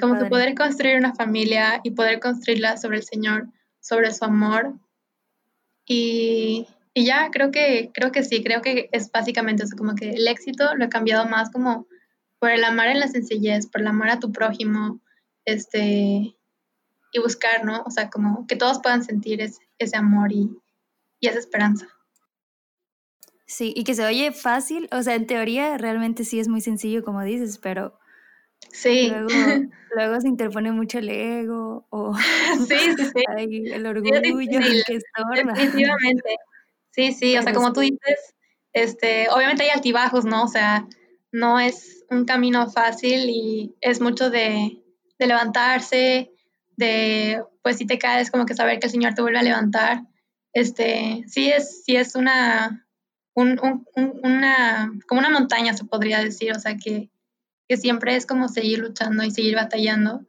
como 0.01 0.19
que 0.19 0.25
poder 0.25 0.55
construir 0.55 0.97
una 0.97 1.15
familia 1.15 1.83
y 1.85 1.91
poder 1.91 2.19
construirla 2.19 2.79
sobre 2.79 2.97
el 2.97 3.03
Señor, 3.03 3.47
sobre 3.79 4.11
su 4.15 4.25
amor. 4.25 4.73
Y, 5.85 6.67
y 6.95 7.05
ya, 7.05 7.29
creo 7.31 7.51
que, 7.51 7.91
creo 7.93 8.11
que 8.11 8.23
sí, 8.23 8.43
creo 8.43 8.63
que 8.63 8.89
es 8.93 9.13
básicamente 9.13 9.65
eso, 9.65 9.77
como 9.77 9.97
que 9.97 10.13
el 10.13 10.27
éxito 10.29 10.77
lo 10.77 10.87
he 10.87 10.89
cambiado 10.89 11.27
más 11.27 11.51
como 11.51 11.87
por 12.39 12.51
el 12.51 12.65
amar 12.65 12.89
en 12.89 13.01
la 13.01 13.09
sencillez, 13.09 13.67
por 13.67 13.83
el 13.83 13.89
amar 13.89 14.09
a 14.09 14.19
tu 14.19 14.33
prójimo, 14.33 14.99
este, 15.45 16.35
y 17.13 17.19
buscar, 17.21 17.67
¿no? 17.67 17.83
O 17.85 17.91
sea, 17.91 18.09
como 18.09 18.47
que 18.47 18.57
todos 18.57 18.81
puedan 18.83 19.05
sentir 19.05 19.43
ese, 19.43 19.61
ese 19.79 19.97
amor 19.99 20.33
y, 20.33 20.49
y 21.21 21.29
esa 21.29 21.39
esperanza. 21.39 21.89
Sí, 23.47 23.73
y 23.75 23.85
que 23.85 23.95
se 23.95 24.05
oye 24.05 24.31
fácil, 24.33 24.89
o 24.93 25.03
sea, 25.03 25.15
en 25.15 25.27
teoría 25.27 25.79
realmente 25.79 26.25
sí 26.25 26.39
es 26.39 26.49
muy 26.49 26.61
sencillo, 26.61 27.03
como 27.03 27.23
dices, 27.23 27.59
pero 27.59 27.99
sí. 28.71 29.09
luego, 29.09 29.29
luego 29.97 30.21
se 30.21 30.29
interpone 30.29 30.71
mucho 30.71 30.99
el 30.99 31.09
ego 31.09 31.87
o 31.89 32.15
sí, 32.69 32.77
sí, 32.97 33.05
sí. 33.05 33.25
el 33.73 33.87
orgullo 33.87 34.21
que 34.21 34.97
estorba. 34.97 35.55
Definitivamente. 35.55 36.37
Sí, 36.91 37.13
sí, 37.13 37.39
o 37.39 37.43
sea, 37.43 37.55
como 37.55 37.73
tú 37.73 37.81
dices, 37.81 38.35
este, 38.73 39.29
obviamente 39.31 39.65
hay 39.65 39.71
altibajos, 39.71 40.25
¿no? 40.25 40.45
O 40.45 40.49
sea, 40.49 40.87
no 41.33 41.59
es 41.59 42.05
un 42.11 42.25
camino 42.25 42.69
fácil 42.71 43.31
y 43.31 43.77
es 43.81 44.01
mucho 44.01 44.31
de, 44.31 44.83
de 45.19 45.27
levantarse, 45.27 46.33
de, 46.77 47.43
pues 47.63 47.79
si 47.79 47.87
te 47.87 47.99
caes, 47.99 48.31
como 48.31 48.47
que 48.47 48.55
saber 48.55 48.79
que 48.79 48.87
el 48.87 48.93
Señor 48.93 49.15
te 49.15 49.23
vuelve 49.23 49.39
a 49.39 49.43
levantar. 49.43 50.03
Este, 50.59 51.25
sí 51.29 51.53
es, 51.53 51.85
sí 51.85 51.95
es 51.95 52.17
una, 52.17 52.85
un, 53.35 53.61
un, 53.63 54.21
una, 54.25 54.93
como 55.07 55.21
una 55.21 55.31
montaña 55.31 55.73
se 55.73 55.85
podría 55.85 56.19
decir, 56.19 56.51
o 56.51 56.59
sea, 56.59 56.77
que, 56.77 57.11
que 57.69 57.77
siempre 57.77 58.17
es 58.17 58.27
como 58.27 58.49
seguir 58.49 58.81
luchando 58.81 59.23
y 59.23 59.31
seguir 59.31 59.55
batallando. 59.55 60.27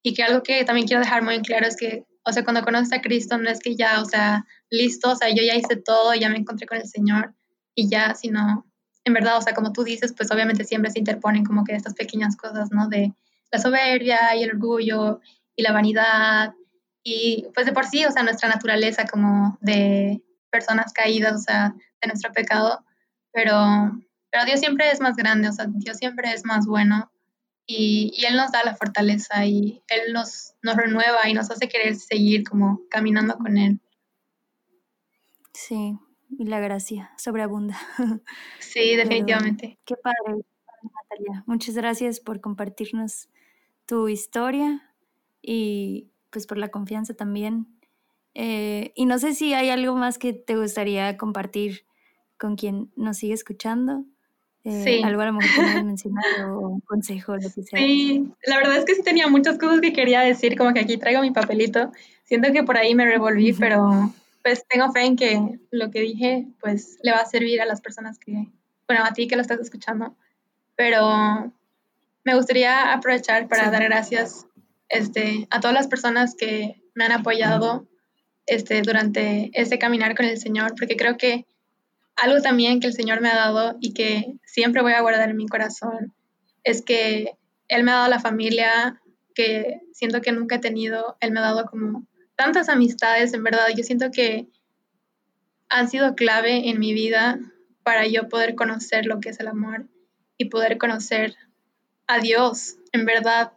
Y 0.00 0.14
que 0.14 0.22
algo 0.22 0.44
que 0.44 0.64
también 0.64 0.86
quiero 0.86 1.02
dejar 1.02 1.24
muy 1.24 1.42
claro 1.42 1.66
es 1.66 1.76
que, 1.76 2.04
o 2.24 2.32
sea, 2.32 2.44
cuando 2.44 2.62
conoces 2.62 2.92
a 2.92 3.02
Cristo 3.02 3.36
no 3.36 3.50
es 3.50 3.58
que 3.58 3.74
ya, 3.74 4.00
o 4.00 4.04
sea, 4.04 4.46
listo, 4.70 5.10
o 5.10 5.16
sea, 5.16 5.30
yo 5.30 5.42
ya 5.42 5.56
hice 5.56 5.74
todo, 5.74 6.14
ya 6.14 6.28
me 6.28 6.38
encontré 6.38 6.68
con 6.68 6.78
el 6.78 6.86
Señor 6.86 7.34
y 7.74 7.88
ya, 7.88 8.14
sino, 8.14 8.64
en 9.02 9.12
verdad, 9.12 9.38
o 9.38 9.42
sea, 9.42 9.54
como 9.54 9.72
tú 9.72 9.82
dices, 9.82 10.14
pues 10.16 10.30
obviamente 10.30 10.62
siempre 10.62 10.92
se 10.92 11.00
interponen 11.00 11.44
como 11.44 11.64
que 11.64 11.74
estas 11.74 11.94
pequeñas 11.94 12.36
cosas, 12.36 12.70
¿no? 12.70 12.88
De 12.88 13.12
la 13.50 13.58
soberbia 13.58 14.36
y 14.36 14.44
el 14.44 14.50
orgullo 14.50 15.20
y 15.56 15.64
la 15.64 15.72
vanidad 15.72 16.54
y 17.04 17.46
pues 17.54 17.66
de 17.66 17.72
por 17.72 17.86
sí, 17.86 18.04
o 18.06 18.10
sea, 18.10 18.22
nuestra 18.22 18.48
naturaleza 18.48 19.04
como 19.04 19.58
de 19.60 20.22
personas 20.50 20.92
caídas, 20.92 21.34
o 21.34 21.38
sea, 21.38 21.74
de 22.00 22.08
nuestro 22.08 22.32
pecado, 22.32 22.82
pero, 23.30 23.92
pero 24.30 24.44
Dios 24.46 24.58
siempre 24.58 24.90
es 24.90 25.00
más 25.00 25.14
grande, 25.14 25.48
o 25.48 25.52
sea, 25.52 25.66
Dios 25.68 25.98
siempre 25.98 26.32
es 26.32 26.46
más 26.46 26.66
bueno 26.66 27.12
y, 27.66 28.12
y 28.16 28.24
Él 28.24 28.36
nos 28.36 28.52
da 28.52 28.64
la 28.64 28.74
fortaleza 28.74 29.44
y 29.44 29.82
Él 29.88 30.14
nos, 30.14 30.54
nos 30.62 30.76
renueva 30.76 31.28
y 31.28 31.34
nos 31.34 31.50
hace 31.50 31.68
querer 31.68 31.94
seguir 31.96 32.48
como 32.48 32.80
caminando 32.88 33.36
con 33.36 33.58
Él. 33.58 33.80
Sí, 35.52 35.98
y 36.30 36.44
la 36.46 36.60
gracia 36.60 37.12
sobreabunda. 37.18 37.76
Sí, 38.60 38.96
definitivamente. 38.96 39.78
qué 39.84 39.94
padre, 39.96 40.42
Natalia. 40.82 41.44
Muchas 41.46 41.76
gracias 41.76 42.18
por 42.18 42.40
compartirnos 42.40 43.28
tu 43.86 44.08
historia 44.08 44.90
y 45.40 46.10
pues 46.34 46.46
por 46.46 46.58
la 46.58 46.68
confianza 46.68 47.14
también. 47.14 47.68
Eh, 48.34 48.92
y 48.96 49.06
no 49.06 49.18
sé 49.20 49.34
si 49.34 49.54
hay 49.54 49.70
algo 49.70 49.94
más 49.94 50.18
que 50.18 50.32
te 50.32 50.56
gustaría 50.56 51.16
compartir 51.16 51.86
con 52.36 52.56
quien 52.56 52.90
nos 52.96 53.18
sigue 53.18 53.34
escuchando. 53.34 54.04
Eh, 54.64 54.82
sí. 54.84 55.02
Algo 55.04 55.22
a 55.22 55.26
lo 55.26 55.34
mejor 55.34 55.64
que 55.64 55.82
mencionado 55.84 56.58
o 56.58 56.68
un 56.68 56.80
consejo, 56.80 57.36
lo 57.36 57.48
que 57.54 57.62
sea. 57.62 57.78
Sí, 57.78 58.28
la 58.46 58.56
verdad 58.56 58.76
es 58.78 58.84
que 58.84 58.96
sí 58.96 59.02
tenía 59.04 59.28
muchas 59.28 59.58
cosas 59.58 59.80
que 59.80 59.92
quería 59.92 60.22
decir, 60.22 60.58
como 60.58 60.74
que 60.74 60.80
aquí 60.80 60.96
traigo 60.96 61.22
mi 61.22 61.30
papelito. 61.30 61.92
Siento 62.24 62.52
que 62.52 62.64
por 62.64 62.76
ahí 62.76 62.96
me 62.96 63.04
revolví, 63.04 63.52
pero 63.52 64.12
pues 64.42 64.66
tengo 64.68 64.90
fe 64.90 65.04
en 65.04 65.16
que 65.16 65.60
lo 65.70 65.90
que 65.92 66.00
dije 66.00 66.48
pues 66.60 66.98
le 67.02 67.12
va 67.12 67.18
a 67.18 67.26
servir 67.26 67.62
a 67.62 67.66
las 67.66 67.80
personas 67.80 68.18
que, 68.18 68.48
bueno, 68.88 69.04
a 69.04 69.12
ti 69.12 69.28
que 69.28 69.36
lo 69.36 69.42
estás 69.42 69.60
escuchando. 69.60 70.16
Pero 70.74 71.52
me 72.24 72.34
gustaría 72.34 72.92
aprovechar 72.92 73.46
para 73.46 73.70
dar 73.70 73.84
gracias 73.84 74.48
este, 74.88 75.46
a 75.50 75.60
todas 75.60 75.74
las 75.74 75.88
personas 75.88 76.34
que 76.34 76.82
me 76.94 77.04
han 77.04 77.12
apoyado 77.12 77.86
este, 78.46 78.82
durante 78.82 79.50
este 79.54 79.78
caminar 79.78 80.16
con 80.16 80.26
el 80.26 80.38
Señor, 80.38 80.74
porque 80.78 80.96
creo 80.96 81.16
que 81.16 81.46
algo 82.16 82.40
también 82.40 82.80
que 82.80 82.86
el 82.86 82.92
Señor 82.92 83.20
me 83.20 83.28
ha 83.28 83.36
dado 83.36 83.76
y 83.80 83.92
que 83.92 84.36
siempre 84.44 84.82
voy 84.82 84.92
a 84.92 85.00
guardar 85.00 85.30
en 85.30 85.36
mi 85.36 85.46
corazón 85.46 86.14
es 86.62 86.82
que 86.82 87.36
Él 87.68 87.84
me 87.84 87.92
ha 87.92 87.96
dado 87.96 88.08
la 88.08 88.20
familia 88.20 89.00
que 89.34 89.80
siento 89.92 90.20
que 90.20 90.32
nunca 90.32 90.56
he 90.56 90.60
tenido, 90.60 91.16
Él 91.20 91.32
me 91.32 91.40
ha 91.40 91.42
dado 91.42 91.66
como 91.66 92.06
tantas 92.36 92.68
amistades, 92.68 93.34
en 93.34 93.42
verdad, 93.42 93.66
yo 93.76 93.82
siento 93.82 94.10
que 94.10 94.48
han 95.68 95.88
sido 95.88 96.14
clave 96.14 96.68
en 96.68 96.78
mi 96.78 96.94
vida 96.94 97.38
para 97.82 98.06
yo 98.06 98.28
poder 98.28 98.54
conocer 98.54 99.06
lo 99.06 99.20
que 99.20 99.30
es 99.30 99.40
el 99.40 99.48
amor 99.48 99.88
y 100.38 100.46
poder 100.46 100.78
conocer 100.78 101.36
a 102.06 102.18
Dios, 102.18 102.76
en 102.92 103.06
verdad 103.06 103.52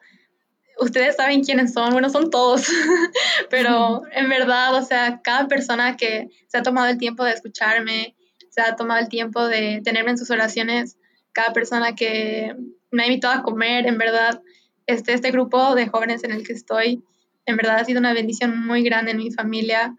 ustedes 0.80 1.16
saben 1.16 1.44
quiénes 1.44 1.74
son, 1.74 1.92
bueno, 1.92 2.10
son 2.10 2.30
todos, 2.30 2.68
pero 3.50 4.04
en 4.12 4.30
verdad, 4.30 4.76
o 4.76 4.84
sea, 4.84 5.22
cada 5.24 5.48
persona 5.48 5.98
que 5.98 6.30
se 6.48 6.58
ha 6.58 6.64
tomado 6.64 6.88
el 6.88 6.98
tiempo 6.98 7.24
de 7.24 7.32
escucharme, 7.32 8.16
se 8.50 8.62
ha 8.62 8.76
tomado 8.76 9.00
el 9.00 9.10
tiempo 9.10 9.48
de 9.48 9.82
tenerme 9.84 10.12
en 10.12 10.18
sus 10.18 10.30
oraciones, 10.30 10.98
cada 11.34 11.54
persona 11.54 11.96
que 11.96 12.56
me 12.92 13.04
ha 13.04 13.08
invitado 13.08 13.40
a 13.40 13.44
comer, 13.44 13.86
en 13.88 13.98
verdad, 13.98 14.42
este, 14.86 15.14
este 15.14 15.32
grupo 15.32 15.76
de 15.76 15.88
jóvenes 15.88 16.24
en 16.24 16.32
el 16.32 16.46
que 16.46 16.54
estoy, 16.54 17.04
en 17.46 17.58
verdad 17.58 17.78
ha 17.80 17.86
sido 17.86 18.00
una 18.00 18.14
bendición 18.14 18.66
muy 18.66 18.84
grande 18.84 19.12
en 19.12 19.18
mi 19.18 19.32
familia, 19.32 19.96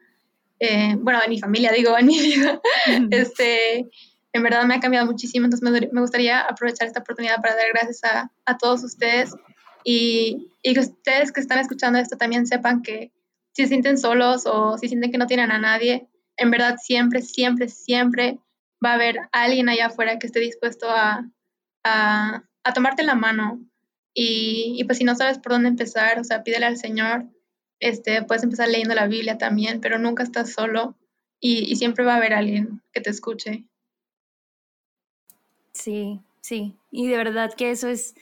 eh, 0.61 0.97
bueno, 0.99 1.21
en 1.23 1.31
mi 1.31 1.39
familia, 1.39 1.71
digo, 1.73 1.97
en 1.97 2.07
mi 2.07 2.19
vida, 2.19 2.61
este, 3.11 3.87
en 4.33 4.43
verdad 4.43 4.65
me 4.65 4.75
ha 4.75 4.81
cambiado 4.81 5.07
muchísimo, 5.07 5.45
entonces 5.47 5.71
me, 5.71 5.89
me 5.93 6.01
gustaría 6.01 6.41
aprovechar 6.41 6.89
esta 6.89 7.01
oportunidad 7.01 7.37
para 7.41 7.55
dar 7.55 7.69
gracias 7.73 8.03
a, 8.05 8.31
a 8.45 8.59
todos 8.59 8.83
ustedes 8.83 9.35
y, 9.85 10.53
y, 10.63 10.75
que 10.75 10.81
ustedes 10.81 11.33
que 11.33 11.41
están 11.41 11.59
escuchando 11.59 11.99
esto 11.99 12.17
también 12.17 12.47
sepan 12.47 12.83
que 12.83 13.13
si 13.53 13.63
se 13.63 13.69
sienten 13.69 13.99
solos 13.99 14.47
o 14.47 14.79
si 14.79 14.89
sienten 14.89 15.11
que 15.11 15.19
no 15.19 15.27
tienen 15.27 15.51
a 15.51 15.59
nadie, 15.59 16.09
en 16.37 16.51
verdad 16.51 16.77
siempre, 16.83 17.23
siempre, 17.23 17.69
siempre 17.69 18.39
va 18.85 18.93
a 18.93 18.95
haber 18.95 19.19
alguien 19.33 19.69
allá 19.69 19.87
afuera 19.87 20.19
que 20.19 20.27
esté 20.27 20.41
dispuesto 20.41 20.89
a, 20.91 21.29
a, 21.85 22.43
a 22.65 22.73
tomarte 22.73 23.03
la 23.03 23.15
mano. 23.15 23.61
Y, 24.15 24.75
y, 24.79 24.85
pues 24.85 24.99
si 24.99 25.05
no 25.05 25.15
sabes 25.15 25.39
por 25.39 25.53
dónde 25.53 25.69
empezar, 25.69 26.19
o 26.19 26.25
sea, 26.25 26.43
pídele 26.43 26.67
al 26.67 26.77
Señor, 26.77 27.27
este, 27.81 28.23
puedes 28.23 28.43
empezar 28.43 28.69
leyendo 28.69 28.95
la 28.95 29.07
Biblia 29.07 29.39
también, 29.39 29.81
pero 29.81 29.99
nunca 29.99 30.23
estás 30.23 30.53
solo 30.53 30.97
y, 31.41 31.71
y 31.71 31.77
siempre 31.77 32.05
va 32.05 32.15
a 32.15 32.17
haber 32.17 32.35
alguien 32.35 32.83
que 32.93 33.01
te 33.01 33.11
escuche. 33.11 33.65
Sí, 35.73 36.21
sí, 36.41 36.75
y 36.91 37.07
de 37.07 37.17
verdad 37.17 37.55
que 37.55 37.71
eso 37.71 37.89
es 37.89 38.15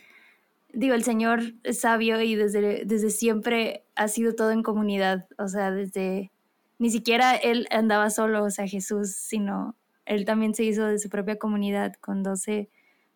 digo, 0.77 0.95
el 0.95 1.05
Señor 1.05 1.55
es 1.63 1.81
sabio 1.81 2.21
y 2.21 2.35
desde, 2.35 2.85
desde 2.85 3.11
siempre 3.11 3.85
ha 3.95 4.09
sido 4.09 4.35
todo 4.35 4.51
en 4.51 4.63
comunidad, 4.63 5.27
o 5.39 5.49
sea, 5.49 5.71
desde, 5.71 6.31
ni 6.79 6.91
siquiera 6.91 7.35
Él 7.35 7.67
andaba 7.71 8.11
solo, 8.11 8.45
o 8.45 8.51
sea, 8.51 8.67
Jesús, 8.69 9.15
sino 9.15 9.75
Él 10.05 10.27
también 10.27 10.55
se 10.55 10.65
hizo 10.65 10.85
de 10.85 10.99
su 10.99 11.09
propia 11.09 11.39
comunidad 11.39 11.95
con 11.95 12.23
12 12.23 12.69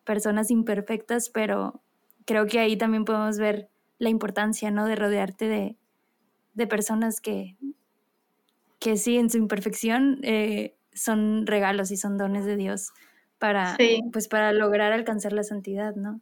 personas 0.03 0.49
imperfectas, 0.49 1.29
pero 1.29 1.81
creo 2.25 2.47
que 2.47 2.59
ahí 2.59 2.77
también 2.77 3.05
podemos 3.05 3.37
ver 3.37 3.69
la 3.99 4.09
importancia, 4.09 4.71
¿no? 4.71 4.87
De 4.87 4.95
rodearte 4.95 5.47
de, 5.47 5.77
de 6.55 6.67
personas 6.67 7.21
que, 7.21 7.57
que 8.79 8.97
sí, 8.97 9.17
en 9.17 9.29
su 9.29 9.37
imperfección 9.37 10.19
eh, 10.23 10.75
son 10.93 11.45
regalos 11.45 11.91
y 11.91 11.97
son 11.97 12.17
dones 12.17 12.45
de 12.45 12.57
Dios 12.57 12.91
para, 13.37 13.77
pues, 14.11 14.27
para 14.27 14.51
lograr 14.51 14.93
alcanzar 14.93 15.33
la 15.33 15.43
santidad, 15.43 15.95
¿no? 15.95 16.21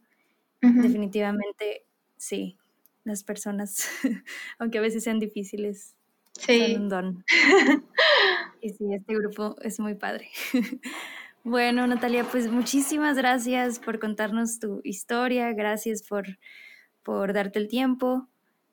Definitivamente, 0.62 1.86
sí, 2.16 2.58
las 3.04 3.24
personas, 3.24 3.88
aunque 4.58 4.78
a 4.78 4.82
veces 4.82 5.04
sean 5.04 5.18
difíciles, 5.18 5.96
son 6.38 6.82
un 6.82 6.88
don. 6.88 7.24
y 8.60 8.70
sí, 8.70 8.84
este 8.94 9.14
grupo 9.14 9.56
es 9.62 9.80
muy 9.80 9.94
padre. 9.94 10.28
bueno, 11.44 11.86
Natalia, 11.86 12.24
pues 12.24 12.50
muchísimas 12.50 13.16
gracias 13.16 13.78
por 13.78 13.98
contarnos 13.98 14.58
tu 14.58 14.80
historia, 14.84 15.52
gracias 15.52 16.02
por, 16.02 16.26
por 17.02 17.32
darte 17.32 17.58
el 17.58 17.68
tiempo. 17.68 18.28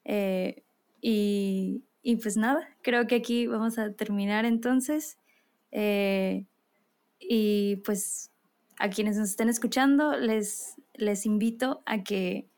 Eh, 0.06 0.64
y, 1.02 1.84
Y 2.02 2.18
pues 2.18 2.38
nada, 2.38 2.68
creo 2.82 3.08
que 3.08 3.16
aquí 3.16 3.48
vamos 3.48 3.78
a 3.78 3.94
terminar 3.94 4.46
entonces. 4.46 5.18
Eh, 5.72 6.46
y 7.20 7.78
pues 7.86 8.32
a 8.80 8.90
quienes 8.90 9.18
nos 9.18 9.30
estén 9.30 9.50
escuchando, 9.50 10.18
les, 10.18 10.76
les 10.98 11.26
invito 11.26 11.82
a 11.86 12.04
que 12.04 12.50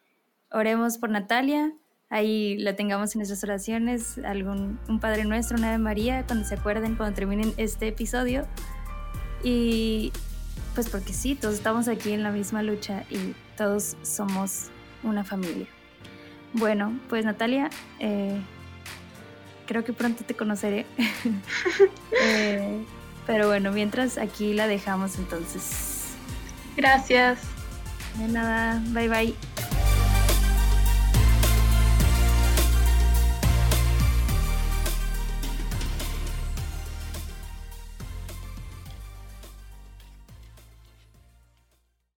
oremos 0.52 0.98
por 0.98 1.10
Natalia. 1.10 1.74
Ahí 2.10 2.58
la 2.58 2.76
tengamos 2.76 3.14
en 3.14 3.20
nuestras 3.20 3.44
oraciones, 3.44 4.18
algún, 4.20 4.80
un 4.88 5.00
Padre 5.00 5.26
Nuestro, 5.26 5.58
una 5.58 5.70
Ave 5.70 5.78
María, 5.78 6.26
cuando 6.26 6.46
se 6.46 6.56
acuerden, 6.56 6.96
cuando 6.96 7.16
terminen 7.16 7.54
este 7.58 7.88
episodio. 7.88 8.48
Y 9.44 10.12
pues 10.74 10.90
porque 10.90 11.14
sí, 11.14 11.36
todos 11.36 11.56
estamos 11.56 11.88
aquí 11.88 12.12
en 12.12 12.24
la 12.24 12.32
misma 12.32 12.64
lucha 12.64 13.04
y 13.10 13.36
todos 13.58 13.96
somos 14.02 14.70
una 15.04 15.24
familia. 15.24 15.68
Bueno, 16.54 17.00
pues 17.10 17.26
Natalia, 17.26 17.70
eh, 18.00 18.42
creo 19.68 19.84
que 19.84 19.94
pronto 19.94 20.24
te 20.24 20.36
conoceré. 20.36 20.86
Eh, 22.22 22.84
pero 23.28 23.48
bueno, 23.48 23.72
mientras 23.72 24.18
aquí 24.18 24.54
la 24.54 24.68
dejamos 24.68 25.18
entonces. 25.18 26.16
Gracias. 26.76 27.59
De 28.20 28.28
nada, 28.28 28.82
bye 28.91 29.07
bye. 29.07 29.68